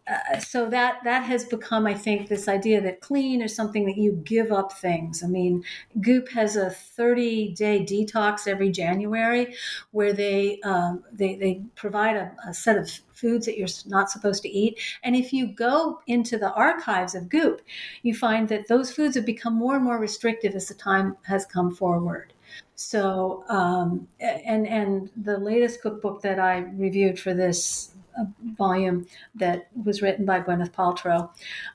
uh, 0.09 0.38
so 0.38 0.69
that 0.71 1.03
that 1.03 1.25
has 1.25 1.45
become, 1.45 1.87
I 1.87 1.95
think, 1.95 2.29
this 2.29 2.47
idea 2.47 2.81
that 2.81 3.01
clean 3.01 3.42
is 3.42 3.57
something 3.57 3.85
that 3.87 3.97
you 3.97 4.12
give 4.25 4.53
up 4.53 4.73
things. 4.73 5.25
I 5.25 5.27
mean, 5.27 5.64
Goop 6.01 6.29
has 6.29 6.55
a 6.55 6.71
30 6.71 7.55
day 7.55 7.85
detox 7.85 8.47
every 8.47 8.71
January, 8.71 9.55
where 9.90 10.12
they 10.12 10.61
um, 10.61 11.03
they 11.12 11.35
they 11.35 11.62
provide 11.75 12.16
a, 12.16 12.33
a 12.47 12.55
set 12.55 12.77
of 12.77 12.88
foods 13.14 13.47
that 13.47 13.59
you're 13.59 13.69
not 13.87 14.11
supposed 14.11 14.42
to 14.42 14.49
eat. 14.49 14.79
And 15.03 15.16
if 15.16 15.33
you 15.33 15.49
go 15.49 16.01
into 16.07 16.38
the 16.38 16.53
archives 16.53 17.14
of 17.14 17.29
Goop, 17.29 17.62
you 18.03 18.14
find 18.14 18.49
that 18.49 18.69
those 18.69 18.92
foods 18.92 19.16
have 19.16 19.27
become 19.27 19.55
more 19.55 19.75
and 19.75 19.85
more 19.85 19.99
restrictive 19.99 20.55
as 20.55 20.69
the 20.69 20.75
time 20.75 21.16
has 21.23 21.47
come 21.47 21.75
forward. 21.75 22.33
So, 22.77 23.45
um, 23.49 24.07
and 24.21 24.69
and 24.69 25.11
the 25.16 25.38
latest 25.38 25.83
cookbook 25.83 26.23
that 26.23 26.38
I 26.38 26.59
reviewed 26.59 27.19
for 27.19 27.35
this 27.35 27.95
uh, 28.18 28.24
volume 28.57 29.07
that 29.34 29.68
was 29.84 30.03
written 30.03 30.24
by 30.24 30.41
Gwyneth 30.41 30.72
Paltrow 30.72 31.30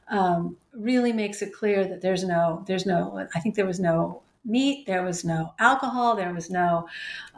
um, 0.10 0.58
really 0.74 1.14
makes 1.14 1.42
it 1.42 1.54
clear 1.54 1.86
that 1.86 2.02
there's 2.02 2.24
no 2.24 2.64
there's 2.68 2.86
no 2.86 3.28
I 3.36 3.40
think 3.40 3.56
there 3.56 3.66
was 3.66 3.80
no 3.80 4.22
meat, 4.44 4.88
there 4.88 5.04
was 5.04 5.24
no 5.24 5.54
alcohol, 5.60 6.16
there 6.16 6.34
was 6.34 6.50
no 6.50 6.88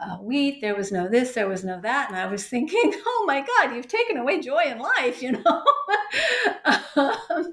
uh, 0.00 0.16
wheat, 0.16 0.60
there 0.60 0.74
was 0.74 0.90
no 0.90 1.08
this, 1.08 1.32
there 1.32 1.48
was 1.48 1.62
no 1.64 1.80
that. 1.80 2.08
And 2.08 2.18
I 2.18 2.26
was 2.26 2.46
thinking, 2.48 2.94
oh 3.06 3.24
my 3.26 3.40
God, 3.40 3.74
you've 3.74 3.88
taken 3.88 4.16
away 4.16 4.40
joy 4.40 4.62
in 4.66 4.78
life, 4.78 5.22
you 5.22 5.32
know? 5.32 5.64
um, 6.96 7.52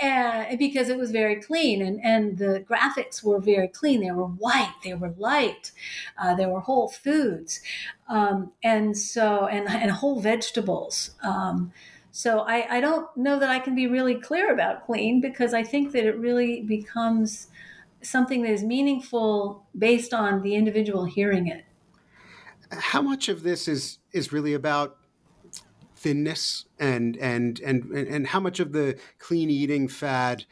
and 0.00 0.58
because 0.58 0.88
it 0.88 0.96
was 0.96 1.10
very 1.10 1.36
clean 1.36 1.82
and, 1.82 2.00
and 2.02 2.38
the 2.38 2.64
graphics 2.68 3.22
were 3.22 3.40
very 3.40 3.68
clean. 3.68 4.00
They 4.00 4.10
were 4.12 4.26
white, 4.26 4.74
they 4.84 4.94
were 4.94 5.14
light, 5.16 5.72
uh, 6.18 6.34
they 6.34 6.46
were 6.46 6.60
whole 6.60 6.88
foods. 6.88 7.60
Um, 8.08 8.52
and 8.62 8.96
so, 8.96 9.46
and, 9.46 9.68
and 9.68 9.90
whole 9.90 10.20
vegetables. 10.20 11.10
Um, 11.22 11.72
so 12.12 12.40
I, 12.40 12.76
I 12.76 12.80
don't 12.80 13.14
know 13.16 13.38
that 13.38 13.50
I 13.50 13.58
can 13.58 13.74
be 13.74 13.88
really 13.88 14.14
clear 14.14 14.50
about 14.50 14.86
clean 14.86 15.20
because 15.20 15.52
I 15.52 15.62
think 15.62 15.92
that 15.92 16.06
it 16.06 16.16
really 16.16 16.62
becomes 16.62 17.48
something 18.08 18.42
that 18.42 18.52
is 18.52 18.62
meaningful 18.62 19.66
based 19.76 20.14
on 20.14 20.42
the 20.42 20.54
individual 20.54 21.04
hearing 21.04 21.46
it. 21.46 21.64
How 22.70 23.02
much 23.02 23.28
of 23.28 23.42
this 23.42 23.68
is 23.68 23.98
is 24.12 24.32
really 24.32 24.54
about 24.54 24.98
thinness 25.94 26.66
and 26.78 27.16
and 27.16 27.60
and 27.60 27.90
and 27.92 28.26
how 28.26 28.40
much 28.40 28.60
of 28.60 28.72
the 28.72 28.98
clean 29.18 29.50
eating 29.50 29.88
fad 29.88 30.44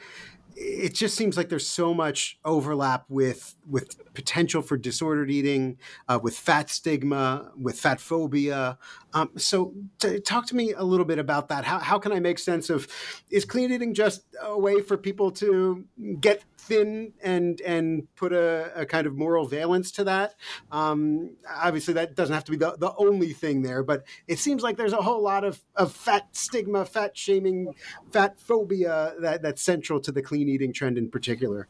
it 0.56 0.94
just 0.94 1.16
seems 1.16 1.36
like 1.36 1.48
there's 1.48 1.66
so 1.66 1.92
much 1.92 2.38
overlap 2.44 3.04
with 3.08 3.56
with 3.68 4.12
potential 4.14 4.62
for 4.62 4.76
disordered 4.76 5.30
eating, 5.30 5.78
uh, 6.08 6.18
with 6.22 6.36
fat 6.36 6.70
stigma, 6.70 7.52
with 7.56 7.78
fat 7.78 8.00
phobia. 8.00 8.78
Um, 9.12 9.30
so, 9.36 9.74
to, 10.00 10.20
talk 10.20 10.46
to 10.46 10.56
me 10.56 10.72
a 10.72 10.82
little 10.82 11.06
bit 11.06 11.18
about 11.18 11.48
that. 11.48 11.64
How 11.64 11.78
how 11.78 11.98
can 11.98 12.12
I 12.12 12.20
make 12.20 12.38
sense 12.38 12.70
of 12.70 12.88
is 13.30 13.44
clean 13.44 13.72
eating 13.72 13.94
just 13.94 14.24
a 14.42 14.58
way 14.58 14.80
for 14.80 14.96
people 14.96 15.30
to 15.32 15.84
get 16.20 16.44
thin 16.58 17.12
and 17.22 17.60
and 17.60 18.06
put 18.16 18.32
a, 18.32 18.72
a 18.74 18.86
kind 18.86 19.06
of 19.06 19.16
moral 19.16 19.46
valence 19.46 19.90
to 19.92 20.04
that? 20.04 20.34
Um, 20.70 21.36
obviously, 21.48 21.94
that 21.94 22.14
doesn't 22.14 22.34
have 22.34 22.44
to 22.44 22.50
be 22.50 22.56
the, 22.56 22.76
the 22.78 22.94
only 22.96 23.32
thing 23.32 23.62
there, 23.62 23.82
but 23.82 24.04
it 24.26 24.38
seems 24.38 24.62
like 24.62 24.76
there's 24.76 24.92
a 24.92 25.02
whole 25.02 25.22
lot 25.22 25.44
of, 25.44 25.62
of 25.76 25.92
fat 25.92 26.28
stigma, 26.32 26.84
fat 26.84 27.16
shaming, 27.16 27.74
fat 28.12 28.38
phobia 28.38 29.14
that, 29.20 29.42
that's 29.42 29.62
central 29.62 30.00
to 30.00 30.12
the 30.12 30.22
clean 30.22 30.48
eating 30.48 30.72
trend 30.72 30.98
in 30.98 31.10
particular. 31.10 31.68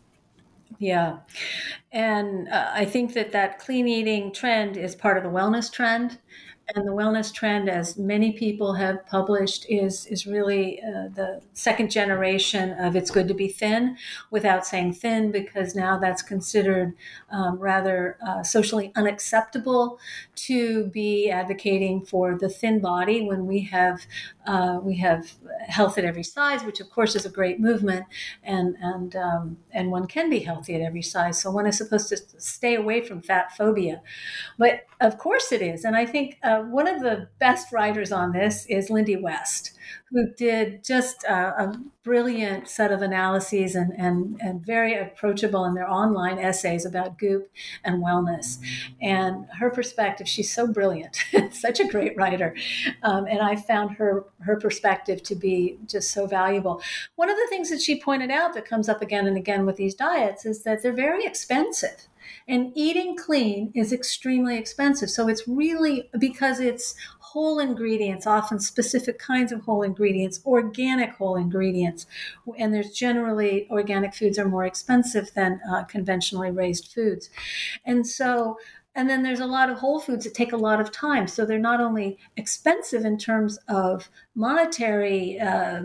Yeah. 0.79 1.19
And 1.93 2.49
uh, 2.49 2.71
I 2.75 2.85
think 2.85 3.15
that 3.15 3.33
that 3.33 3.59
clean 3.59 3.89
eating 3.89 4.33
trend 4.33 4.77
is 4.77 4.95
part 4.95 5.17
of 5.17 5.23
the 5.23 5.31
wellness 5.31 5.73
trend. 5.73 6.19
And 6.75 6.89
the 6.89 6.93
wellness 6.93 7.33
trend, 7.33 7.69
as 7.69 7.99
many 7.99 8.33
people 8.33 8.73
have 8.75 9.05
published, 9.07 9.67
is 9.69 10.07
is 10.07 10.27
really 10.27 10.81
uh, 10.81 11.09
the 11.15 11.43
second 11.53 11.91
generation 11.91 12.73
of 12.73 12.97
it's 12.97 13.11
good 13.11 13.29
to 13.29 13.35
be 13.35 13.49
thin, 13.49 13.99
without 14.31 14.67
saying 14.67 14.95
thin, 14.95 15.31
because 15.31 15.75
now 15.75 15.99
that's 15.99 16.23
considered 16.23 16.95
um, 17.31 17.59
rather 17.59 18.17
uh, 18.27 18.43
socially 18.43 18.93
unacceptable 18.97 19.99
to 20.37 20.87
be 20.87 21.31
advocating 21.31 22.05
for 22.05 22.39
the 22.39 22.49
thin 22.49 22.81
body 22.81 23.21
when 23.21 23.47
we 23.47 23.61
have 23.61 24.07
uh, 24.47 24.79
we 24.83 24.97
have 24.97 25.33
health 25.69 25.99
at 25.99 26.05
every 26.05 26.23
size, 26.23 26.65
which 26.65 26.81
of 26.81 26.89
course 26.91 27.15
is 27.15 27.27
a 27.27 27.31
great 27.31 27.61
movement, 27.61 28.07
and 28.43 28.77
and 28.81 29.17
um, 29.17 29.59
and 29.71 29.91
one 29.91 30.07
can 30.07 30.31
be 30.31 30.41
healthy 30.41 30.75
at 30.75 30.81
every 30.81 31.03
size. 31.03 31.41
So 31.41 31.51
one 31.51 31.67
is 31.67 31.77
supposed 31.77 32.09
to 32.09 32.17
stay 32.39 32.75
away 32.75 33.03
from 33.03 33.21
fat 33.21 33.55
phobia, 33.57 34.01
but 34.59 34.87
of 35.01 35.19
course 35.19 35.53
it 35.53 35.61
is. 35.61 35.85
And 35.85 35.97
I 35.97 36.07
think 36.07 36.39
uh, 36.55 36.63
one 36.63 36.87
of 36.87 37.01
the 37.01 37.29
best 37.39 37.73
writers 37.73 38.13
on 38.13 38.33
this 38.33 38.67
is 38.67 38.91
Lindy 38.91 39.17
West, 39.17 39.73
who 40.11 40.33
did 40.35 40.85
just 40.85 41.25
a, 41.25 41.65
a 41.65 41.81
brilliant 42.05 42.69
set 42.69 42.93
of 42.93 43.03
analyses 43.03 43.75
and, 43.75 43.93
and, 43.99 44.41
and 44.41 44.65
very 44.65 44.95
approachable 44.95 45.65
in 45.65 45.75
their 45.75 45.91
online 45.91 46.39
essays 46.39 46.85
about 46.85 47.19
goop 47.19 47.51
and 47.83 48.03
wellness. 48.03 48.59
And 49.01 49.47
her 49.59 49.71
perspective, 49.71 50.29
she's 50.29 50.53
so 50.53 50.67
brilliant, 50.67 51.25
such 51.51 51.81
a 51.81 51.89
great 51.89 52.17
writer. 52.17 52.55
Um, 53.03 53.27
and 53.27 53.41
I 53.41 53.57
found 53.57 53.97
her, 53.97 54.25
her 54.41 54.57
perspective 54.57 55.23
to 55.25 55.35
be 55.35 55.79
just 55.87 56.13
so 56.13 56.27
valuable. 56.27 56.81
One 57.17 57.31
of 57.31 57.37
the 57.37 57.47
things 57.49 57.71
that 57.71 57.81
she 57.81 58.01
pointed 58.01 58.31
out 58.31 58.55
that 58.55 58.69
comes 58.69 58.89
up 58.89 59.03
again 59.03 59.27
and 59.27 59.37
again 59.37 59.67
with 59.67 59.77
these 59.77 59.95
diets 59.95 60.47
is 60.47 60.63
that 60.63 60.83
they're 60.83 60.93
very 60.93 61.25
expensive. 61.25 62.07
And 62.47 62.73
eating 62.75 63.17
clean 63.17 63.73
is 63.75 63.93
extremely 63.93 64.59
expensive. 64.59 65.09
So 65.11 65.29
it's 65.29 65.49
really 65.49 66.11
because 66.19 66.61
it's 66.61 66.95
whole 67.21 67.59
ingredients, 67.59 68.27
often 68.27 68.61
specific 68.61 69.19
kinds 69.19 69.51
of 69.51 69.63
whole 69.63 69.83
ingredients, 69.83 70.41
organic 70.45 71.15
whole 71.15 71.37
ingredients. 71.37 72.07
And 72.59 72.73
there's 72.73 72.91
generally 72.91 73.67
organic 73.71 74.15
foods 74.15 74.39
are 74.39 74.49
more 74.49 74.67
expensive 74.67 75.33
than 75.35 75.61
uh, 75.69 75.85
conventionally 75.85 76.51
raised 76.51 76.93
foods. 76.93 77.31
And 77.85 78.07
so 78.07 78.59
and 78.95 79.11
then 79.11 79.23
there's 79.23 79.41
a 79.41 79.47
lot 79.47 79.71
of 79.71 79.79
whole 79.79 79.99
foods 79.99 80.25
that 80.25 80.35
take 80.35 80.53
a 80.53 80.57
lot 80.57 80.81
of 80.81 80.93
time. 80.93 81.27
So 81.27 81.45
they're 81.45 81.59
not 81.59 81.81
only 81.81 82.17
expensive 82.37 83.05
in 83.05 83.19
terms 83.19 83.59
of 83.67 84.09
monetary 84.37 85.41
uh, 85.41 85.83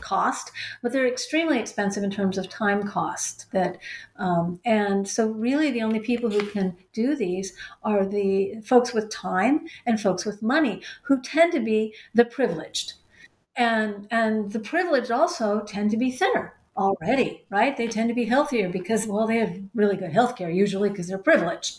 cost, 0.00 0.52
but 0.82 0.92
they're 0.92 1.06
extremely 1.06 1.58
expensive 1.58 2.04
in 2.04 2.10
terms 2.10 2.38
of 2.38 2.48
time 2.48 2.82
cost. 2.82 3.50
That 3.52 3.78
um, 4.16 4.60
and 4.64 5.06
so 5.06 5.28
really 5.28 5.70
the 5.70 5.82
only 5.82 6.00
people 6.00 6.30
who 6.30 6.46
can 6.46 6.76
do 6.92 7.14
these 7.14 7.54
are 7.82 8.04
the 8.06 8.60
folks 8.64 8.92
with 8.92 9.10
time 9.10 9.66
and 9.86 10.00
folks 10.00 10.24
with 10.24 10.42
money, 10.42 10.82
who 11.02 11.20
tend 11.20 11.52
to 11.52 11.60
be 11.60 11.94
the 12.14 12.24
privileged, 12.24 12.94
and 13.56 14.06
and 14.10 14.52
the 14.52 14.60
privileged 14.60 15.10
also 15.10 15.60
tend 15.60 15.90
to 15.90 15.96
be 15.96 16.10
thinner 16.10 16.56
already, 16.76 17.44
right? 17.50 17.76
They 17.76 17.88
tend 17.88 18.08
to 18.08 18.14
be 18.14 18.24
healthier 18.24 18.68
because, 18.68 19.06
well, 19.06 19.26
they 19.26 19.38
have 19.38 19.58
really 19.74 19.96
good 19.96 20.12
health 20.12 20.36
care 20.36 20.50
usually 20.50 20.90
because 20.90 21.08
they're 21.08 21.18
privileged. 21.18 21.78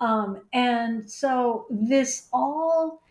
Um, 0.00 0.42
and 0.52 1.10
so 1.10 1.66
this 1.70 2.28
all, 2.32 3.02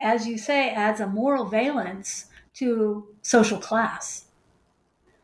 as 0.00 0.26
you 0.26 0.38
say, 0.38 0.70
adds 0.70 1.00
a 1.00 1.06
moral 1.06 1.44
valence 1.44 2.26
to 2.54 3.06
social 3.22 3.58
class. 3.58 4.26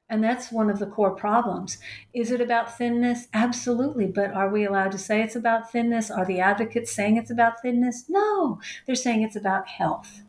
And 0.08 0.22
that's 0.22 0.52
one 0.52 0.70
of 0.70 0.78
the 0.78 0.86
core 0.86 1.10
problems. 1.10 1.78
Is 2.14 2.30
it 2.30 2.40
about 2.40 2.76
thinness? 2.78 3.26
Absolutely. 3.34 4.06
But 4.06 4.32
are 4.32 4.48
we 4.48 4.64
allowed 4.64 4.92
to 4.92 4.98
say 4.98 5.20
it's 5.20 5.34
about 5.34 5.72
thinness? 5.72 6.10
Are 6.10 6.24
the 6.24 6.38
advocates 6.38 6.92
saying 6.92 7.16
it's 7.16 7.30
about 7.30 7.60
thinness? 7.60 8.04
No, 8.08 8.60
they're 8.86 8.94
saying 8.94 9.22
it's 9.22 9.34
about 9.34 9.66
health. 9.66 10.22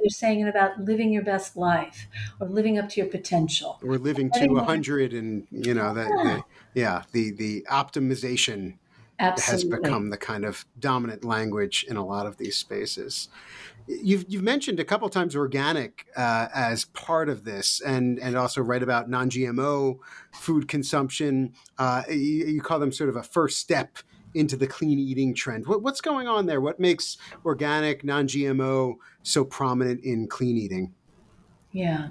They're 0.00 0.10
saying 0.10 0.40
it 0.40 0.48
about 0.48 0.78
living 0.78 1.10
your 1.10 1.24
best 1.24 1.56
life 1.56 2.06
or 2.38 2.46
living 2.46 2.78
up 2.78 2.88
to 2.90 3.00
your 3.00 3.10
potential. 3.10 3.80
Or 3.82 3.98
living 3.98 4.30
to 4.34 4.46
100 4.46 5.12
and, 5.12 5.46
you 5.50 5.74
know, 5.74 5.92
that, 5.94 6.08
yeah. 6.08 6.22
The, 6.22 6.80
yeah, 6.80 7.02
the, 7.12 7.30
the 7.32 7.66
optimization 7.68 8.74
Absolutely. 9.18 9.72
has 9.72 9.80
become 9.80 10.10
the 10.10 10.18
kind 10.18 10.44
of 10.44 10.66
dominant 10.78 11.24
language 11.24 11.84
in 11.88 11.96
a 11.96 12.04
lot 12.04 12.26
of 12.26 12.36
these 12.36 12.56
spaces. 12.56 13.28
You've 13.88 14.24
you've 14.28 14.42
mentioned 14.42 14.80
a 14.80 14.84
couple 14.84 15.08
times 15.08 15.36
organic 15.36 16.06
uh, 16.16 16.48
as 16.54 16.86
part 16.86 17.28
of 17.28 17.44
this, 17.44 17.80
and 17.80 18.18
and 18.18 18.36
also 18.36 18.60
write 18.60 18.82
about 18.82 19.08
non-GMO 19.08 19.98
food 20.32 20.66
consumption. 20.66 21.52
Uh, 21.78 22.02
you, 22.08 22.46
you, 22.46 22.60
call 22.60 22.80
them 22.80 22.90
sort 22.90 23.10
of 23.10 23.16
a 23.16 23.22
first 23.22 23.60
step 23.60 23.98
into 24.34 24.56
the 24.56 24.66
clean 24.66 24.98
eating 24.98 25.34
trend. 25.34 25.66
What, 25.66 25.82
what's 25.82 26.00
going 26.00 26.28
on 26.28 26.46
there? 26.46 26.60
What 26.60 26.78
makes 26.78 27.16
organic, 27.44 28.04
non-GMO 28.04 28.96
so 29.22 29.44
prominent 29.44 30.04
in 30.04 30.26
clean 30.26 30.58
eating? 30.58 30.92
Yeah. 31.72 32.08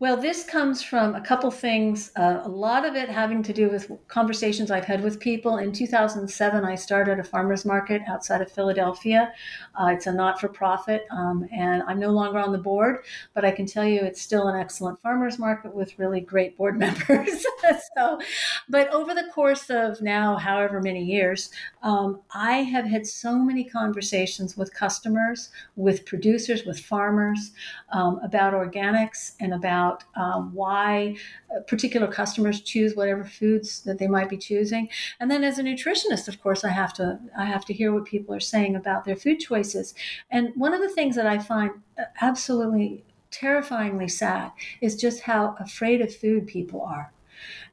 Well, 0.00 0.16
this 0.16 0.44
comes 0.44 0.80
from 0.80 1.16
a 1.16 1.20
couple 1.20 1.50
things. 1.50 2.12
Uh, 2.14 2.42
a 2.44 2.48
lot 2.48 2.84
of 2.84 2.94
it 2.94 3.08
having 3.08 3.42
to 3.42 3.52
do 3.52 3.68
with 3.68 3.90
conversations 4.06 4.70
I've 4.70 4.84
had 4.84 5.02
with 5.02 5.18
people. 5.18 5.56
In 5.56 5.72
2007, 5.72 6.64
I 6.64 6.76
started 6.76 7.18
a 7.18 7.24
farmers 7.24 7.64
market 7.64 8.02
outside 8.06 8.40
of 8.40 8.50
Philadelphia. 8.50 9.32
Uh, 9.74 9.86
it's 9.86 10.06
a 10.06 10.12
not 10.12 10.40
for 10.40 10.48
profit, 10.48 11.04
um, 11.10 11.48
and 11.52 11.82
I'm 11.88 11.98
no 11.98 12.10
longer 12.10 12.38
on 12.38 12.52
the 12.52 12.58
board, 12.58 13.04
but 13.34 13.44
I 13.44 13.50
can 13.50 13.66
tell 13.66 13.84
you 13.84 14.00
it's 14.00 14.22
still 14.22 14.46
an 14.46 14.56
excellent 14.56 15.00
farmers 15.00 15.36
market 15.36 15.74
with 15.74 15.98
really 15.98 16.20
great 16.20 16.56
board 16.56 16.78
members. 16.78 17.44
so, 17.96 18.20
but 18.68 18.88
over 18.90 19.14
the 19.14 19.28
course 19.34 19.68
of 19.68 20.00
now, 20.00 20.36
however 20.36 20.80
many 20.80 21.02
years, 21.02 21.50
um, 21.82 22.20
I 22.34 22.62
have 22.62 22.86
had 22.86 23.06
so 23.06 23.38
many 23.38 23.64
conversations 23.64 24.56
with 24.56 24.74
customers, 24.74 25.50
with 25.76 26.04
producers, 26.06 26.64
with 26.64 26.80
farmers 26.80 27.52
um, 27.92 28.20
about 28.22 28.52
organics 28.54 29.32
and 29.40 29.54
about 29.54 30.04
um, 30.16 30.52
why 30.54 31.16
uh, 31.54 31.60
particular 31.60 32.06
customers 32.06 32.60
choose 32.60 32.96
whatever 32.96 33.24
foods 33.24 33.82
that 33.84 33.98
they 33.98 34.08
might 34.08 34.28
be 34.28 34.36
choosing. 34.36 34.88
And 35.20 35.30
then 35.30 35.44
as 35.44 35.58
a 35.58 35.62
nutritionist, 35.62 36.28
of 36.28 36.42
course, 36.42 36.64
I 36.64 36.70
have 36.70 36.92
to 36.94 37.18
I 37.36 37.44
have 37.44 37.64
to 37.66 37.72
hear 37.72 37.92
what 37.92 38.04
people 38.04 38.34
are 38.34 38.40
saying 38.40 38.76
about 38.76 39.04
their 39.04 39.16
food 39.16 39.38
choices. 39.38 39.94
And 40.30 40.52
one 40.56 40.74
of 40.74 40.80
the 40.80 40.90
things 40.90 41.16
that 41.16 41.26
I 41.26 41.38
find 41.38 41.70
uh, 41.98 42.04
absolutely 42.20 43.04
terrifyingly 43.30 44.08
sad 44.08 44.50
is 44.80 44.96
just 44.96 45.20
how 45.20 45.54
afraid 45.60 46.00
of 46.00 46.14
food 46.14 46.46
people 46.46 46.82
are, 46.82 47.12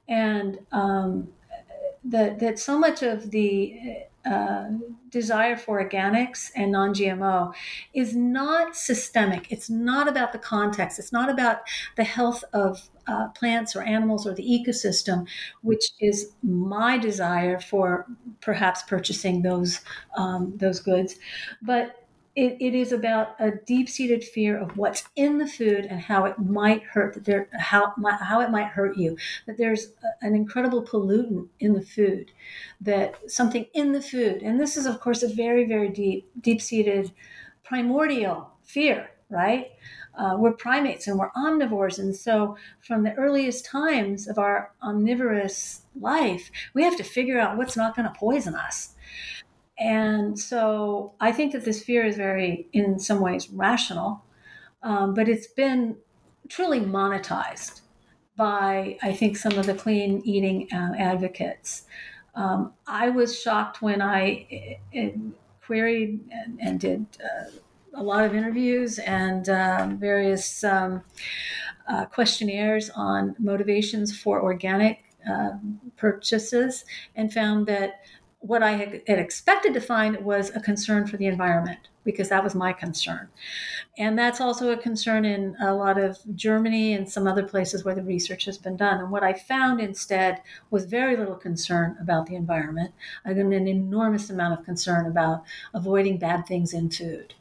and 0.07 0.59
um, 0.71 1.29
that 2.05 2.39
that 2.39 2.59
so 2.59 2.77
much 2.77 3.03
of 3.03 3.31
the 3.31 4.05
uh, 4.25 4.69
desire 5.09 5.55
for 5.55 5.83
organics 5.83 6.51
and 6.55 6.71
non 6.71 6.93
GMO 6.93 7.53
is 7.93 8.15
not 8.15 8.75
systemic. 8.75 9.51
It's 9.51 9.69
not 9.69 10.07
about 10.07 10.33
the 10.33 10.39
context. 10.39 10.97
It's 10.97 11.11
not 11.11 11.29
about 11.29 11.59
the 11.95 12.03
health 12.03 12.43
of 12.51 12.89
uh, 13.07 13.27
plants 13.29 13.75
or 13.75 13.83
animals 13.83 14.25
or 14.25 14.33
the 14.33 14.43
ecosystem, 14.43 15.27
which 15.61 15.91
is 15.99 16.31
my 16.41 16.97
desire 16.97 17.59
for 17.59 18.07
perhaps 18.41 18.81
purchasing 18.83 19.43
those 19.43 19.81
um, 20.17 20.53
those 20.57 20.79
goods. 20.79 21.15
But 21.61 22.04
it, 22.35 22.57
it 22.59 22.75
is 22.75 22.91
about 22.91 23.35
a 23.39 23.51
deep-seated 23.65 24.23
fear 24.23 24.57
of 24.57 24.75
what's 24.77 25.05
in 25.15 25.37
the 25.37 25.47
food 25.47 25.85
and 25.85 26.01
how 26.01 26.25
it 26.25 26.37
might 26.37 26.83
hurt 26.83 27.23
there 27.23 27.47
how 27.53 27.93
how 28.21 28.41
it 28.41 28.51
might 28.51 28.67
hurt 28.67 28.97
you. 28.97 29.17
That 29.47 29.57
there's 29.57 29.93
an 30.21 30.35
incredible 30.35 30.83
pollutant 30.83 31.47
in 31.59 31.73
the 31.73 31.81
food 31.81 32.31
that 32.81 33.31
something 33.31 33.65
in 33.73 33.93
the 33.93 34.01
food 34.01 34.43
and 34.43 34.59
this 34.59 34.75
is 34.75 34.85
of 34.85 34.99
course 34.99 35.23
a 35.23 35.33
very 35.33 35.65
very 35.65 35.89
deep 35.89 36.29
deep-seated 36.41 37.11
primordial 37.63 38.51
fear 38.63 39.09
right? 39.29 39.71
Uh, 40.17 40.35
we're 40.37 40.53
primates 40.53 41.07
and 41.07 41.19
we're 41.19 41.31
omnivores 41.31 41.99
and 41.99 42.15
so 42.15 42.55
from 42.79 43.03
the 43.03 43.13
earliest 43.15 43.65
times 43.65 44.29
of 44.29 44.37
our 44.37 44.71
omnivorous 44.81 45.81
life 45.99 46.49
we 46.73 46.83
have 46.83 46.95
to 46.95 47.03
figure 47.03 47.37
out 47.39 47.57
what's 47.57 47.75
not 47.75 47.95
going 47.95 48.07
to 48.07 48.17
poison 48.17 48.55
us 48.55 48.95
and 49.77 50.39
so 50.39 51.13
I 51.19 51.31
think 51.31 51.51
that 51.51 51.65
this 51.65 51.83
fear 51.83 52.05
is 52.05 52.15
very, 52.15 52.67
in 52.71 52.99
some 52.99 53.19
ways, 53.19 53.49
rational, 53.49 54.23
um, 54.83 55.13
but 55.13 55.27
it's 55.27 55.47
been 55.47 55.97
truly 56.47 56.79
monetized 56.79 57.81
by, 58.37 58.97
I 59.01 59.13
think, 59.13 59.37
some 59.37 59.57
of 59.57 59.65
the 59.65 59.73
clean 59.73 60.21
eating 60.23 60.67
uh, 60.71 60.93
advocates. 60.97 61.83
Um, 62.35 62.73
I 62.85 63.09
was 63.09 63.39
shocked 63.39 63.81
when 63.81 64.01
I 64.01 64.77
uh, 64.97 65.07
queried 65.65 66.19
and, 66.31 66.59
and 66.61 66.79
did 66.79 67.05
uh, 67.23 67.51
a 67.95 68.03
lot 68.03 68.25
of 68.25 68.35
interviews 68.35 68.99
and 68.99 69.47
um, 69.49 69.97
various 69.97 70.63
um, 70.63 71.01
uh, 71.87 72.05
questionnaires 72.05 72.89
on 72.91 73.35
motivations 73.39 74.17
for 74.17 74.41
organic 74.41 75.05
uh, 75.29 75.51
purchases 75.97 76.85
and 77.15 77.31
found 77.33 77.65
that 77.67 78.01
what 78.45 78.61
I 78.61 78.71
had, 78.73 79.19
expected 79.19 79.73
to 79.73 79.81
find 79.81 80.17
was 80.17 80.51
a 80.55 80.59
concern 80.59 81.07
for 81.07 81.17
the 81.17 81.25
environment 81.25 81.79
because 82.03 82.29
that 82.29 82.43
was 82.43 82.53
my 82.53 82.71
concern. 82.71 83.27
And 83.97 84.17
that's 84.19 84.39
also 84.39 84.69
a 84.69 84.77
concern 84.77 85.25
in 85.25 85.55
a 85.59 85.73
lot 85.73 85.97
of 85.97 86.19
Germany 86.35 86.93
and 86.93 87.09
some 87.09 87.25
other 87.25 87.43
places 87.43 87.83
where 87.83 87.95
the 87.95 88.03
research 88.03 88.45
has 88.45 88.59
been 88.59 88.77
done. 88.77 88.99
And 88.99 89.09
what 89.09 89.23
I 89.23 89.33
found 89.33 89.81
instead 89.81 90.43
was 90.69 90.85
very 90.85 91.17
little 91.17 91.35
concern 91.35 91.97
about 91.99 92.27
the 92.27 92.35
environment, 92.35 92.93
and 93.23 93.39
an 93.39 93.67
enormous 93.67 94.29
amount 94.29 94.59
of 94.59 94.65
concern 94.65 95.07
about 95.07 95.43
avoiding 95.73 96.19
bad 96.19 96.45
things 96.45 96.73
in 96.73 96.91
food. 96.91 97.33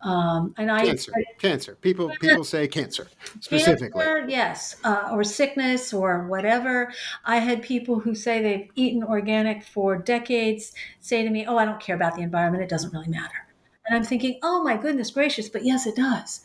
Um, 0.00 0.54
and 0.56 0.70
I 0.70 0.84
cancer, 0.84 1.12
I, 1.16 1.24
cancer. 1.38 1.74
People 1.74 2.10
people 2.20 2.44
say 2.44 2.68
cancer 2.68 3.08
specifically. 3.40 4.04
Cancer, 4.04 4.28
yes, 4.28 4.76
uh, 4.84 5.08
or 5.10 5.24
sickness 5.24 5.92
or 5.92 6.28
whatever. 6.28 6.92
I 7.24 7.38
had 7.38 7.62
people 7.62 7.98
who 7.98 8.14
say 8.14 8.40
they've 8.40 8.68
eaten 8.76 9.02
organic 9.02 9.64
for 9.64 9.98
decades 9.98 10.72
say 11.00 11.24
to 11.24 11.30
me, 11.30 11.46
"Oh, 11.46 11.56
I 11.56 11.64
don't 11.64 11.80
care 11.80 11.96
about 11.96 12.14
the 12.14 12.22
environment. 12.22 12.62
It 12.62 12.70
doesn't 12.70 12.92
really 12.92 13.08
matter." 13.08 13.48
And 13.86 13.96
I'm 13.96 14.04
thinking, 14.04 14.38
"Oh 14.40 14.62
my 14.62 14.76
goodness 14.76 15.10
gracious!" 15.10 15.48
But 15.48 15.64
yes, 15.64 15.84
it 15.84 15.96
does. 15.96 16.42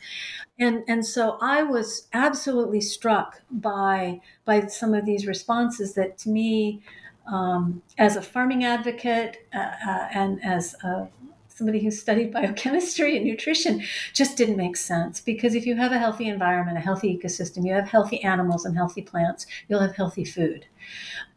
And 0.58 0.84
and 0.88 1.06
so 1.06 1.38
I 1.39 1.62
was 1.62 2.08
absolutely 2.12 2.82
struck 2.82 3.41
by 3.51 4.22
by 4.45 4.66
some 4.66 4.95
of 4.95 5.06
these 5.06 5.28
responses 5.28 5.93
that 5.93 6.18
to 6.20 6.30
me. 6.30 6.82
Um, 7.26 7.82
as 7.97 8.18
a 8.18 8.22
farming 8.22 8.66
advocate 8.66 9.47
uh, 9.56 9.72
uh, 9.88 10.08
and 10.14 10.43
as 10.43 10.76
a 10.84 11.08
somebody 11.56 11.80
who 11.80 11.91
studied 11.91 12.34
biochemistry 12.34 13.16
and 13.16 13.26
nutrition 13.26 13.84
just 14.14 14.38
didn't 14.38 14.58
make 14.58 14.76
sense 14.76 15.22
because 15.22 15.56
if 15.56 15.66
you 15.66 15.76
have 15.76 15.91
a 15.91 15.99
healthy 15.99 16.28
environment, 16.28 16.78
a 16.78 16.82
healthy 16.82 17.18
ecosystem, 17.18 17.66
you 17.66 17.74
have 17.74 17.88
healthy 17.88 18.24
animals 18.24 18.66
and 18.66 18.76
healthy 18.76 19.01
plants, 19.01 19.45
you'll 19.68 19.80
have 19.80 19.95
healthy 19.95 20.26
food. 20.26 20.66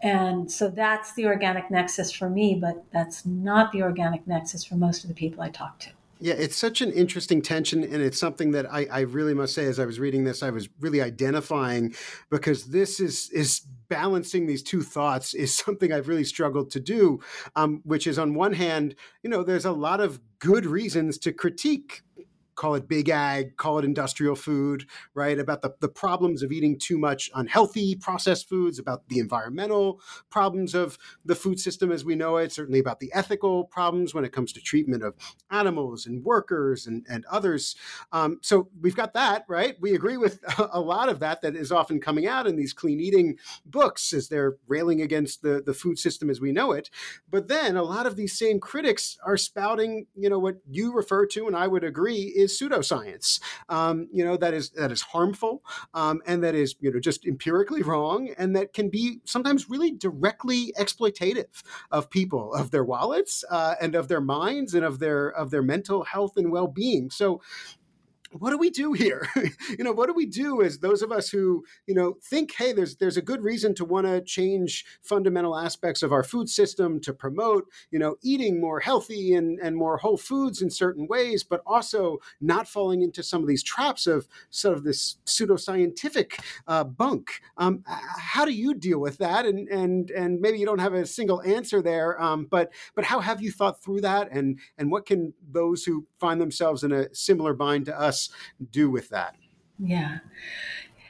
And 0.02 0.50
so 0.50 0.68
that's 0.68 1.14
the 1.14 1.26
organic 1.26 1.70
nexus 1.70 2.10
for 2.10 2.28
me, 2.28 2.58
but 2.60 2.84
that's 2.92 3.24
not 3.26 3.72
the 3.72 3.82
organic 3.82 4.26
nexus 4.26 4.64
for 4.64 4.76
most 4.76 5.04
of 5.04 5.08
the 5.08 5.14
people 5.14 5.42
I 5.42 5.50
talk 5.50 5.78
to. 5.80 5.90
Yeah, 6.18 6.34
it's 6.34 6.56
such 6.56 6.80
an 6.80 6.92
interesting 6.92 7.42
tension, 7.42 7.82
and 7.82 8.02
it's 8.02 8.18
something 8.18 8.52
that 8.52 8.72
I, 8.72 8.86
I, 8.90 9.00
really 9.00 9.34
must 9.34 9.54
say. 9.54 9.66
As 9.66 9.78
I 9.78 9.84
was 9.84 10.00
reading 10.00 10.24
this, 10.24 10.42
I 10.42 10.48
was 10.48 10.68
really 10.80 11.02
identifying 11.02 11.94
because 12.30 12.66
this 12.66 13.00
is 13.00 13.28
is 13.30 13.60
balancing 13.88 14.46
these 14.46 14.62
two 14.62 14.82
thoughts 14.82 15.34
is 15.34 15.54
something 15.64 15.92
I've 15.92 16.08
really 16.08 16.24
struggled 16.24 16.70
to 16.70 16.80
do. 16.80 17.20
Um, 17.54 17.82
which 17.84 18.06
is, 18.06 18.18
on 18.18 18.34
one 18.34 18.54
hand, 18.54 18.94
you 19.22 19.28
know, 19.28 19.42
there's 19.42 19.66
a 19.66 19.72
lot 19.72 20.00
of 20.00 20.20
good 20.38 20.64
reasons 20.64 21.18
to 21.18 21.32
critique 21.32 22.02
call 22.56 22.74
it 22.74 22.88
big 22.88 23.08
ag, 23.08 23.56
call 23.56 23.78
it 23.78 23.84
industrial 23.84 24.34
food, 24.34 24.86
right? 25.14 25.38
About 25.38 25.62
the, 25.62 25.74
the 25.80 25.88
problems 25.88 26.42
of 26.42 26.50
eating 26.50 26.78
too 26.78 26.98
much 26.98 27.30
unhealthy 27.34 27.94
processed 27.94 28.48
foods, 28.48 28.78
about 28.78 29.08
the 29.08 29.18
environmental 29.18 30.00
problems 30.30 30.74
of 30.74 30.98
the 31.24 31.34
food 31.34 31.60
system 31.60 31.92
as 31.92 32.04
we 32.04 32.14
know 32.14 32.38
it, 32.38 32.50
certainly 32.50 32.80
about 32.80 32.98
the 32.98 33.12
ethical 33.14 33.64
problems 33.64 34.14
when 34.14 34.24
it 34.24 34.32
comes 34.32 34.52
to 34.52 34.60
treatment 34.60 35.02
of 35.02 35.14
animals 35.50 36.06
and 36.06 36.24
workers 36.24 36.86
and, 36.86 37.04
and 37.08 37.24
others. 37.26 37.76
Um, 38.12 38.38
so 38.42 38.68
we've 38.80 38.96
got 38.96 39.14
that, 39.14 39.44
right? 39.48 39.76
We 39.80 39.94
agree 39.94 40.16
with 40.16 40.40
a 40.72 40.80
lot 40.80 41.08
of 41.08 41.20
that 41.20 41.42
that 41.42 41.54
is 41.54 41.70
often 41.70 42.00
coming 42.00 42.26
out 42.26 42.46
in 42.46 42.56
these 42.56 42.72
clean 42.72 43.00
eating 43.00 43.38
books 43.66 44.12
as 44.12 44.28
they're 44.28 44.56
railing 44.66 45.02
against 45.02 45.42
the, 45.42 45.62
the 45.64 45.74
food 45.74 45.98
system 45.98 46.30
as 46.30 46.40
we 46.40 46.52
know 46.52 46.72
it. 46.72 46.90
But 47.30 47.48
then 47.48 47.76
a 47.76 47.82
lot 47.82 48.06
of 48.06 48.16
these 48.16 48.36
same 48.38 48.60
critics 48.60 49.18
are 49.24 49.36
spouting, 49.36 50.06
you 50.14 50.30
know, 50.30 50.38
what 50.38 50.56
you 50.68 50.94
refer 50.94 51.26
to, 51.26 51.46
and 51.46 51.56
I 51.56 51.66
would 51.66 51.84
agree, 51.84 52.32
is 52.34 52.45
is 52.46 52.58
pseudoscience. 52.58 53.40
Um, 53.68 54.08
you 54.12 54.24
know 54.24 54.36
that 54.36 54.54
is 54.54 54.70
that 54.70 54.90
is 54.90 55.02
harmful 55.02 55.62
um, 55.94 56.22
and 56.26 56.42
that 56.42 56.54
is 56.54 56.76
you 56.80 56.90
know 56.90 57.00
just 57.00 57.26
empirically 57.26 57.82
wrong 57.82 58.30
and 58.38 58.56
that 58.56 58.72
can 58.72 58.88
be 58.88 59.20
sometimes 59.24 59.68
really 59.68 59.92
directly 59.92 60.72
exploitative 60.78 61.62
of 61.90 62.08
people, 62.10 62.54
of 62.54 62.70
their 62.70 62.84
wallets 62.84 63.44
uh, 63.50 63.74
and 63.80 63.94
of 63.94 64.08
their 64.08 64.20
minds 64.20 64.74
and 64.74 64.84
of 64.84 64.98
their 64.98 65.28
of 65.28 65.50
their 65.50 65.62
mental 65.62 66.04
health 66.04 66.36
and 66.36 66.50
well 66.50 66.68
being. 66.68 67.10
So 67.10 67.40
what 68.38 68.50
do 68.50 68.58
we 68.58 68.70
do 68.70 68.92
here? 68.92 69.28
you 69.78 69.84
know, 69.84 69.92
what 69.92 70.06
do 70.06 70.12
we 70.12 70.26
do 70.26 70.62
as 70.62 70.78
those 70.78 71.02
of 71.02 71.12
us 71.12 71.28
who, 71.28 71.64
you 71.86 71.94
know, 71.94 72.16
think, 72.22 72.54
hey, 72.56 72.72
there's 72.72 72.96
there's 72.96 73.16
a 73.16 73.22
good 73.22 73.42
reason 73.42 73.74
to 73.74 73.84
want 73.84 74.06
to 74.06 74.20
change 74.22 74.84
fundamental 75.02 75.56
aspects 75.56 76.02
of 76.02 76.12
our 76.12 76.22
food 76.22 76.48
system 76.48 77.00
to 77.00 77.12
promote, 77.12 77.66
you 77.90 77.98
know, 77.98 78.16
eating 78.22 78.60
more 78.60 78.80
healthy 78.80 79.34
and, 79.34 79.58
and 79.60 79.76
more 79.76 79.98
whole 79.98 80.16
foods 80.16 80.62
in 80.62 80.70
certain 80.70 81.06
ways, 81.06 81.44
but 81.44 81.62
also 81.66 82.18
not 82.40 82.68
falling 82.68 83.02
into 83.02 83.22
some 83.22 83.42
of 83.42 83.48
these 83.48 83.62
traps 83.62 84.06
of 84.06 84.28
sort 84.50 84.76
of 84.76 84.84
this 84.84 85.16
pseudoscientific 85.26 86.40
uh, 86.66 86.84
bunk. 86.84 87.40
Um, 87.56 87.82
how 87.86 88.44
do 88.44 88.52
you 88.52 88.74
deal 88.74 88.98
with 88.98 89.18
that? 89.18 89.46
And 89.46 89.68
and 89.68 90.10
and 90.10 90.40
maybe 90.40 90.58
you 90.58 90.66
don't 90.66 90.78
have 90.78 90.94
a 90.94 91.06
single 91.06 91.42
answer 91.42 91.82
there, 91.82 92.20
um, 92.20 92.46
but 92.50 92.72
but 92.94 93.04
how 93.04 93.20
have 93.20 93.40
you 93.40 93.50
thought 93.50 93.82
through 93.82 94.02
that? 94.02 94.30
And 94.30 94.58
and 94.78 94.90
what 94.90 95.06
can 95.06 95.34
those 95.50 95.84
who 95.84 96.06
find 96.18 96.40
themselves 96.40 96.82
in 96.82 96.92
a 96.92 97.14
similar 97.14 97.54
bind 97.54 97.86
to 97.86 97.98
us 97.98 98.25
do 98.70 98.90
with 98.90 99.08
that? 99.10 99.36
Yeah. 99.78 100.18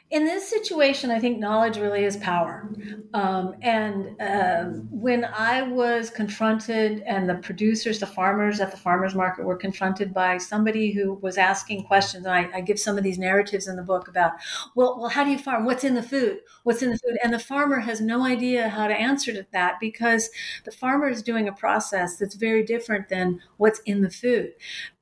in 0.09 0.23
this 0.23 0.47
situation, 0.49 1.11
I 1.11 1.19
think 1.19 1.37
knowledge 1.37 1.77
really 1.77 2.05
is 2.05 2.15
power. 2.15 2.69
Um, 3.13 3.55
and 3.61 4.15
uh, 4.21 4.63
when 4.89 5.25
I 5.25 5.63
was 5.63 6.09
confronted, 6.09 7.01
and 7.01 7.29
the 7.29 7.35
producers, 7.35 7.99
the 7.99 8.07
farmers 8.07 8.61
at 8.61 8.71
the 8.71 8.77
farmers 8.77 9.15
market 9.15 9.43
were 9.43 9.57
confronted 9.57 10.13
by 10.13 10.37
somebody 10.37 10.91
who 10.91 11.15
was 11.15 11.37
asking 11.37 11.83
questions, 11.83 12.25
and 12.25 12.33
I, 12.33 12.49
I, 12.57 12.61
give 12.61 12.79
some 12.79 12.97
of 12.97 13.03
these 13.03 13.19
narratives 13.19 13.67
in 13.67 13.75
the 13.75 13.81
book 13.81 14.07
about, 14.07 14.33
well, 14.75 14.97
well, 14.97 15.09
how 15.09 15.25
do 15.25 15.31
you 15.31 15.37
farm? 15.37 15.65
What's 15.65 15.83
in 15.83 15.93
the 15.93 16.03
food? 16.03 16.39
What's 16.63 16.81
in 16.81 16.91
the 16.91 16.99
food? 16.99 17.17
And 17.21 17.33
the 17.33 17.39
farmer 17.39 17.79
has 17.79 17.99
no 17.99 18.23
idea 18.23 18.69
how 18.69 18.87
to 18.87 18.95
answer 18.95 19.33
to 19.33 19.45
that 19.51 19.75
because 19.81 20.29
the 20.63 20.71
farmer 20.71 21.09
is 21.09 21.21
doing 21.21 21.49
a 21.49 21.53
process 21.53 22.15
that's 22.15 22.35
very 22.35 22.63
different 22.63 23.09
than 23.09 23.41
what's 23.57 23.79
in 23.79 24.03
the 24.03 24.09
food, 24.09 24.53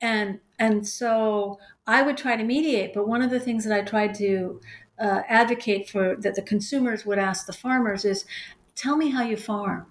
and 0.01 0.39
and 0.57 0.87
so 0.87 1.59
I 1.87 2.01
would 2.01 2.17
try 2.17 2.35
to 2.35 2.43
mediate. 2.43 2.93
But 2.93 3.07
one 3.07 3.21
of 3.21 3.29
the 3.29 3.39
things 3.39 3.63
that 3.65 3.77
I 3.77 3.81
tried 3.81 4.15
to 4.15 4.59
uh, 4.99 5.21
advocate 5.27 5.89
for 5.89 6.15
that 6.17 6.35
the 6.35 6.41
consumers 6.41 7.05
would 7.05 7.19
ask 7.19 7.45
the 7.45 7.53
farmers 7.53 8.05
is 8.05 8.25
tell 8.75 8.95
me 8.95 9.09
how 9.09 9.23
you 9.23 9.37
farm 9.37 9.85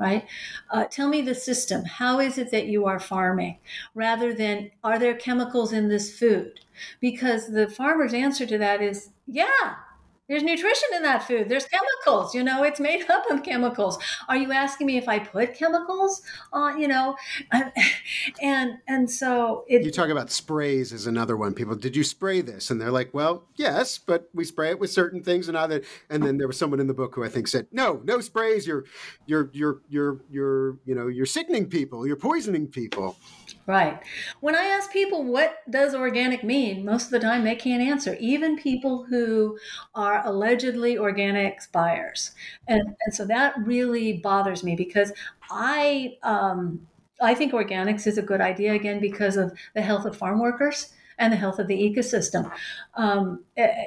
right? 0.00 0.26
Uh, 0.70 0.84
tell 0.86 1.08
me 1.08 1.20
the 1.20 1.34
system. 1.34 1.84
How 1.84 2.20
is 2.20 2.38
it 2.38 2.50
that 2.52 2.66
you 2.66 2.86
are 2.86 2.98
farming? 2.98 3.58
Rather 3.94 4.32
than 4.32 4.70
are 4.82 4.98
there 4.98 5.14
chemicals 5.14 5.74
in 5.74 5.88
this 5.88 6.18
food? 6.18 6.60
Because 7.00 7.48
the 7.48 7.68
farmer's 7.68 8.14
answer 8.14 8.46
to 8.46 8.56
that 8.58 8.80
is 8.80 9.10
yeah 9.26 9.74
there's 10.30 10.44
nutrition 10.44 10.88
in 10.94 11.02
that 11.02 11.24
food. 11.24 11.48
There's 11.48 11.66
chemicals. 11.66 12.36
You 12.36 12.44
know, 12.44 12.62
it's 12.62 12.78
made 12.78 13.10
up 13.10 13.28
of 13.30 13.42
chemicals. 13.42 13.98
Are 14.28 14.36
you 14.36 14.52
asking 14.52 14.86
me 14.86 14.96
if 14.96 15.08
I 15.08 15.18
put 15.18 15.54
chemicals 15.54 16.22
on? 16.52 16.80
You 16.80 16.86
know, 16.86 17.16
and 18.40 18.78
and 18.86 19.10
so 19.10 19.64
it, 19.66 19.84
you 19.84 19.90
talk 19.90 20.08
about 20.08 20.30
sprays 20.30 20.92
is 20.92 21.08
another 21.08 21.36
one. 21.36 21.52
People, 21.52 21.74
did 21.74 21.96
you 21.96 22.04
spray 22.04 22.42
this? 22.42 22.70
And 22.70 22.80
they're 22.80 22.92
like, 22.92 23.12
well, 23.12 23.42
yes, 23.56 23.98
but 23.98 24.30
we 24.32 24.44
spray 24.44 24.70
it 24.70 24.78
with 24.78 24.92
certain 24.92 25.20
things 25.20 25.48
and 25.48 25.56
other. 25.56 25.82
And 26.08 26.22
then 26.22 26.38
there 26.38 26.46
was 26.46 26.56
someone 26.56 26.78
in 26.78 26.86
the 26.86 26.94
book 26.94 27.16
who 27.16 27.24
I 27.24 27.28
think 27.28 27.48
said, 27.48 27.66
no, 27.72 28.00
no 28.04 28.20
sprays. 28.20 28.68
You're 28.68 28.84
you're 29.26 29.50
you're 29.52 29.80
you're 29.88 30.20
you're 30.30 30.78
you 30.84 30.94
know 30.94 31.08
you're 31.08 31.26
sickening 31.26 31.68
people. 31.68 32.06
You're 32.06 32.14
poisoning 32.14 32.68
people. 32.68 33.16
Right. 33.70 34.02
When 34.40 34.56
I 34.56 34.64
ask 34.64 34.90
people 34.90 35.22
what 35.22 35.58
does 35.70 35.94
organic 35.94 36.42
mean, 36.42 36.84
most 36.84 37.04
of 37.04 37.10
the 37.12 37.20
time 37.20 37.44
they 37.44 37.54
can't 37.54 37.80
answer. 37.80 38.16
Even 38.18 38.58
people 38.58 39.04
who 39.04 39.56
are 39.94 40.26
allegedly 40.26 40.96
organics 40.96 41.70
buyers, 41.70 42.32
and 42.66 42.82
and 42.82 43.14
so 43.14 43.24
that 43.26 43.54
really 43.64 44.14
bothers 44.14 44.64
me 44.64 44.74
because 44.74 45.12
I 45.52 46.18
um, 46.24 46.84
I 47.20 47.32
think 47.32 47.52
organics 47.52 48.08
is 48.08 48.18
a 48.18 48.22
good 48.22 48.40
idea 48.40 48.74
again 48.74 48.98
because 48.98 49.36
of 49.36 49.56
the 49.76 49.82
health 49.82 50.04
of 50.04 50.16
farm 50.16 50.40
workers 50.40 50.92
and 51.18 51.32
the 51.32 51.36
health 51.36 51.60
of 51.60 51.68
the 51.68 51.78
ecosystem. 51.78 52.50
Um, 52.96 53.44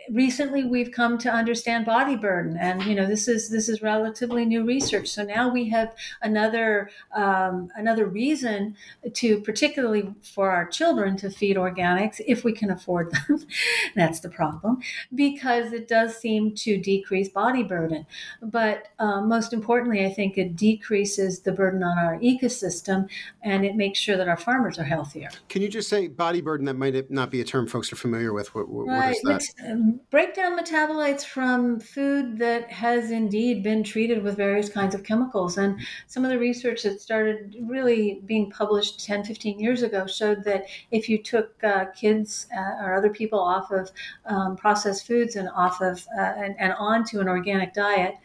recently, 0.09 0.63
we've 0.63 0.91
come 0.91 1.17
to 1.19 1.29
understand 1.29 1.85
body 1.85 2.15
burden, 2.15 2.57
and 2.57 2.83
you 2.83 2.95
know 2.95 3.05
this 3.05 3.27
is 3.27 3.49
this 3.49 3.69
is 3.69 3.81
relatively 3.81 4.45
new 4.45 4.63
research. 4.63 5.09
So 5.09 5.23
now 5.23 5.49
we 5.49 5.69
have 5.69 5.95
another 6.21 6.89
um, 7.13 7.69
another 7.75 8.05
reason 8.05 8.75
to, 9.13 9.41
particularly 9.41 10.13
for 10.21 10.49
our 10.49 10.65
children, 10.65 11.17
to 11.17 11.29
feed 11.29 11.57
organics 11.57 12.21
if 12.25 12.43
we 12.43 12.53
can 12.53 12.71
afford 12.71 13.11
them. 13.11 13.45
That's 13.95 14.19
the 14.19 14.29
problem, 14.29 14.79
because 15.13 15.73
it 15.73 15.87
does 15.87 16.17
seem 16.17 16.55
to 16.55 16.77
decrease 16.77 17.29
body 17.29 17.63
burden. 17.63 18.05
But 18.41 18.87
uh, 18.99 19.21
most 19.21 19.53
importantly, 19.53 20.05
I 20.05 20.13
think 20.13 20.37
it 20.37 20.55
decreases 20.55 21.41
the 21.41 21.51
burden 21.51 21.83
on 21.83 21.97
our 21.97 22.17
ecosystem, 22.19 23.09
and 23.43 23.65
it 23.65 23.75
makes 23.75 23.99
sure 23.99 24.17
that 24.17 24.27
our 24.27 24.37
farmers 24.37 24.79
are 24.79 24.83
healthier. 24.83 25.29
Can 25.49 25.61
you 25.61 25.67
just 25.67 25.89
say 25.89 26.07
body 26.07 26.41
burden 26.41 26.65
that 26.65 26.75
might 26.75 27.11
not 27.11 27.29
be 27.29 27.41
a 27.41 27.43
term 27.43 27.67
folks 27.67 27.91
are 27.91 27.95
familiar 27.95 28.33
with. 28.33 28.53
What, 28.55 28.69
what, 28.69 28.87
right. 28.87 29.17
what 29.23 29.41
is 29.41 29.53
that? 29.55 29.62
Break 30.09 30.35
down 30.35 30.57
metabolites 30.57 31.23
from 31.23 31.79
food 31.79 32.37
that 32.39 32.71
has 32.71 33.11
indeed 33.11 33.63
been 33.63 33.83
treated 33.83 34.21
with 34.21 34.35
various 34.35 34.69
kinds 34.69 34.93
of 34.93 35.03
chemicals. 35.03 35.57
And 35.57 35.79
some 36.07 36.25
of 36.25 36.31
the 36.31 36.39
research 36.39 36.83
that 36.83 37.01
started 37.01 37.55
really 37.61 38.21
being 38.25 38.49
published 38.49 39.05
10, 39.05 39.23
15 39.23 39.59
years 39.59 39.81
ago 39.81 40.05
showed 40.05 40.43
that 40.43 40.65
if 40.91 41.07
you 41.07 41.21
took 41.21 41.63
uh, 41.63 41.85
kids 41.95 42.47
uh, 42.55 42.83
or 42.83 42.93
other 42.93 43.09
people 43.09 43.39
off 43.39 43.71
of 43.71 43.91
um, 44.25 44.55
processed 44.55 45.07
foods 45.07 45.35
and 45.35 45.49
off 45.49 45.81
of 45.81 46.05
uh, 46.17 46.21
and, 46.21 46.55
and 46.59 46.73
onto 46.73 47.19
an 47.19 47.27
organic 47.27 47.73
diet, 47.73 48.15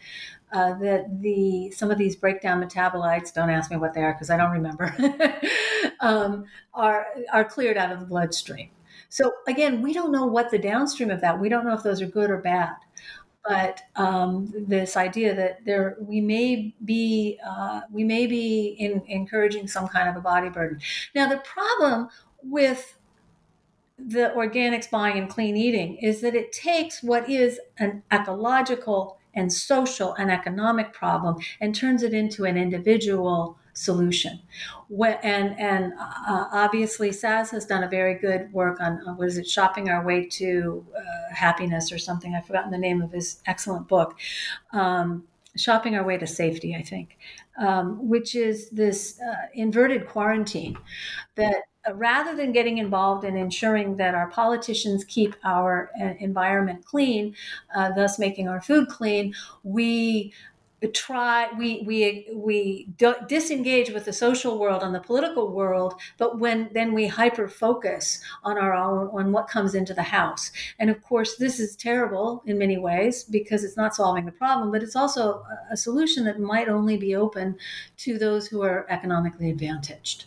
uh, 0.53 0.75
that 0.79 1.21
the 1.21 1.71
some 1.71 1.91
of 1.91 1.99
these 1.99 2.17
breakdown 2.17 2.63
metabolites 2.63 3.33
don't 3.33 3.51
ask 3.51 3.71
me 3.71 3.77
what 3.77 3.93
they 3.93 4.03
are 4.03 4.15
because 4.15 4.31
I 4.31 4.37
don't 4.37 4.51
remember 4.51 4.95
um, 6.01 6.47
are 6.73 7.07
are 7.33 7.45
cleared 7.45 7.77
out 7.77 7.93
of 7.93 8.01
the 8.01 8.07
bloodstream. 8.07 8.71
So 9.09 9.33
again, 9.47 9.83
we 9.83 9.93
don't 9.93 10.13
know 10.13 10.27
what 10.27 10.51
the 10.51 10.59
downstream 10.59 11.11
of 11.11 11.21
that. 11.21 11.41
We 11.41 11.49
don't 11.49 11.65
know 11.65 11.75
if 11.75 11.83
those 11.83 12.03
are 12.03 12.07
good 12.07 12.31
or 12.31 12.39
bad. 12.39 12.75
But 13.47 13.81
um, 13.97 14.53
this 14.55 14.97
idea 14.97 15.35
that 15.35 15.65
there 15.65 15.97
we 16.01 16.21
may 16.21 16.75
be 16.85 17.39
uh, 17.47 17.83
we 17.91 18.05
may 18.05 18.27
be 18.27 18.77
in, 18.79 19.03
encouraging 19.07 19.69
some 19.69 19.89
kind 19.89 20.09
of 20.09 20.17
a 20.17 20.21
body 20.21 20.51
burden. 20.51 20.81
Now 21.15 21.29
the 21.29 21.39
problem 21.39 22.09
with 22.43 22.99
the 23.99 24.33
organics 24.37 24.91
buying 24.91 25.19
and 25.19 25.31
clean 25.31 25.57
eating 25.57 25.97
is 25.97 26.21
that 26.21 26.35
it 26.35 26.53
takes 26.53 27.03
what 27.03 27.29
is 27.29 27.59
an 27.79 28.03
ecological 28.13 29.19
and 29.35 29.53
social 29.53 30.15
and 30.15 30.31
economic 30.31 30.93
problem 30.93 31.37
and 31.61 31.75
turns 31.75 32.03
it 32.03 32.13
into 32.13 32.45
an 32.45 32.57
individual 32.57 33.59
solution. 33.79 34.41
And 35.23 35.59
and 35.59 35.93
uh, 35.99 36.49
obviously, 36.53 37.11
Szasz 37.11 37.51
has 37.51 37.65
done 37.65 37.85
a 37.85 37.89
very 37.89 38.15
good 38.15 38.53
work 38.53 38.81
on 38.81 39.01
uh, 39.07 39.15
what 39.15 39.29
is 39.29 39.39
it, 39.39 39.47
shopping 39.47 39.89
our 39.89 40.05
way 40.05 40.27
to 40.27 40.85
uh, 40.97 41.35
happiness 41.35 41.93
or 41.93 41.99
something. 41.99 42.35
I've 42.35 42.47
forgotten 42.47 42.71
the 42.71 42.79
name 42.79 43.03
of 43.03 43.13
his 43.13 43.41
excellent 43.47 43.87
book. 43.89 44.17
Um, 44.73 45.25
shopping 45.57 45.95
our 45.95 46.05
way 46.05 46.17
to 46.19 46.27
safety, 46.27 46.75
I 46.75 46.83
think, 46.83 47.17
um, 47.59 48.09
which 48.09 48.35
is 48.35 48.71
this 48.71 49.21
uh, 49.21 49.47
inverted 49.55 50.07
quarantine 50.07 50.77
that 51.35 51.63
uh, 51.89 51.95
rather 51.95 52.37
than 52.37 52.53
getting 52.53 52.79
involved 52.79 53.25
in 53.25 53.37
ensuring 53.37 53.97
that 53.97 54.15
our 54.15 54.29
politicians 54.29 55.05
keep 55.05 55.35
our 55.45 55.91
uh, 56.01 56.15
environment 56.19 56.85
clean, 56.85 57.35
thus 57.75 58.19
making 58.19 58.49
our 58.49 58.61
food 58.61 58.89
clean, 58.89 59.35
we 59.63 60.33
try 60.87 61.49
we 61.59 61.83
we 61.85 62.29
we 62.33 62.89
disengage 63.27 63.91
with 63.91 64.05
the 64.05 64.13
social 64.13 64.59
world 64.59 64.83
and 64.83 64.95
the 64.95 65.01
political 65.01 65.51
world 65.51 65.95
but 66.19 66.39
when 66.39 66.71
then 66.73 66.93
we 66.95 67.09
hyper 67.09 67.49
focus 67.49 68.21
on 68.45 68.57
our 68.57 68.75
own 68.75 69.09
on 69.09 69.33
what 69.33 69.49
comes 69.49 69.75
into 69.75 69.93
the 69.93 70.03
house. 70.03 70.53
And 70.79 70.89
of 70.91 71.03
course 71.03 71.37
this 71.37 71.59
is 71.59 71.75
terrible 71.75 72.43
in 72.47 72.59
many 72.59 72.79
ways 72.79 73.25
because 73.25 73.65
it's 73.65 73.77
not 73.77 73.95
solving 73.95 74.25
the 74.25 74.33
problem 74.33 74.71
but 74.71 74.83
it's 74.83 74.97
also 74.97 75.45
a 75.71 75.77
solution 75.77 76.25
that 76.25 76.39
might 76.39 76.69
only 76.69 76.97
be 76.97 77.17
open 77.17 77.57
to 77.99 78.19
those 78.19 78.47
who 78.47 78.63
are 78.63 78.87
economically 78.89 79.51
advantaged 79.51 80.27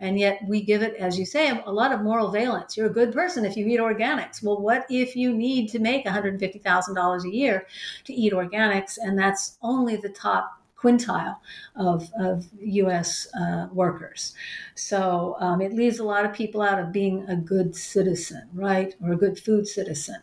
and 0.00 0.18
yet 0.18 0.40
we 0.46 0.62
give 0.62 0.82
it, 0.82 0.94
as 0.94 1.18
you 1.18 1.26
say, 1.26 1.50
a 1.50 1.72
lot 1.72 1.92
of 1.92 2.02
moral 2.02 2.30
valence. 2.30 2.76
You're 2.76 2.86
a 2.86 2.92
good 2.92 3.12
person 3.12 3.44
if 3.44 3.56
you 3.56 3.66
eat 3.66 3.80
organics. 3.80 4.42
Well, 4.42 4.60
what 4.60 4.86
if 4.88 5.16
you 5.16 5.34
need 5.34 5.68
to 5.70 5.78
make 5.78 6.04
$150,000 6.06 7.24
a 7.24 7.34
year 7.34 7.66
to 8.04 8.12
eat 8.12 8.32
organics, 8.32 8.98
and 9.00 9.18
that's 9.18 9.58
only 9.62 9.96
the 9.96 10.08
top 10.08 10.58
quintile 10.80 11.36
of, 11.74 12.08
of 12.18 12.46
U.S. 12.60 13.26
Uh, 13.34 13.66
workers. 13.72 14.34
So 14.76 15.36
um, 15.40 15.60
it 15.60 15.72
leaves 15.72 15.98
a 15.98 16.04
lot 16.04 16.24
of 16.24 16.32
people 16.32 16.62
out 16.62 16.78
of 16.78 16.92
being 16.92 17.24
a 17.28 17.36
good 17.36 17.74
citizen, 17.74 18.48
right, 18.54 18.94
or 19.02 19.12
a 19.12 19.16
good 19.16 19.38
food 19.38 19.66
citizen. 19.66 20.20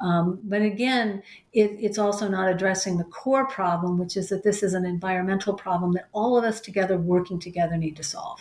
Um, 0.00 0.40
but 0.42 0.60
again, 0.60 1.22
it, 1.52 1.76
it's 1.78 1.98
also 1.98 2.28
not 2.28 2.48
addressing 2.48 2.98
the 2.98 3.04
core 3.04 3.46
problem, 3.46 3.96
which 3.96 4.16
is 4.16 4.28
that 4.30 4.42
this 4.42 4.64
is 4.64 4.74
an 4.74 4.84
environmental 4.84 5.54
problem 5.54 5.92
that 5.92 6.08
all 6.12 6.36
of 6.36 6.44
us 6.44 6.60
together, 6.60 6.98
working 6.98 7.38
together, 7.38 7.76
need 7.76 7.96
to 7.96 8.02
solve. 8.02 8.40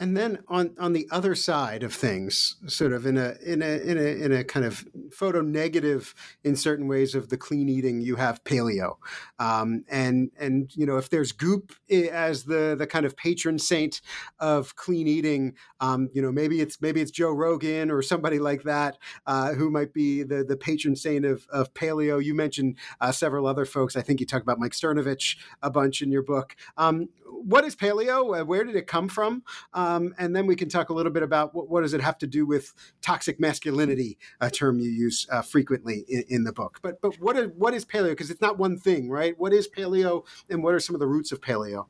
And 0.00 0.16
then 0.16 0.38
on 0.48 0.74
on 0.78 0.94
the 0.94 1.06
other 1.10 1.34
side 1.34 1.82
of 1.82 1.92
things, 1.92 2.56
sort 2.66 2.94
of 2.94 3.04
in 3.04 3.18
a 3.18 3.34
in 3.44 3.60
a 3.60 3.78
in 3.78 3.98
a 3.98 4.24
in 4.24 4.32
a 4.32 4.42
kind 4.42 4.64
of 4.64 4.88
photo 5.12 5.42
negative 5.42 6.14
in 6.42 6.56
certain 6.56 6.88
ways 6.88 7.14
of 7.14 7.28
the 7.28 7.36
clean 7.36 7.68
eating, 7.68 8.00
you 8.00 8.16
have 8.16 8.42
paleo, 8.44 8.96
um, 9.38 9.84
and 9.90 10.30
and 10.40 10.74
you 10.74 10.86
know 10.86 10.96
if 10.96 11.10
there's 11.10 11.32
Goop 11.32 11.74
as 11.90 12.44
the 12.44 12.74
the 12.78 12.86
kind 12.86 13.04
of 13.04 13.14
patron 13.14 13.58
saint 13.58 14.00
of 14.38 14.74
clean 14.74 15.06
eating, 15.06 15.54
um, 15.80 16.08
you 16.14 16.22
know 16.22 16.32
maybe 16.32 16.62
it's 16.62 16.80
maybe 16.80 17.02
it's 17.02 17.10
Joe 17.10 17.32
Rogan 17.32 17.90
or 17.90 18.00
somebody 18.00 18.38
like 18.38 18.62
that 18.62 18.96
uh, 19.26 19.52
who 19.52 19.70
might 19.70 19.92
be 19.92 20.22
the 20.22 20.42
the 20.42 20.56
patron 20.56 20.96
saint 20.96 21.26
of 21.26 21.46
of 21.52 21.74
paleo. 21.74 22.24
You 22.24 22.34
mentioned 22.34 22.78
uh, 23.02 23.12
several 23.12 23.46
other 23.46 23.66
folks. 23.66 23.96
I 23.96 24.00
think 24.00 24.18
you 24.20 24.24
talk 24.24 24.40
about 24.40 24.58
Mike 24.58 24.72
Cernovich 24.72 25.36
a 25.62 25.70
bunch 25.70 26.00
in 26.00 26.10
your 26.10 26.22
book. 26.22 26.56
Um, 26.78 27.10
what 27.26 27.64
is 27.64 27.76
paleo? 27.76 28.40
Uh, 28.40 28.44
where 28.44 28.64
did 28.64 28.76
it 28.76 28.86
come 28.86 29.08
from? 29.08 29.42
Um, 29.90 30.14
and 30.18 30.34
then 30.34 30.46
we 30.46 30.56
can 30.56 30.68
talk 30.68 30.90
a 30.90 30.94
little 30.94 31.12
bit 31.12 31.22
about 31.22 31.54
what, 31.54 31.68
what, 31.68 31.82
does 31.82 31.94
it 31.94 32.00
have 32.00 32.18
to 32.18 32.26
do 32.26 32.46
with 32.46 32.72
toxic 33.02 33.40
masculinity, 33.40 34.18
a 34.40 34.50
term 34.50 34.78
you 34.78 34.90
use 34.90 35.26
uh, 35.30 35.42
frequently 35.42 36.04
in, 36.08 36.24
in, 36.28 36.44
the 36.44 36.52
book. 36.52 36.78
But 36.82 37.00
but 37.00 37.14
what 37.20 37.36
is, 37.36 37.48
what 37.56 37.74
is 37.74 37.84
paleo? 37.84 38.10
Because 38.10 38.30
it's 38.30 38.40
not 38.40 38.58
one 38.58 38.78
thing, 38.78 39.10
right? 39.10 39.38
What 39.38 39.52
is 39.52 39.68
paleo, 39.68 40.24
and 40.48 40.62
what 40.62 40.74
are 40.74 40.80
some 40.80 40.94
of 40.94 41.00
the 41.00 41.06
roots 41.06 41.32
of 41.32 41.40
paleo? 41.40 41.86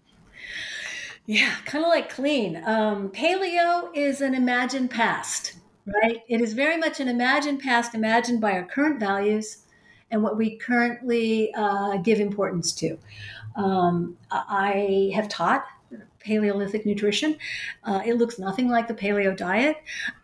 Yeah, 1.27 1.55
kind 1.65 1.85
of 1.85 1.89
like 1.89 2.09
clean. 2.09 2.63
Um, 2.65 3.11
paleo 3.11 3.91
is 3.95 4.21
an 4.21 4.35
imagined 4.35 4.91
past 4.91 5.57
right? 6.03 6.23
It 6.29 6.41
is 6.41 6.53
very 6.53 6.77
much 6.77 7.01
an 7.01 7.09
imagined 7.09 7.61
past, 7.61 7.95
imagined 7.95 8.41
by 8.41 8.53
our 8.53 8.65
current 8.65 9.01
values 9.01 9.65
and 10.11 10.23
what 10.23 10.37
we 10.37 10.57
currently 10.57 11.53
uh, 11.55 11.97
give 11.99 12.21
importance 12.21 12.73
to. 12.75 12.99
Um, 13.57 14.17
I 14.31 15.11
have 15.15 15.29
taught 15.29 15.65
Paleolithic 16.25 16.87
nutrition. 16.87 17.37
Uh, 17.85 18.03
it 18.05 18.15
looks 18.15 18.39
nothing 18.39 18.69
like 18.69 18.89
the 18.89 18.95
paleo 18.95 19.37
diet. 19.37 19.77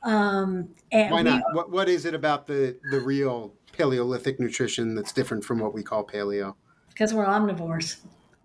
Um, 0.03 0.69
and 0.93 1.11
Why 1.11 1.23
not? 1.23 1.43
We, 1.51 1.57
what, 1.57 1.71
what 1.71 1.89
is 1.89 2.05
it 2.05 2.15
about 2.15 2.47
the, 2.47 2.77
the 2.91 3.01
real 3.01 3.55
Paleolithic 3.73 4.39
nutrition 4.41 4.95
that's 4.95 5.13
different 5.13 5.45
from 5.45 5.59
what 5.59 5.75
we 5.75 5.83
call 5.83 6.05
paleo? 6.05 6.55
Because 6.89 7.13
we're 7.13 7.27
omnivores 7.27 7.99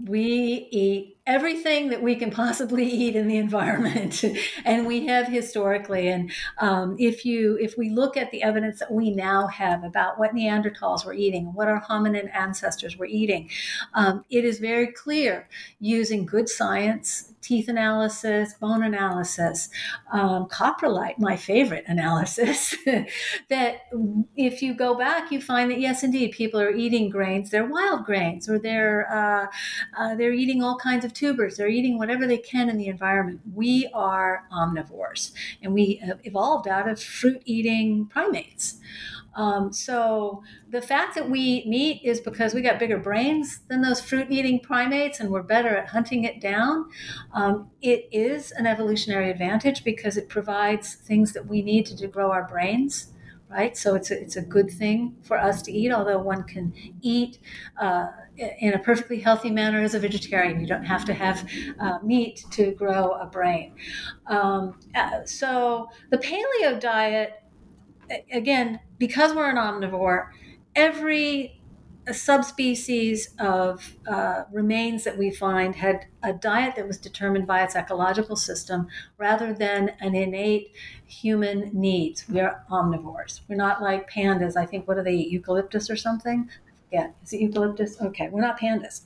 we 0.05 0.67
eat 0.71 1.17
everything 1.27 1.89
that 1.89 2.01
we 2.01 2.15
can 2.15 2.31
possibly 2.31 2.85
eat 2.89 3.15
in 3.15 3.27
the 3.27 3.37
environment 3.37 4.23
and 4.65 4.87
we 4.87 5.05
have 5.05 5.27
historically 5.27 6.07
and 6.07 6.31
um, 6.59 6.95
if 6.99 7.25
you 7.25 7.57
if 7.61 7.77
we 7.77 7.89
look 7.89 8.17
at 8.17 8.31
the 8.31 8.41
evidence 8.41 8.79
that 8.79 8.91
we 8.91 9.11
now 9.11 9.47
have 9.47 9.83
about 9.83 10.17
what 10.17 10.33
neanderthals 10.33 11.05
were 11.05 11.13
eating 11.13 11.53
what 11.53 11.67
our 11.67 11.81
hominin 11.81 12.33
ancestors 12.35 12.97
were 12.97 13.05
eating 13.05 13.49
um, 13.93 14.25
it 14.29 14.43
is 14.43 14.59
very 14.59 14.87
clear 14.87 15.47
using 15.79 16.25
good 16.25 16.49
science 16.49 17.31
teeth 17.41 17.67
analysis, 17.67 18.53
bone 18.53 18.83
analysis, 18.83 19.69
um, 20.11 20.47
coprolite, 20.47 21.17
my 21.17 21.35
favorite 21.35 21.83
analysis, 21.87 22.75
that 23.49 23.81
if 24.35 24.61
you 24.61 24.73
go 24.73 24.95
back, 24.95 25.31
you 25.31 25.41
find 25.41 25.71
that 25.71 25.79
yes, 25.79 26.03
indeed, 26.03 26.31
people 26.31 26.59
are 26.59 26.71
eating 26.71 27.09
grains. 27.09 27.49
They're 27.49 27.65
wild 27.65 28.05
grains, 28.05 28.47
or 28.47 28.59
they're 28.59 29.11
uh, 29.11 29.47
uh, 29.97 30.15
they're 30.15 30.33
eating 30.33 30.61
all 30.63 30.77
kinds 30.77 31.03
of 31.03 31.10
tubers. 31.13 31.57
They're 31.57 31.67
eating 31.67 31.97
whatever 31.97 32.27
they 32.27 32.37
can 32.37 32.69
in 32.69 32.77
the 32.77 32.87
environment. 32.87 33.41
We 33.53 33.89
are 33.93 34.45
omnivores, 34.51 35.31
and 35.61 35.73
we 35.73 36.01
evolved 36.23 36.67
out 36.67 36.89
of 36.89 37.01
fruit-eating 37.01 38.07
primates. 38.07 38.79
Um, 39.33 39.71
so 39.71 40.43
the 40.69 40.81
fact 40.81 41.15
that 41.15 41.29
we 41.29 41.39
eat 41.39 41.67
meat 41.67 42.01
is 42.03 42.19
because 42.19 42.53
we 42.53 42.61
got 42.61 42.79
bigger 42.79 42.97
brains 42.97 43.59
than 43.69 43.81
those 43.81 44.01
fruit 44.01 44.27
eating 44.29 44.59
primates 44.59 45.19
and 45.19 45.29
we're 45.29 45.43
better 45.43 45.69
at 45.69 45.87
hunting 45.87 46.25
it 46.25 46.41
down. 46.41 46.89
Um, 47.33 47.69
it 47.81 48.09
is 48.11 48.51
an 48.51 48.67
evolutionary 48.67 49.31
advantage 49.31 49.83
because 49.83 50.17
it 50.17 50.27
provides 50.27 50.95
things 50.95 51.31
that 51.33 51.47
we 51.47 51.61
need 51.61 51.85
to, 51.87 51.97
to 51.97 52.07
grow 52.07 52.31
our 52.31 52.45
brains. 52.45 53.13
Right, 53.51 53.75
so 53.75 53.95
it's 53.95 54.11
a, 54.11 54.21
it's 54.21 54.37
a 54.37 54.41
good 54.41 54.71
thing 54.71 55.17
for 55.23 55.37
us 55.37 55.61
to 55.63 55.73
eat. 55.73 55.91
Although 55.91 56.19
one 56.19 56.43
can 56.43 56.73
eat 57.01 57.39
uh, 57.77 58.07
in 58.37 58.73
a 58.73 58.79
perfectly 58.79 59.19
healthy 59.19 59.51
manner 59.51 59.81
as 59.81 59.93
a 59.93 59.99
vegetarian, 59.99 60.61
you 60.61 60.67
don't 60.67 60.85
have 60.85 61.03
to 61.05 61.13
have 61.13 61.45
uh, 61.77 61.99
meat 62.01 62.45
to 62.51 62.71
grow 62.71 63.11
a 63.11 63.25
brain. 63.25 63.75
Um, 64.27 64.79
uh, 64.95 65.25
so 65.25 65.89
the 66.11 66.17
paleo 66.17 66.79
diet 66.79 67.43
again, 68.31 68.79
because 68.97 69.33
we're 69.35 69.49
an 69.49 69.57
omnivore, 69.57 70.29
every 70.75 71.60
subspecies 72.11 73.29
of 73.39 73.95
uh, 74.07 74.43
remains 74.51 75.03
that 75.03 75.17
we 75.17 75.31
find 75.31 75.75
had 75.75 76.07
a 76.23 76.33
diet 76.33 76.75
that 76.75 76.87
was 76.87 76.97
determined 76.97 77.45
by 77.45 77.63
its 77.63 77.75
ecological 77.75 78.35
system 78.35 78.87
rather 79.17 79.53
than 79.53 79.91
an 79.99 80.15
innate 80.15 80.75
human 81.05 81.69
needs. 81.73 82.27
We 82.27 82.39
are 82.39 82.63
omnivores. 82.71 83.41
We're 83.47 83.55
not 83.55 83.81
like 83.81 84.09
pandas. 84.09 84.55
I 84.55 84.65
think, 84.65 84.87
what 84.87 84.97
do 84.97 85.03
they 85.03 85.13
eat? 85.13 85.31
Eucalyptus 85.31 85.89
or 85.89 85.95
something? 85.95 86.49
Yeah, 86.91 87.11
is 87.23 87.33
it 87.33 87.39
eucalyptus? 87.41 88.01
Okay, 88.01 88.29
we're 88.29 88.41
not 88.41 88.59
pandas. 88.59 89.01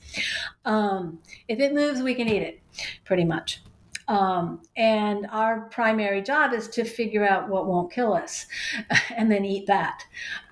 Um, 0.64 1.20
if 1.48 1.60
it 1.60 1.74
moves, 1.74 2.02
we 2.02 2.16
can 2.16 2.28
eat 2.28 2.41
it, 2.41 2.62
pretty 3.04 3.26
much. 3.26 3.62
Um, 4.08 4.62
and 4.78 5.28
our 5.32 5.62
primary 5.72 6.22
job 6.22 6.54
is 6.54 6.68
to 6.70 6.84
figure 6.84 7.28
out 7.28 7.50
what 7.50 7.66
won't 7.66 7.91
kill 7.91 8.14
us 8.14 8.46
and 9.16 9.32
then 9.32 9.46
eat 9.46 9.68
that. 9.68 10.04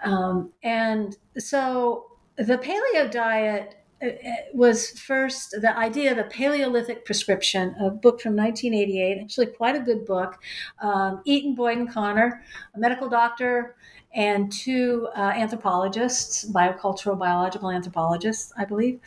Um, 0.03 0.51
and 0.63 1.15
so 1.37 2.12
the 2.37 2.57
paleo 2.57 3.09
diet 3.11 3.75
uh, 4.01 4.07
uh, 4.07 4.11
was 4.53 4.99
first 4.99 5.55
the 5.61 5.77
idea 5.77 6.13
the 6.13 6.23
Paleolithic 6.23 7.05
Prescription, 7.05 7.75
a 7.79 7.89
book 7.89 8.19
from 8.19 8.35
1988, 8.35 9.21
actually 9.21 9.45
quite 9.47 9.75
a 9.75 9.79
good 9.79 10.05
book. 10.05 10.41
Um, 10.81 11.21
Eaton, 11.25 11.55
Boyd, 11.55 11.77
and 11.77 11.89
Konner, 11.89 12.43
a 12.75 12.79
medical 12.79 13.07
doctor, 13.07 13.75
and 14.13 14.51
two 14.51 15.07
uh, 15.15 15.31
anthropologists, 15.35 16.45
biocultural 16.51 17.17
biological 17.17 17.71
anthropologists, 17.71 18.51
I 18.57 18.65
believe, 18.65 18.99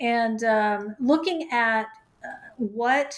and 0.00 0.42
um, 0.44 0.96
looking 1.00 1.48
at 1.50 1.86
uh, 2.24 2.28
what 2.56 3.14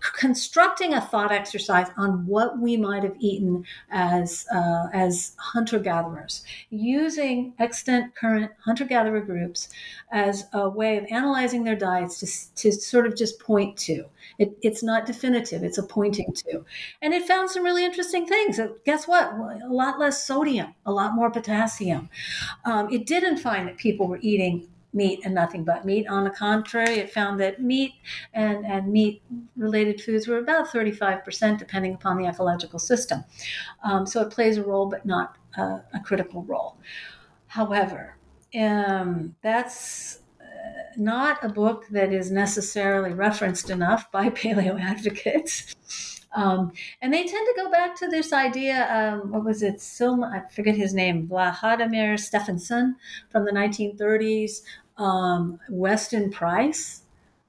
constructing 0.00 0.94
a 0.94 1.00
thought 1.00 1.30
exercise 1.30 1.88
on 1.96 2.26
what 2.26 2.58
we 2.58 2.76
might 2.76 3.02
have 3.02 3.16
eaten 3.18 3.64
as 3.90 4.46
uh, 4.54 4.86
as 4.92 5.32
hunter 5.38 5.78
gatherers, 5.78 6.42
using 6.70 7.52
extant 7.58 8.14
current 8.14 8.50
hunter 8.64 8.84
gatherer 8.84 9.20
groups 9.20 9.68
as 10.10 10.46
a 10.52 10.68
way 10.68 10.96
of 10.96 11.04
analyzing 11.10 11.64
their 11.64 11.76
diets 11.76 12.18
to, 12.20 12.70
to 12.70 12.72
sort 12.72 13.06
of 13.06 13.14
just 13.16 13.38
point 13.40 13.76
to. 13.76 14.04
It, 14.38 14.56
it's 14.62 14.82
not 14.82 15.06
definitive; 15.06 15.62
it's 15.62 15.78
a 15.78 15.82
pointing 15.82 16.32
to, 16.32 16.64
and 17.02 17.12
it 17.12 17.26
found 17.26 17.50
some 17.50 17.64
really 17.64 17.84
interesting 17.84 18.26
things. 18.26 18.58
Guess 18.84 19.06
what? 19.06 19.32
A 19.32 19.68
lot 19.68 19.98
less 19.98 20.24
sodium, 20.24 20.74
a 20.86 20.92
lot 20.92 21.14
more 21.14 21.30
potassium. 21.30 22.08
Um, 22.64 22.90
it 22.92 23.06
didn't 23.06 23.38
find 23.38 23.68
that 23.68 23.76
people 23.76 24.08
were 24.08 24.18
eating 24.22 24.68
meat 24.92 25.20
and 25.24 25.34
nothing 25.34 25.64
but 25.64 25.84
meat. 25.84 26.06
On 26.08 26.24
the 26.24 26.30
contrary, 26.30 26.96
it 26.96 27.10
found 27.10 27.38
that 27.40 27.60
meat 27.60 27.94
and, 28.32 28.64
and 28.64 28.90
meat 28.90 29.22
related 29.56 30.00
foods 30.00 30.26
were 30.26 30.38
about 30.38 30.68
35%, 30.68 31.58
depending 31.58 31.94
upon 31.94 32.16
the 32.16 32.28
ecological 32.28 32.78
system. 32.78 33.24
Um, 33.84 34.06
so 34.06 34.22
it 34.22 34.30
plays 34.30 34.56
a 34.56 34.64
role, 34.64 34.86
but 34.86 35.04
not 35.04 35.36
a, 35.56 35.82
a 35.92 36.00
critical 36.04 36.42
role. 36.44 36.76
However, 37.46 38.16
um, 38.58 39.34
that's 39.42 40.20
uh, 40.40 40.44
not 40.96 41.42
a 41.44 41.48
book 41.48 41.86
that 41.90 42.12
is 42.12 42.30
necessarily 42.30 43.12
referenced 43.12 43.70
enough 43.70 44.10
by 44.10 44.30
paleo 44.30 44.80
advocates. 44.80 45.74
Um, 46.34 46.72
and 47.00 47.12
they 47.12 47.24
tend 47.24 47.46
to 47.46 47.62
go 47.62 47.70
back 47.70 47.96
to 47.96 48.08
this 48.08 48.32
idea. 48.32 48.86
Um, 48.90 49.32
what 49.32 49.44
was 49.44 49.62
it? 49.62 49.78
Silma, 49.78 50.32
I 50.32 50.48
forget 50.50 50.76
his 50.76 50.94
name. 50.94 51.26
Vladimir 51.26 52.16
Stefansson 52.16 52.96
from 53.30 53.44
the 53.44 53.52
1930s. 53.52 54.62
Um, 54.98 55.60
Weston 55.70 56.30
Price, 56.32 57.02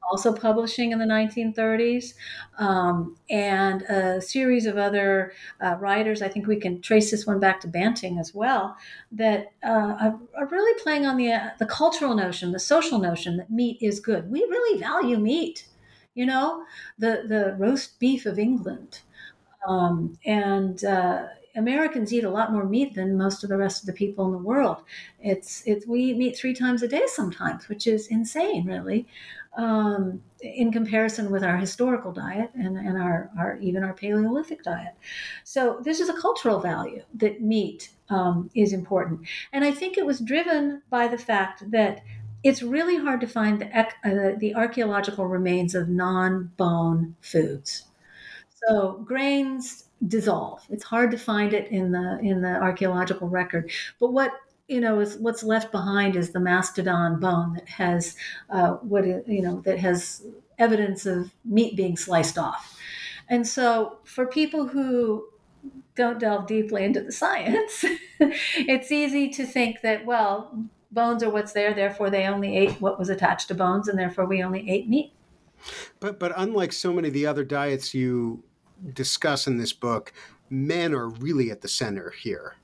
also 0.10 0.34
publishing 0.34 0.92
in 0.92 1.00
the 1.00 1.06
1930s, 1.06 2.14
um, 2.60 3.18
and 3.30 3.82
a 3.84 4.22
series 4.22 4.68
of 4.68 4.78
other 4.78 5.34
uh, 5.60 5.76
writers. 5.80 6.22
I 6.22 6.30
think 6.30 6.46
we 6.46 6.58
can 6.58 6.80
trace 6.80 7.10
this 7.10 7.26
one 7.26 7.40
back 7.40 7.60
to 7.62 7.68
Banting 7.68 8.20
as 8.20 8.36
well. 8.36 8.78
That 9.12 9.52
uh, 9.64 10.12
are 10.38 10.48
really 10.48 10.80
playing 10.82 11.08
on 11.08 11.18
the 11.18 11.34
uh, 11.34 11.50
the 11.58 11.66
cultural 11.66 12.16
notion, 12.16 12.52
the 12.52 12.60
social 12.60 13.00
notion 13.00 13.38
that 13.38 13.50
meat 13.50 13.78
is 13.82 14.00
good. 14.00 14.30
We 14.30 14.42
really 14.42 14.80
value 14.80 15.18
meat 15.18 15.66
you 16.20 16.26
know, 16.26 16.48
the, 17.04 17.14
the 17.34 17.44
roast 17.58 17.90
beef 18.00 18.26
of 18.26 18.38
England. 18.38 18.92
Um, 19.68 19.96
and 20.26 20.78
uh, 20.84 21.28
Americans 21.56 22.14
eat 22.14 22.26
a 22.26 22.36
lot 22.38 22.52
more 22.52 22.66
meat 22.66 22.94
than 22.94 23.18
most 23.18 23.44
of 23.44 23.50
the 23.50 23.58
rest 23.58 23.78
of 23.82 23.88
the 23.88 24.00
people 24.02 24.26
in 24.28 24.34
the 24.38 24.48
world. 24.52 24.78
It's, 25.32 25.64
it's 25.66 25.88
we 25.88 26.00
eat 26.08 26.18
meat 26.18 26.38
three 26.38 26.54
times 26.54 26.84
a 26.84 26.88
day 26.88 27.06
sometimes, 27.08 27.70
which 27.70 27.88
is 27.88 28.08
insane, 28.08 28.66
really, 28.66 29.08
um, 29.58 30.22
in 30.42 30.72
comparison 30.72 31.32
with 31.32 31.44
our 31.44 31.58
historical 31.58 32.12
diet 32.12 32.50
and, 32.54 32.78
and 32.78 32.98
our, 32.98 33.30
our 33.40 33.58
even 33.68 33.84
our 33.84 33.94
Paleolithic 33.94 34.62
diet. 34.64 34.94
So 35.44 35.62
this 35.88 36.00
is 36.00 36.10
a 36.10 36.22
cultural 36.26 36.60
value 36.60 37.04
that 37.16 37.42
meat 37.42 37.82
um, 38.10 38.50
is 38.56 38.74
important, 38.74 39.22
and 39.54 39.64
I 39.64 39.72
think 39.72 39.98
it 39.98 40.06
was 40.06 40.20
driven 40.20 40.82
by 40.90 41.08
the 41.08 41.18
fact 41.18 41.70
that 41.72 42.02
it's 42.44 42.62
really 42.62 42.98
hard 42.98 43.22
to 43.22 43.28
find 43.28 43.62
the, 43.62 43.78
uh, 43.78 44.38
the 44.38 44.56
archaeological 44.56 45.26
remains 45.26 45.76
of 45.76 45.90
non-bone 45.90 47.16
foods. 47.22 47.84
So 48.68 49.04
grains 49.06 49.86
dissolve. 50.08 50.62
It's 50.70 50.84
hard 50.84 51.12
to 51.12 51.18
find 51.18 51.54
it 51.54 51.70
in 51.72 51.92
the 51.92 52.20
in 52.22 52.42
the 52.42 52.56
archaeological 52.56 53.28
record. 53.28 53.72
But 54.00 54.12
what 54.12 54.34
you 54.68 54.80
know 54.80 55.00
is 55.00 55.18
what's 55.18 55.44
left 55.44 55.72
behind 55.72 56.16
is 56.16 56.32
the 56.32 56.40
mastodon 56.40 57.20
bone 57.20 57.54
that 57.54 57.68
has 57.70 58.16
uh, 58.50 58.74
what 58.76 59.06
you 59.06 59.42
know 59.42 59.62
that 59.62 59.80
has 59.80 60.26
evidence 60.58 61.06
of 61.06 61.32
meat 61.46 61.76
being 61.76 61.98
sliced 61.98 62.38
off. 62.38 62.78
And 63.30 63.48
so 63.48 64.00
for 64.04 64.26
people 64.26 64.68
who 64.68 65.26
don't 65.96 66.20
delve 66.20 66.48
deeply 66.48 66.84
into 66.84 67.02
the 67.02 67.12
science, 67.12 67.86
it's 68.20 68.92
easy 68.92 69.30
to 69.30 69.46
think 69.46 69.82
that 69.82 70.06
well 70.06 70.70
bones 70.92 71.24
are 71.24 71.30
what's 71.30 71.54
there, 71.54 71.74
therefore 71.74 72.10
they 72.10 72.26
only 72.28 72.58
ate 72.58 72.82
what 72.82 72.98
was 72.98 73.10
attached 73.10 73.48
to 73.50 73.56
bones, 73.56 73.88
and 73.88 73.98
therefore 73.98 74.26
we 74.26 74.44
only 74.44 74.70
ate 74.70 74.88
meat. 74.90 75.14
But 76.00 76.20
but 76.20 76.32
unlike 76.36 76.74
so 76.74 76.94
many 76.94 77.10
of 77.10 77.14
the 77.14 77.26
other 77.26 77.44
diets 77.44 77.94
you 77.94 78.44
discuss 78.94 79.46
in 79.48 79.58
this 79.58 79.74
book, 79.74 80.14
men 80.50 80.94
are 80.94 81.10
really 81.10 81.52
at 81.52 81.62
the 81.62 81.68
center 81.68 82.12
here. 82.12 82.56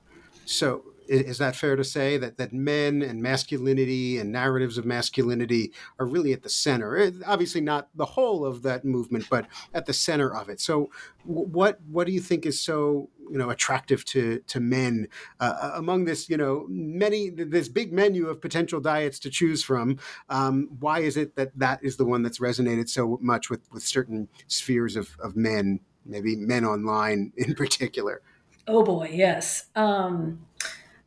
So 0.44 0.84
Is 1.08 1.38
that 1.38 1.54
fair 1.54 1.76
to 1.76 1.84
say 1.84 2.18
that 2.18 2.36
that 2.38 2.52
men 2.52 3.00
and 3.02 3.22
masculinity 3.22 4.18
and 4.18 4.32
narratives 4.32 4.76
of 4.76 4.84
masculinity 4.84 5.72
are 6.00 6.06
really 6.06 6.32
at 6.32 6.42
the 6.42 6.48
center? 6.48 6.96
Eh, 6.96 7.10
obviously, 7.24 7.60
not 7.60 7.88
the 7.94 8.06
whole 8.06 8.44
of 8.44 8.62
that 8.62 8.84
movement, 8.84 9.26
but 9.30 9.46
at 9.72 9.86
the 9.86 9.92
center 9.92 10.34
of 10.34 10.48
it. 10.48 10.60
So, 10.60 10.90
what 11.24 11.80
what 11.88 12.06
do 12.06 12.12
you 12.12 12.20
think 12.20 12.44
is 12.46 12.60
so 12.60 13.08
you 13.30 13.38
know 13.38 13.50
attractive 13.50 14.04
to 14.06 14.40
to 14.46 14.60
men 14.60 15.08
uh, 15.40 15.54
uh, 15.60 15.72
among 15.74 16.04
this 16.04 16.28
you 16.28 16.36
know 16.36 16.66
many 16.68 17.30
this 17.30 17.68
big 17.68 17.92
menu 17.92 18.28
of 18.28 18.40
potential 18.40 18.80
diets 18.80 19.18
to 19.20 19.30
choose 19.30 19.62
from? 19.62 19.98
Um, 20.28 20.68
why 20.80 21.00
is 21.00 21.16
it 21.16 21.36
that 21.36 21.56
that 21.58 21.80
is 21.82 21.96
the 21.96 22.04
one 22.04 22.22
that's 22.22 22.38
resonated 22.38 22.88
so 22.88 23.18
much 23.20 23.50
with 23.50 23.60
with 23.72 23.82
certain 23.82 24.28
spheres 24.46 24.96
of 24.96 25.16
of 25.20 25.36
men, 25.36 25.80
maybe 26.04 26.36
men 26.36 26.64
online 26.64 27.32
in 27.36 27.54
particular? 27.54 28.22
Oh 28.68 28.82
boy, 28.82 29.10
yes. 29.12 29.66
Um, 29.76 30.46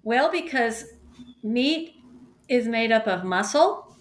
well, 0.04 0.32
because 0.32 0.86
meat 1.44 1.96
is 2.48 2.68
made 2.68 2.92
up 2.92 3.08
of 3.08 3.24
muscle, 3.24 3.96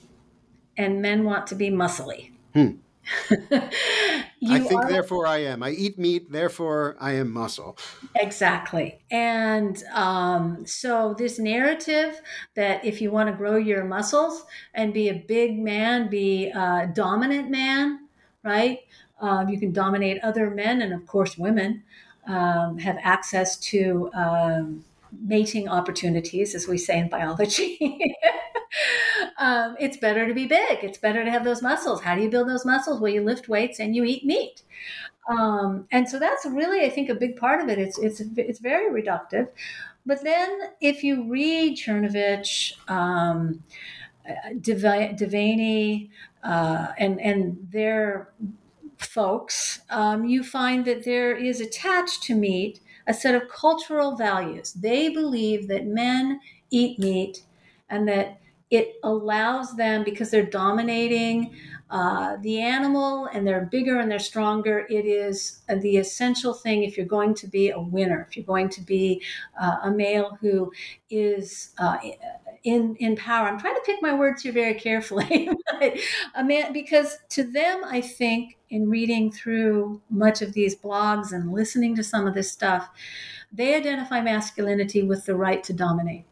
and 0.76 1.02
men 1.02 1.24
want 1.24 1.46
to 1.48 1.54
be 1.54 1.70
muscly. 1.70 2.32
Hmm. 2.54 2.76
I 3.30 4.60
think, 4.60 4.84
are, 4.84 4.88
therefore, 4.88 5.26
I 5.26 5.38
am. 5.38 5.62
I 5.62 5.70
eat 5.70 5.98
meat, 5.98 6.30
therefore, 6.30 6.96
I 7.00 7.12
am 7.12 7.32
muscle. 7.32 7.76
Exactly. 8.16 9.00
And 9.10 9.82
um, 9.92 10.64
so, 10.66 11.14
this 11.18 11.38
narrative 11.38 12.20
that 12.54 12.84
if 12.84 13.00
you 13.00 13.10
want 13.10 13.28
to 13.28 13.36
grow 13.36 13.56
your 13.56 13.84
muscles 13.84 14.44
and 14.74 14.94
be 14.94 15.08
a 15.08 15.14
big 15.14 15.58
man, 15.58 16.08
be 16.08 16.48
a 16.50 16.90
dominant 16.94 17.50
man, 17.50 18.08
right? 18.42 18.80
Um, 19.20 19.48
you 19.48 19.58
can 19.58 19.72
dominate 19.72 20.22
other 20.22 20.50
men 20.50 20.80
and, 20.82 20.92
of 20.92 21.06
course, 21.06 21.36
women 21.36 21.82
um, 22.26 22.78
have 22.78 22.98
access 23.02 23.56
to 23.56 24.10
um, 24.14 24.84
mating 25.12 25.68
opportunities, 25.68 26.54
as 26.54 26.68
we 26.68 26.78
say 26.78 26.98
in 26.98 27.08
biology. 27.08 27.78
um, 29.38 29.76
it's 29.78 29.96
better 29.96 30.26
to 30.26 30.34
be 30.34 30.46
big. 30.46 30.82
It's 30.82 30.98
better 30.98 31.24
to 31.24 31.30
have 31.30 31.44
those 31.44 31.62
muscles. 31.62 32.02
How 32.02 32.14
do 32.14 32.22
you 32.22 32.30
build 32.30 32.48
those 32.48 32.64
muscles? 32.64 33.00
Well, 33.00 33.12
you 33.12 33.22
lift 33.22 33.48
weights 33.48 33.80
and 33.80 33.94
you 33.94 34.04
eat 34.04 34.24
meat. 34.24 34.62
Um, 35.28 35.86
and 35.90 36.08
so 36.08 36.18
that's 36.18 36.46
really, 36.46 36.84
I 36.84 36.90
think, 36.90 37.08
a 37.08 37.14
big 37.14 37.36
part 37.36 37.60
of 37.60 37.68
it. 37.68 37.78
It's 37.78 37.98
it's 37.98 38.22
it's 38.36 38.60
very 38.60 38.90
reductive. 38.90 39.48
But 40.06 40.24
then, 40.24 40.48
if 40.80 41.04
you 41.04 41.28
read 41.28 41.76
Cernovich, 41.76 42.72
um, 42.90 43.62
De 44.60 44.74
Vany, 44.74 46.08
uh, 46.42 46.88
and 46.96 47.20
and 47.20 47.68
their 47.70 48.32
folks, 48.96 49.80
um, 49.90 50.24
you 50.24 50.42
find 50.42 50.84
that 50.86 51.04
there 51.04 51.36
is 51.36 51.60
attached 51.60 52.22
to 52.24 52.34
meat 52.34 52.80
a 53.06 53.14
set 53.14 53.34
of 53.34 53.48
cultural 53.48 54.16
values. 54.16 54.72
They 54.72 55.08
believe 55.08 55.68
that 55.68 55.86
men 55.86 56.40
eat 56.70 56.98
meat 56.98 57.42
and 57.88 58.06
that 58.08 58.40
it 58.70 58.96
allows 59.02 59.76
them, 59.76 60.04
because 60.04 60.30
they're 60.30 60.44
dominating 60.44 61.54
uh, 61.90 62.36
the 62.42 62.60
animal 62.60 63.26
and 63.32 63.46
they're 63.46 63.64
bigger 63.64 63.98
and 63.98 64.10
they're 64.10 64.18
stronger, 64.18 64.86
it 64.90 65.06
is 65.06 65.60
the 65.80 65.96
essential 65.96 66.52
thing 66.52 66.82
if 66.82 66.96
you're 66.96 67.06
going 67.06 67.34
to 67.34 67.46
be 67.46 67.70
a 67.70 67.80
winner, 67.80 68.26
if 68.28 68.36
you're 68.36 68.44
going 68.44 68.68
to 68.68 68.82
be 68.82 69.22
uh, 69.60 69.76
a 69.84 69.90
male 69.90 70.36
who 70.40 70.70
is 71.08 71.70
uh, 71.78 71.96
in 72.64 72.96
in 72.96 73.16
power. 73.16 73.48
I'm 73.48 73.58
trying 73.58 73.76
to 73.76 73.82
pick 73.86 74.02
my 74.02 74.12
words 74.12 74.42
here 74.42 74.52
very 74.52 74.74
carefully. 74.74 75.50
a 76.34 76.44
man, 76.44 76.72
because 76.72 77.16
to 77.30 77.44
them, 77.44 77.82
I 77.84 78.00
think 78.00 78.58
in 78.70 78.90
reading 78.90 79.32
through 79.32 80.02
much 80.10 80.42
of 80.42 80.52
these 80.52 80.76
blogs 80.76 81.32
and 81.32 81.52
listening 81.52 81.96
to 81.96 82.04
some 82.04 82.26
of 82.26 82.34
this 82.34 82.50
stuff, 82.50 82.90
they 83.50 83.74
identify 83.74 84.20
masculinity 84.20 85.02
with 85.02 85.24
the 85.24 85.34
right 85.34 85.64
to 85.64 85.72
dominate. 85.72 86.26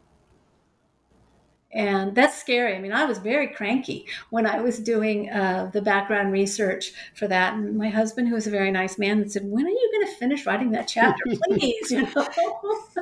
And 1.77 2.15
that's 2.15 2.39
scary. 2.39 2.75
I 2.75 2.79
mean, 2.79 2.93
I 2.93 3.05
was 3.05 3.19
very 3.19 3.49
cranky 3.49 4.07
when 4.31 4.47
I 4.47 4.63
was 4.63 4.79
doing 4.79 5.29
uh, 5.29 5.71
the 5.75 5.83
background 5.83 6.33
research 6.33 6.93
for 7.15 7.29
that. 7.29 7.53
And 7.53 7.77
my 7.77 7.91
husband, 7.91 8.29
who 8.29 8.35
was 8.35 8.47
a 8.47 8.51
very 8.51 8.71
nice 8.71 8.99
man, 8.99 9.29
said, 9.29 9.43
When 9.45 9.67
are 9.67 9.69
you 9.69 9.91
going 9.93 10.07
to 10.07 10.19
finish 10.19 10.47
writing 10.47 10.71
that 10.71 10.89
chapter, 10.89 11.23
please? 11.45 11.77
You 11.97 12.03
know? 12.03 12.27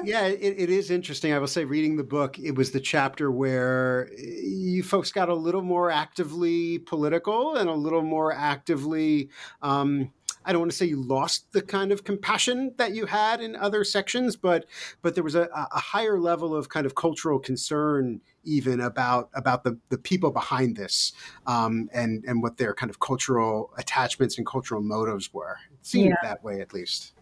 yeah, 0.05 0.27
it, 0.27 0.55
it 0.59 0.71
is 0.71 0.91
interesting. 0.91 1.33
I 1.33 1.39
will 1.39 1.47
say, 1.47 1.65
reading 1.65 1.97
the 1.97 2.05
book, 2.05 2.39
it 2.39 2.57
was 2.57 2.73
the 2.73 2.81
chapter 2.81 3.31
where 3.31 4.11
you 4.19 4.83
folks 4.83 5.13
got 5.13 5.29
a 5.29 5.35
little 5.35 5.63
more 5.63 5.91
actively 5.91 6.79
political 6.81 7.55
and 7.55 7.69
a 7.69 7.75
little 7.75 8.03
more 8.03 8.33
actively. 8.33 9.31
Um, 9.63 10.11
I 10.45 10.53
don't 10.53 10.61
want 10.61 10.73
to 10.73 10.77
say 10.77 10.87
you 10.87 11.03
lost 11.03 11.53
the 11.53 11.63
kind 11.63 11.93
of 11.93 12.05
compassion 12.05 12.75
that 12.77 12.95
you 12.95 13.07
had 13.07 13.41
in 13.41 13.57
other 13.57 13.85
sections, 13.85 14.37
but 14.37 14.67
but 15.03 15.15
there 15.15 15.25
was 15.25 15.35
a, 15.35 15.49
a 15.53 15.81
higher 15.81 16.19
level 16.19 16.55
of 16.55 16.69
kind 16.69 16.87
of 16.87 16.95
cultural 16.95 17.39
concern 17.39 18.21
even 18.45 18.81
about 18.81 19.31
about 19.35 19.65
the, 19.65 19.79
the 19.89 19.99
people 19.99 20.31
behind 20.31 20.77
this 20.77 21.13
um, 21.47 21.89
and 21.93 22.25
and 22.27 22.43
what 22.43 22.57
their 22.59 22.75
kind 22.75 22.91
of 22.91 23.01
cultural 23.01 23.73
attachments 23.79 24.37
and 24.39 24.47
cultural 24.47 24.83
motives 24.83 25.33
were. 25.33 25.57
It 25.73 25.87
seemed 25.87 26.11
yeah. 26.11 26.29
that 26.29 26.45
way, 26.45 26.61
at 26.61 26.73
least. 26.73 27.13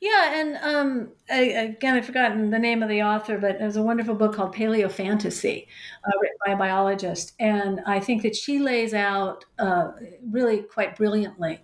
Yeah, 0.00 0.40
and 0.40 0.56
um, 0.62 1.08
I, 1.30 1.40
again, 1.40 1.94
I've 1.94 2.06
forgotten 2.06 2.50
the 2.50 2.58
name 2.58 2.82
of 2.82 2.88
the 2.88 3.02
author, 3.02 3.38
but 3.38 3.58
there's 3.58 3.76
a 3.76 3.82
wonderful 3.82 4.14
book 4.14 4.34
called 4.34 4.54
Paleo 4.54 4.90
Fantasy, 4.90 5.68
uh, 6.04 6.18
written 6.20 6.36
by 6.44 6.52
a 6.52 6.56
biologist, 6.56 7.34
and 7.38 7.80
I 7.86 8.00
think 8.00 8.22
that 8.22 8.36
she 8.36 8.58
lays 8.58 8.94
out 8.94 9.44
uh, 9.58 9.92
really 10.30 10.62
quite 10.62 10.96
brilliantly 10.96 11.60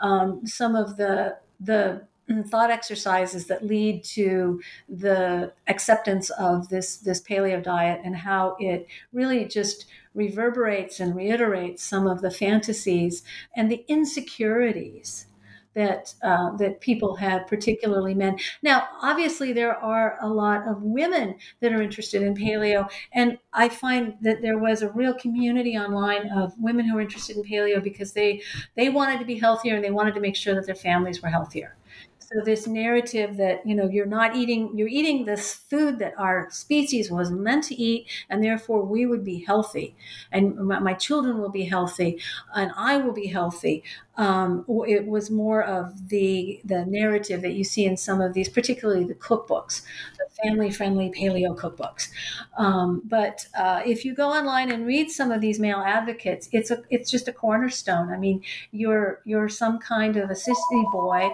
um, 0.00 0.46
some 0.46 0.76
of 0.76 0.96
the 0.96 1.38
the 1.60 2.06
thought 2.46 2.70
exercises 2.70 3.46
that 3.46 3.64
lead 3.64 4.02
to 4.02 4.60
the 4.88 5.52
acceptance 5.68 6.30
of 6.30 6.68
this 6.68 6.96
this 6.96 7.20
paleo 7.22 7.62
diet 7.62 8.00
and 8.02 8.16
how 8.16 8.56
it 8.58 8.86
really 9.12 9.44
just 9.44 9.86
reverberates 10.14 11.00
and 11.00 11.14
reiterates 11.14 11.82
some 11.82 12.06
of 12.06 12.22
the 12.22 12.30
fantasies 12.30 13.22
and 13.54 13.70
the 13.70 13.84
insecurities 13.88 15.26
that 15.74 16.14
uh, 16.22 16.56
that 16.56 16.80
people 16.80 17.16
have, 17.16 17.46
particularly 17.46 18.14
men. 18.14 18.38
Now, 18.62 18.88
obviously, 19.02 19.52
there 19.52 19.76
are 19.76 20.18
a 20.20 20.28
lot 20.28 20.66
of 20.68 20.82
women 20.82 21.36
that 21.60 21.72
are 21.72 21.82
interested 21.82 22.22
in 22.22 22.34
paleo, 22.34 22.88
and 23.12 23.38
I 23.52 23.68
find 23.68 24.14
that 24.22 24.42
there 24.42 24.58
was 24.58 24.82
a 24.82 24.90
real 24.90 25.14
community 25.14 25.76
online 25.76 26.30
of 26.30 26.52
women 26.58 26.86
who 26.88 26.94
were 26.94 27.00
interested 27.00 27.36
in 27.36 27.44
paleo 27.44 27.82
because 27.82 28.12
they 28.12 28.42
they 28.76 28.88
wanted 28.88 29.18
to 29.18 29.24
be 29.24 29.38
healthier 29.38 29.74
and 29.74 29.84
they 29.84 29.90
wanted 29.90 30.14
to 30.14 30.20
make 30.20 30.36
sure 30.36 30.54
that 30.54 30.66
their 30.66 30.74
families 30.74 31.22
were 31.22 31.28
healthier 31.28 31.76
so 32.18 32.40
this 32.44 32.66
narrative 32.66 33.36
that 33.36 33.64
you 33.66 33.74
know 33.74 33.88
you're 33.88 34.06
not 34.06 34.34
eating 34.34 34.76
you're 34.76 34.88
eating 34.88 35.24
this 35.24 35.54
food 35.54 35.98
that 35.98 36.14
our 36.18 36.48
species 36.50 37.10
was 37.10 37.30
meant 37.30 37.64
to 37.64 37.74
eat 37.74 38.06
and 38.30 38.42
therefore 38.42 38.82
we 38.84 39.04
would 39.06 39.24
be 39.24 39.44
healthy 39.44 39.94
and 40.32 40.56
my 40.56 40.94
children 40.94 41.38
will 41.38 41.50
be 41.50 41.64
healthy 41.64 42.18
and 42.54 42.72
i 42.76 42.96
will 42.96 43.12
be 43.12 43.26
healthy 43.26 43.82
um, 44.16 44.64
it 44.86 45.06
was 45.06 45.30
more 45.30 45.62
of 45.62 46.08
the 46.08 46.60
the 46.64 46.84
narrative 46.86 47.42
that 47.42 47.52
you 47.52 47.64
see 47.64 47.84
in 47.84 47.96
some 47.96 48.20
of 48.20 48.32
these 48.34 48.48
particularly 48.48 49.04
the 49.04 49.14
cookbooks 49.14 49.82
the 50.18 50.26
family 50.42 50.70
friendly 50.70 51.10
paleo 51.10 51.56
cookbooks 51.56 52.10
um, 52.56 53.02
but 53.04 53.46
uh, 53.58 53.82
if 53.84 54.04
you 54.04 54.14
go 54.14 54.28
online 54.30 54.70
and 54.70 54.86
read 54.86 55.10
some 55.10 55.30
of 55.30 55.40
these 55.40 55.58
male 55.58 55.82
advocates 55.84 56.48
it's 56.52 56.70
a 56.70 56.82
it's 56.90 57.10
just 57.10 57.28
a 57.28 57.32
cornerstone 57.32 58.10
i 58.10 58.16
mean 58.16 58.42
you're 58.70 59.20
you're 59.24 59.48
some 59.48 59.78
kind 59.78 60.16
of 60.16 60.30
a 60.30 60.34
sissy 60.34 60.92
boy 60.92 61.30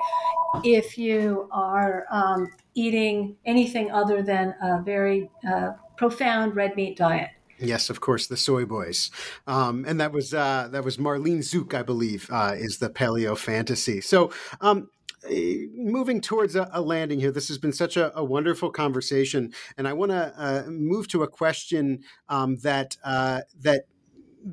if 0.64 0.98
you 0.98 1.48
are 1.52 2.06
um, 2.10 2.50
eating 2.74 3.36
anything 3.44 3.90
other 3.90 4.22
than 4.22 4.54
a 4.62 4.82
very 4.82 5.30
uh, 5.48 5.72
profound 5.96 6.56
red 6.56 6.76
meat 6.76 6.96
diet. 6.96 7.30
Yes, 7.60 7.90
of 7.90 8.00
course, 8.00 8.26
the 8.26 8.36
soy 8.36 8.64
boys, 8.64 9.10
um, 9.46 9.84
and 9.86 10.00
that 10.00 10.12
was 10.12 10.32
uh, 10.32 10.68
that 10.72 10.82
was 10.82 10.96
Marlene 10.96 11.40
Zuk, 11.40 11.74
I 11.74 11.82
believe, 11.82 12.28
uh, 12.32 12.54
is 12.56 12.78
the 12.78 12.88
paleo 12.88 13.36
fantasy. 13.36 14.00
So, 14.00 14.32
um, 14.62 14.88
eh, 15.28 15.66
moving 15.74 16.22
towards 16.22 16.56
a, 16.56 16.70
a, 16.72 16.80
landing 16.80 17.20
here, 17.20 17.30
this 17.30 17.48
has 17.48 17.58
been 17.58 17.74
such 17.74 17.98
a, 17.98 18.16
a 18.16 18.24
wonderful 18.24 18.70
conversation, 18.70 19.52
and 19.76 19.86
I 19.86 19.92
want 19.92 20.10
to 20.10 20.32
uh, 20.38 20.70
move 20.70 21.08
to 21.08 21.22
a 21.22 21.28
question 21.28 22.02
um, 22.30 22.56
that 22.62 22.96
uh, 23.04 23.42
that 23.60 23.84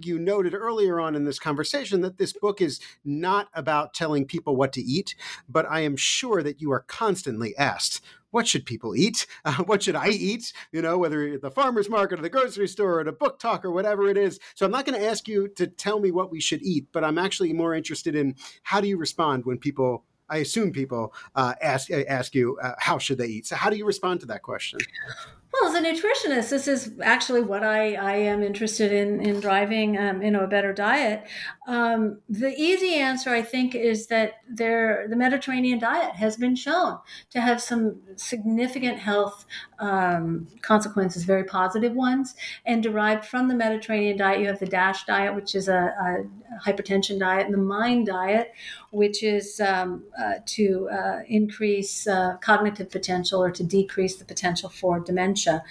you 0.01 0.19
noted 0.19 0.53
earlier 0.53 0.99
on 0.99 1.15
in 1.15 1.25
this 1.25 1.39
conversation 1.39 2.01
that 2.01 2.17
this 2.17 2.33
book 2.33 2.61
is 2.61 2.79
not 3.03 3.49
about 3.53 3.93
telling 3.93 4.25
people 4.25 4.55
what 4.55 4.73
to 4.73 4.81
eat, 4.81 5.15
but 5.47 5.65
I 5.69 5.81
am 5.81 5.95
sure 5.95 6.43
that 6.43 6.61
you 6.61 6.71
are 6.71 6.81
constantly 6.81 7.55
asked, 7.57 8.01
what 8.31 8.47
should 8.47 8.65
people 8.65 8.95
eat? 8.95 9.25
Uh, 9.45 9.63
what 9.63 9.81
should 9.81 9.95
I 9.95 10.09
eat? 10.09 10.51
You 10.73 10.81
know, 10.81 10.97
whether 10.97 11.25
at 11.25 11.41
the 11.41 11.49
farmer's 11.49 11.89
market 11.89 12.19
or 12.19 12.21
the 12.21 12.29
grocery 12.29 12.67
store 12.67 12.95
or 12.95 12.99
a 12.99 13.13
book 13.13 13.39
talk 13.39 13.63
or 13.63 13.71
whatever 13.71 14.09
it 14.09 14.17
is. 14.17 14.39
So 14.55 14.65
I'm 14.65 14.73
not 14.73 14.85
going 14.85 14.99
to 14.99 15.07
ask 15.07 15.25
you 15.25 15.47
to 15.55 15.67
tell 15.67 16.01
me 16.01 16.11
what 16.11 16.31
we 16.31 16.41
should 16.41 16.61
eat, 16.61 16.87
but 16.91 17.05
I'm 17.05 17.17
actually 17.17 17.53
more 17.53 17.73
interested 17.73 18.13
in 18.13 18.35
how 18.63 18.81
do 18.81 18.87
you 18.89 18.97
respond 18.97 19.45
when 19.45 19.57
people 19.57 20.03
I 20.29 20.37
assume 20.37 20.71
people 20.71 21.13
uh, 21.35 21.53
ask 21.61 21.89
ask 21.91 22.35
you 22.35 22.57
uh, 22.61 22.73
how 22.79 22.97
should 22.97 23.17
they 23.17 23.27
eat. 23.27 23.47
So 23.47 23.55
how 23.55 23.69
do 23.69 23.77
you 23.77 23.85
respond 23.85 24.19
to 24.21 24.25
that 24.27 24.41
question? 24.41 24.79
Well, 25.61 25.75
as 25.75 25.81
a 25.81 25.85
nutritionist, 25.85 26.49
this 26.49 26.67
is 26.67 26.91
actually 27.01 27.41
what 27.41 27.63
I, 27.63 27.95
I 27.95 28.13
am 28.13 28.43
interested 28.43 28.91
in 28.91 29.21
in 29.21 29.39
driving 29.39 29.97
um, 29.97 30.21
you 30.21 30.29
know 30.29 30.41
a 30.41 30.47
better 30.47 30.71
diet. 30.71 31.23
Um, 31.67 32.19
the 32.29 32.53
easy 32.55 32.95
answer, 32.95 33.31
I 33.31 33.41
think, 33.41 33.73
is 33.73 34.07
that 34.07 34.33
there 34.49 35.07
the 35.09 35.15
Mediterranean 35.15 35.79
diet 35.79 36.15
has 36.15 36.37
been 36.37 36.55
shown 36.55 36.99
to 37.31 37.41
have 37.41 37.61
some 37.61 37.99
significant 38.17 38.99
health 38.99 39.45
um, 39.79 40.47
consequences, 40.61 41.23
very 41.23 41.43
positive 41.43 41.93
ones, 41.93 42.35
and 42.65 42.83
derived 42.83 43.25
from 43.25 43.47
the 43.47 43.55
Mediterranean 43.55 44.17
diet. 44.17 44.41
You 44.41 44.47
have 44.47 44.59
the 44.59 44.67
DASH 44.67 45.05
diet, 45.05 45.33
which 45.33 45.55
is 45.55 45.67
a, 45.67 45.73
a 45.75 46.69
hypertension 46.69 47.19
diet, 47.19 47.45
and 47.45 47.53
the 47.53 47.57
MIND 47.57 48.05
diet, 48.05 48.51
which 48.91 49.23
is 49.23 49.59
um, 49.59 50.03
uh, 50.19 50.35
to 50.45 50.89
uh, 50.89 51.19
increase 51.27 52.07
uh, 52.07 52.37
cognitive 52.37 52.89
potential 52.89 53.41
or 53.41 53.51
to 53.51 53.63
decrease 53.63 54.15
the 54.15 54.25
potential 54.25 54.69
for 54.69 54.99
dementia. 54.99 55.63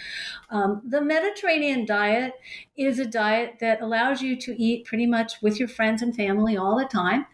Um, 0.51 0.83
the 0.89 1.01
Mediterranean 1.01 1.87
diet 1.87 2.35
is 2.77 2.99
a 2.99 3.07
diet 3.07 3.57
that 3.61 3.81
allows 3.81 4.23
you 4.23 4.37
to 4.37 4.63
eat 4.63 4.85
pretty 4.85 5.07
much 5.07 5.43
with 5.43 5.59
your 5.59 5.69
friends 5.69 6.03
and 6.03 6.15
family 6.15 6.57
all 6.57 6.79
the 6.79 6.85
time. 6.85 7.27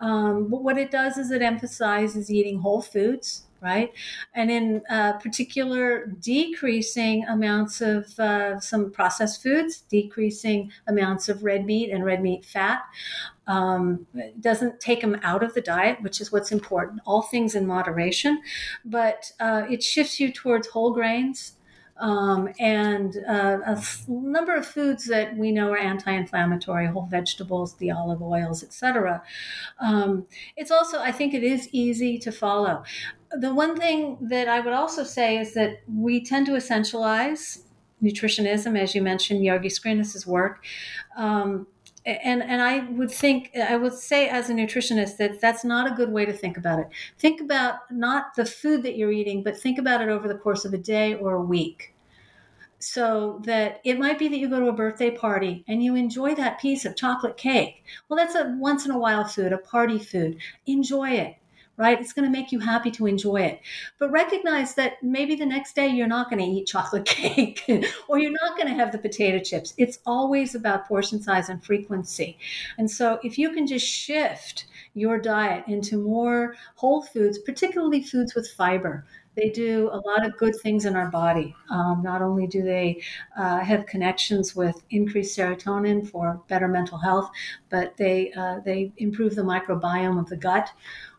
Um, 0.00 0.48
but 0.48 0.62
what 0.62 0.78
it 0.78 0.90
does 0.90 1.18
is 1.18 1.30
it 1.30 1.42
emphasizes 1.42 2.30
eating 2.30 2.60
whole 2.60 2.82
foods 2.82 3.45
right? 3.66 3.92
And 4.32 4.48
in 4.48 4.82
uh, 4.88 5.14
particular, 5.14 6.06
decreasing 6.06 7.24
amounts 7.26 7.80
of 7.80 8.18
uh, 8.20 8.60
some 8.60 8.92
processed 8.92 9.42
foods, 9.42 9.80
decreasing 9.80 10.70
amounts 10.86 11.28
of 11.28 11.42
red 11.42 11.66
meat 11.66 11.90
and 11.90 12.04
red 12.04 12.22
meat 12.22 12.44
fat. 12.44 12.82
Um, 13.48 14.06
doesn't 14.40 14.80
take 14.80 15.00
them 15.02 15.20
out 15.22 15.44
of 15.44 15.54
the 15.54 15.60
diet, 15.60 16.02
which 16.02 16.20
is 16.20 16.32
what's 16.32 16.50
important. 16.50 17.00
All 17.06 17.22
things 17.22 17.54
in 17.54 17.64
moderation, 17.64 18.42
but 18.84 19.30
uh, 19.38 19.62
it 19.70 19.84
shifts 19.84 20.18
you 20.18 20.32
towards 20.32 20.66
whole 20.66 20.92
grains, 20.92 21.56
um, 21.98 22.48
and 22.58 23.16
uh, 23.28 23.58
a 23.66 23.70
f- 23.70 24.06
number 24.08 24.54
of 24.54 24.66
foods 24.66 25.06
that 25.06 25.36
we 25.36 25.50
know 25.50 25.70
are 25.72 25.78
anti-inflammatory, 25.78 26.86
whole 26.88 27.06
vegetables, 27.06 27.74
the 27.76 27.90
olive 27.90 28.22
oils, 28.22 28.62
etc. 28.62 29.22
Um, 29.80 30.26
it's 30.56 30.70
also, 30.70 31.00
I 31.00 31.12
think, 31.12 31.32
it 31.32 31.42
is 31.42 31.68
easy 31.72 32.18
to 32.18 32.32
follow. 32.32 32.84
The 33.40 33.54
one 33.54 33.76
thing 33.76 34.18
that 34.20 34.48
I 34.48 34.60
would 34.60 34.72
also 34.72 35.04
say 35.04 35.38
is 35.38 35.54
that 35.54 35.82
we 35.86 36.24
tend 36.24 36.46
to 36.46 36.52
essentialize 36.52 37.60
nutritionism, 38.02 38.78
as 38.78 38.94
you 38.94 39.02
mentioned, 39.02 39.44
Yogi 39.44 39.68
Scrinis's 39.68 40.26
work. 40.26 40.64
Um, 41.16 41.66
and 42.06 42.42
and 42.42 42.62
I 42.62 42.88
would 42.90 43.10
think 43.10 43.50
I 43.56 43.76
would 43.76 43.94
say 43.94 44.28
as 44.28 44.48
a 44.48 44.54
nutritionist 44.54 45.16
that 45.16 45.40
that's 45.40 45.64
not 45.64 45.90
a 45.90 45.94
good 45.94 46.12
way 46.12 46.24
to 46.24 46.32
think 46.32 46.56
about 46.56 46.78
it. 46.78 46.88
Think 47.18 47.40
about 47.40 47.90
not 47.90 48.36
the 48.36 48.44
food 48.44 48.84
that 48.84 48.96
you're 48.96 49.10
eating, 49.10 49.42
but 49.42 49.56
think 49.56 49.78
about 49.78 50.00
it 50.00 50.08
over 50.08 50.28
the 50.28 50.38
course 50.38 50.64
of 50.64 50.72
a 50.72 50.78
day 50.78 51.14
or 51.14 51.34
a 51.34 51.42
week. 51.42 51.94
So 52.78 53.42
that 53.44 53.80
it 53.84 53.98
might 53.98 54.18
be 54.18 54.28
that 54.28 54.36
you 54.36 54.48
go 54.48 54.60
to 54.60 54.68
a 54.68 54.72
birthday 54.72 55.10
party 55.10 55.64
and 55.66 55.82
you 55.82 55.96
enjoy 55.96 56.34
that 56.36 56.60
piece 56.60 56.84
of 56.84 56.94
chocolate 56.94 57.36
cake. 57.36 57.82
Well, 58.08 58.16
that's 58.16 58.36
a 58.36 58.54
once 58.58 58.84
in 58.84 58.92
a 58.92 58.98
while 58.98 59.24
food, 59.24 59.52
a 59.52 59.58
party 59.58 59.98
food. 59.98 60.36
Enjoy 60.66 61.10
it 61.10 61.36
right? 61.76 62.00
It's 62.00 62.12
going 62.12 62.24
to 62.24 62.30
make 62.30 62.52
you 62.52 62.60
happy 62.60 62.90
to 62.92 63.06
enjoy 63.06 63.42
it. 63.42 63.60
But 63.98 64.10
recognize 64.10 64.74
that 64.74 65.02
maybe 65.02 65.34
the 65.34 65.46
next 65.46 65.74
day 65.74 65.88
you're 65.88 66.06
not 66.06 66.30
going 66.30 66.42
to 66.42 66.50
eat 66.50 66.66
chocolate 66.66 67.04
cake 67.06 67.62
or 68.08 68.18
you're 68.18 68.30
not 68.30 68.56
going 68.56 68.68
to 68.68 68.74
have 68.74 68.92
the 68.92 68.98
potato 68.98 69.38
chips. 69.38 69.74
It's 69.76 69.98
always 70.06 70.54
about 70.54 70.88
portion 70.88 71.20
size 71.22 71.48
and 71.48 71.62
frequency. 71.62 72.38
And 72.78 72.90
so 72.90 73.18
if 73.22 73.38
you 73.38 73.50
can 73.50 73.66
just 73.66 73.86
shift 73.86 74.66
your 74.94 75.18
diet 75.18 75.64
into 75.68 75.98
more 75.98 76.56
whole 76.76 77.02
foods, 77.02 77.38
particularly 77.38 78.02
foods 78.02 78.34
with 78.34 78.48
fiber, 78.48 79.04
they 79.36 79.50
do 79.50 79.90
a 79.92 80.00
lot 80.00 80.24
of 80.24 80.36
good 80.38 80.56
things 80.62 80.86
in 80.86 80.96
our 80.96 81.10
body. 81.10 81.54
Um, 81.70 82.00
not 82.02 82.22
only 82.22 82.46
do 82.46 82.62
they 82.62 83.02
uh, 83.38 83.60
have 83.60 83.84
connections 83.84 84.56
with 84.56 84.82
increased 84.90 85.38
serotonin 85.38 86.08
for 86.08 86.40
better 86.48 86.68
mental 86.68 86.96
health, 86.96 87.30
but 87.68 87.96
they 87.98 88.32
uh, 88.32 88.60
they 88.64 88.92
improve 88.96 89.34
the 89.34 89.42
microbiome 89.42 90.18
of 90.18 90.28
the 90.30 90.38
gut, 90.38 90.70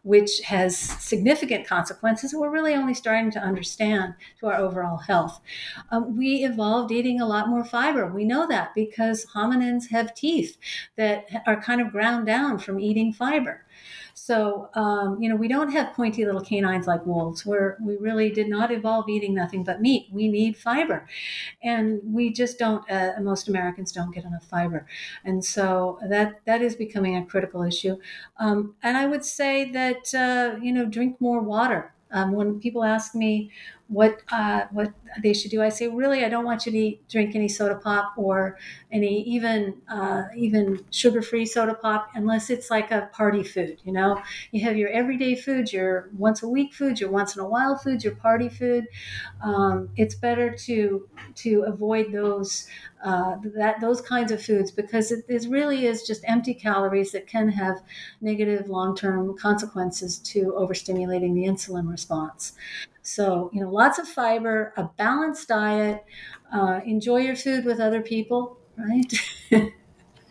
which 0.07 0.39
has 0.39 0.77
significant 0.77 1.67
consequences 1.67 2.33
we're 2.33 2.49
really 2.49 2.73
only 2.73 2.93
starting 2.93 3.29
to 3.29 3.39
understand 3.39 4.13
to 4.39 4.47
our 4.47 4.55
overall 4.55 4.95
health. 4.95 5.41
Um, 5.91 6.17
we 6.17 6.45
evolved 6.45 6.93
eating 6.93 7.19
a 7.19 7.27
lot 7.27 7.49
more 7.49 7.65
fiber. 7.65 8.07
We 8.07 8.23
know 8.23 8.47
that 8.47 8.73
because 8.73 9.25
hominins 9.35 9.89
have 9.89 10.15
teeth 10.15 10.57
that 10.95 11.25
are 11.45 11.61
kind 11.61 11.81
of 11.81 11.91
ground 11.91 12.25
down 12.25 12.57
from 12.57 12.79
eating 12.79 13.11
fiber. 13.11 13.65
So, 14.19 14.69
um, 14.73 15.21
you 15.21 15.29
know, 15.29 15.35
we 15.35 15.47
don't 15.47 15.71
have 15.71 15.93
pointy 15.93 16.25
little 16.25 16.41
canines 16.41 16.87
like 16.87 17.05
wolves, 17.05 17.45
where 17.45 17.77
we 17.79 17.97
really 17.97 18.31
did 18.31 18.49
not 18.49 18.71
evolve 18.71 19.07
eating 19.09 19.35
nothing 19.35 19.63
but 19.63 19.79
meat. 19.79 20.07
We 20.11 20.27
need 20.27 20.57
fiber. 20.57 21.07
And 21.63 22.01
we 22.03 22.31
just 22.31 22.59
don't, 22.59 22.89
uh, 22.89 23.13
most 23.21 23.47
Americans 23.49 23.91
don't 23.91 24.11
get 24.13 24.25
enough 24.25 24.45
fiber. 24.45 24.87
And 25.25 25.45
so 25.45 25.99
that, 26.09 26.41
that 26.45 26.61
is 26.61 26.75
becoming 26.75 27.15
a 27.17 27.25
critical 27.25 27.63
issue. 27.63 27.97
Um, 28.37 28.75
and 28.83 28.97
I 28.97 29.07
would 29.07 29.25
say 29.25 29.71
that, 29.71 30.13
uh, 30.15 30.57
you 30.61 30.73
know, 30.73 30.85
drink 30.85 31.21
more 31.21 31.41
water. 31.41 31.93
Um, 32.09 32.31
when 32.31 32.59
people 32.61 32.85
ask 32.85 33.13
me 33.13 33.51
what 33.89 34.21
uh, 34.31 34.65
what 34.71 34.93
they 35.23 35.33
should 35.33 35.51
do, 35.51 35.61
I 35.61 35.69
say 35.69 35.87
really 35.87 36.25
I 36.25 36.29
don't 36.29 36.43
want 36.43 36.65
you 36.65 36.71
to 36.73 36.97
drink 37.09 37.35
any 37.35 37.47
soda 37.47 37.75
pop 37.75 38.13
or 38.17 38.57
any 38.91 39.23
even 39.23 39.81
uh, 39.89 40.23
even 40.35 40.83
sugar 40.91 41.21
free 41.21 41.45
soda 41.45 41.73
pop 41.73 42.09
unless 42.13 42.49
it's 42.49 42.69
like 42.69 42.91
a 42.91 43.09
party 43.13 43.43
food. 43.43 43.79
You 43.85 43.93
know, 43.93 44.21
you 44.51 44.63
have 44.65 44.75
your 44.77 44.89
everyday 44.89 45.35
foods, 45.35 45.71
your 45.71 46.09
once 46.17 46.43
a 46.43 46.47
week 46.49 46.73
foods, 46.73 46.99
your 46.99 47.09
once 47.11 47.35
in 47.35 47.41
a 47.41 47.47
while 47.47 47.77
foods, 47.77 48.03
your 48.03 48.15
party 48.15 48.49
food. 48.49 48.85
Um, 49.41 49.89
it's 49.95 50.15
better 50.15 50.55
to 50.65 51.07
to 51.35 51.63
avoid 51.67 52.11
those 52.11 52.67
uh, 53.03 53.35
that 53.55 53.79
those 53.79 54.01
kinds 54.01 54.31
of 54.31 54.41
foods 54.43 54.71
because 54.71 55.11
it, 55.11 55.23
it 55.27 55.45
really 55.49 55.85
is 55.85 56.03
just 56.05 56.23
empty 56.27 56.53
calories 56.53 57.11
that 57.11 57.27
can 57.27 57.49
have 57.49 57.77
negative 58.21 58.67
long 58.69 58.95
term 58.95 59.37
consequences 59.37 60.17
to 60.19 60.53
overstimulating 60.57 61.33
the 61.35 61.45
insulin 61.45 61.89
response. 61.89 62.53
So, 63.07 63.49
you 63.53 63.61
know, 63.61 63.71
lots 63.71 63.99
of 63.99 64.07
fiber, 64.07 64.73
a 64.75 64.83
balanced 64.97 65.47
diet, 65.47 66.03
uh, 66.53 66.81
enjoy 66.85 67.21
your 67.21 67.37
food 67.37 67.63
with 67.63 67.79
other 67.79 68.01
people, 68.01 68.59
right? 68.77 69.13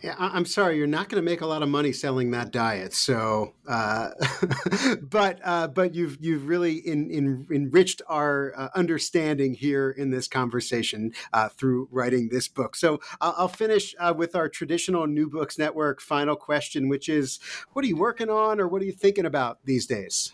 Yeah, 0.03 0.13
I'm 0.19 0.45
sorry, 0.45 0.77
you're 0.77 0.85
not 0.85 1.09
going 1.09 1.21
to 1.21 1.27
make 1.27 1.41
a 1.41 1.47
lot 1.47 1.63
of 1.63 1.69
money 1.69 1.91
selling 1.91 2.29
that 2.29 2.51
diet. 2.51 2.93
So, 2.93 3.53
uh, 3.67 4.09
but 5.01 5.39
uh, 5.43 5.69
but 5.69 5.95
you've 5.95 6.19
you've 6.21 6.47
really 6.47 6.75
in, 6.75 7.09
in, 7.09 7.47
enriched 7.51 8.03
our 8.07 8.53
uh, 8.55 8.69
understanding 8.75 9.55
here 9.55 9.89
in 9.89 10.11
this 10.11 10.27
conversation 10.27 11.13
uh, 11.33 11.49
through 11.49 11.87
writing 11.91 12.29
this 12.29 12.47
book. 12.47 12.75
So 12.75 12.99
I'll, 13.19 13.47
finish 13.47 13.95
uh, 13.99 14.13
with 14.15 14.35
our 14.35 14.47
traditional 14.47 15.07
New 15.07 15.31
Books 15.31 15.57
Network 15.57 15.99
final 15.99 16.35
question, 16.35 16.89
which 16.89 17.09
is, 17.09 17.39
what 17.73 17.83
are 17.83 17.87
you 17.87 17.97
working 17.97 18.29
on, 18.29 18.59
or 18.59 18.67
what 18.67 18.83
are 18.83 18.85
you 18.85 18.91
thinking 18.91 19.25
about 19.25 19.65
these 19.65 19.87
days? 19.87 20.31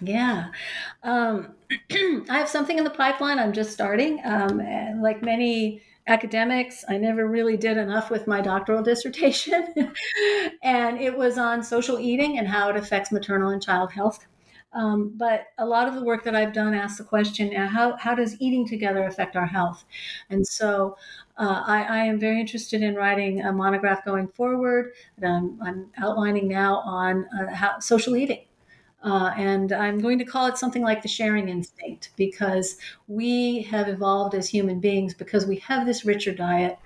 Yeah. 0.00 0.48
Um, 1.02 1.54
I 1.90 2.24
have 2.28 2.48
something 2.48 2.78
in 2.78 2.84
the 2.84 2.90
pipeline. 2.90 3.38
I'm 3.38 3.52
just 3.52 3.72
starting. 3.72 4.20
Um, 4.24 4.60
like 5.00 5.22
many 5.22 5.82
academics, 6.06 6.84
I 6.88 6.98
never 6.98 7.26
really 7.26 7.56
did 7.56 7.78
enough 7.78 8.10
with 8.10 8.26
my 8.26 8.40
doctoral 8.40 8.82
dissertation. 8.90 9.92
and 10.62 11.00
it 11.00 11.16
was 11.16 11.38
on 11.38 11.62
social 11.62 11.98
eating 11.98 12.38
and 12.38 12.48
how 12.48 12.68
it 12.70 12.76
affects 12.76 13.12
maternal 13.12 13.50
and 13.50 13.62
child 13.62 13.92
health. 13.92 14.26
Um, 14.72 15.12
but 15.14 15.46
a 15.56 15.64
lot 15.64 15.86
of 15.86 15.94
the 15.94 16.02
work 16.02 16.24
that 16.24 16.34
I've 16.34 16.52
done 16.52 16.74
asks 16.74 16.98
the 16.98 17.04
question 17.04 17.52
how, 17.52 17.96
how 17.96 18.12
does 18.16 18.40
eating 18.40 18.66
together 18.66 19.04
affect 19.04 19.36
our 19.36 19.46
health? 19.46 19.84
And 20.30 20.44
so 20.44 20.96
uh, 21.38 21.62
I, 21.64 21.82
I, 21.84 21.98
am 22.06 22.18
very 22.18 22.40
interested 22.40 22.82
in 22.82 22.96
writing 22.96 23.40
a 23.42 23.52
monograph 23.52 24.04
going 24.04 24.26
forward 24.26 24.92
that 25.18 25.28
I'm, 25.30 25.60
I'm 25.62 25.90
outlining 25.98 26.48
now 26.48 26.78
on 26.78 27.24
uh, 27.26 27.54
how, 27.54 27.78
social 27.78 28.16
eating 28.16 28.46
uh, 29.04 29.32
and 29.36 29.72
I'm 29.72 29.98
going 29.98 30.18
to 30.18 30.24
call 30.24 30.46
it 30.46 30.56
something 30.58 30.82
like 30.82 31.02
the 31.02 31.08
sharing 31.08 31.48
instinct 31.48 32.12
because 32.16 32.78
we 33.06 33.62
have 33.62 33.88
evolved 33.88 34.34
as 34.34 34.48
human 34.48 34.80
beings 34.80 35.14
because 35.14 35.46
we 35.46 35.56
have 35.58 35.86
this 35.86 36.04
richer 36.04 36.32
diet, 36.34 36.78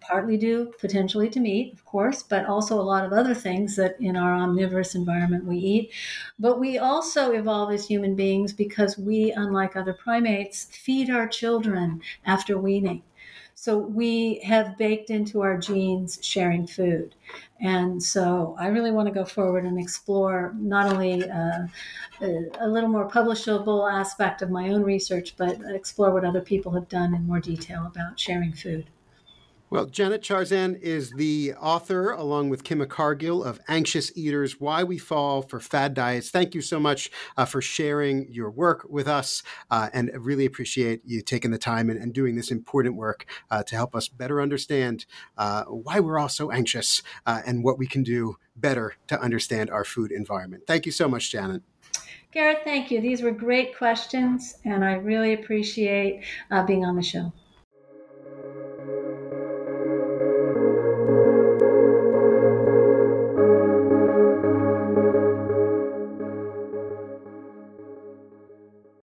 partly 0.00 0.36
due 0.36 0.72
potentially 0.80 1.30
to 1.30 1.40
meat, 1.40 1.72
of 1.74 1.84
course, 1.84 2.22
but 2.22 2.46
also 2.46 2.80
a 2.80 2.82
lot 2.82 3.04
of 3.04 3.12
other 3.12 3.34
things 3.34 3.76
that 3.76 4.00
in 4.00 4.16
our 4.16 4.34
omnivorous 4.34 4.94
environment 4.94 5.44
we 5.44 5.58
eat. 5.58 5.92
But 6.38 6.60
we 6.60 6.78
also 6.78 7.32
evolve 7.32 7.72
as 7.72 7.86
human 7.86 8.16
beings 8.16 8.52
because 8.52 8.98
we, 8.98 9.32
unlike 9.32 9.76
other 9.76 9.94
primates, 9.94 10.66
feed 10.66 11.10
our 11.10 11.28
children 11.28 12.02
after 12.26 12.58
weaning. 12.58 13.02
So 13.60 13.76
we 13.76 14.38
have 14.44 14.78
baked 14.78 15.10
into 15.10 15.40
our 15.40 15.58
genes 15.58 16.20
sharing 16.22 16.64
food. 16.64 17.16
And 17.60 18.00
so 18.00 18.54
I 18.56 18.68
really 18.68 18.92
want 18.92 19.08
to 19.08 19.12
go 19.12 19.24
forward 19.24 19.64
and 19.64 19.80
explore 19.80 20.54
not 20.56 20.92
only 20.92 21.28
uh, 21.28 21.66
a, 22.20 22.68
little 22.68 22.88
more 22.88 23.10
publishable 23.10 23.92
aspect 23.92 24.42
of 24.42 24.50
my 24.50 24.68
own 24.68 24.84
research, 24.84 25.34
but 25.36 25.58
explore 25.74 26.12
what 26.12 26.24
other 26.24 26.40
people 26.40 26.70
have 26.70 26.88
done 26.88 27.16
in 27.16 27.26
more 27.26 27.40
detail 27.40 27.84
about 27.84 28.20
sharing 28.20 28.52
food. 28.52 28.86
Well, 29.70 29.84
Janet 29.84 30.22
Chrzan 30.22 30.80
is 30.80 31.10
the 31.10 31.52
author, 31.60 32.10
along 32.12 32.48
with 32.48 32.64
Kima 32.64 32.88
Cargill, 32.88 33.44
of 33.44 33.60
Anxious 33.68 34.10
Eaters 34.16 34.58
Why 34.58 34.82
We 34.82 34.96
Fall 34.96 35.42
for 35.42 35.60
Fad 35.60 35.92
Diets. 35.92 36.30
Thank 36.30 36.54
you 36.54 36.62
so 36.62 36.80
much 36.80 37.10
uh, 37.36 37.44
for 37.44 37.60
sharing 37.60 38.32
your 38.32 38.50
work 38.50 38.86
with 38.88 39.06
us, 39.06 39.42
uh, 39.70 39.90
and 39.92 40.10
really 40.14 40.46
appreciate 40.46 41.02
you 41.04 41.20
taking 41.20 41.50
the 41.50 41.58
time 41.58 41.90
and, 41.90 42.00
and 42.00 42.14
doing 42.14 42.34
this 42.34 42.50
important 42.50 42.96
work 42.96 43.26
uh, 43.50 43.62
to 43.64 43.76
help 43.76 43.94
us 43.94 44.08
better 44.08 44.40
understand 44.40 45.04
uh, 45.36 45.64
why 45.64 46.00
we're 46.00 46.18
all 46.18 46.30
so 46.30 46.50
anxious 46.50 47.02
uh, 47.26 47.42
and 47.46 47.62
what 47.62 47.78
we 47.78 47.86
can 47.86 48.02
do 48.02 48.36
better 48.56 48.94
to 49.08 49.20
understand 49.20 49.68
our 49.68 49.84
food 49.84 50.12
environment. 50.12 50.62
Thank 50.66 50.86
you 50.86 50.92
so 50.92 51.08
much, 51.08 51.30
Janet. 51.30 51.60
Garrett, 52.32 52.64
thank 52.64 52.90
you. 52.90 53.02
These 53.02 53.20
were 53.20 53.32
great 53.32 53.76
questions, 53.76 54.56
and 54.64 54.82
I 54.82 54.94
really 54.94 55.34
appreciate 55.34 56.24
uh, 56.50 56.64
being 56.64 56.86
on 56.86 56.96
the 56.96 57.02
show. 57.02 57.34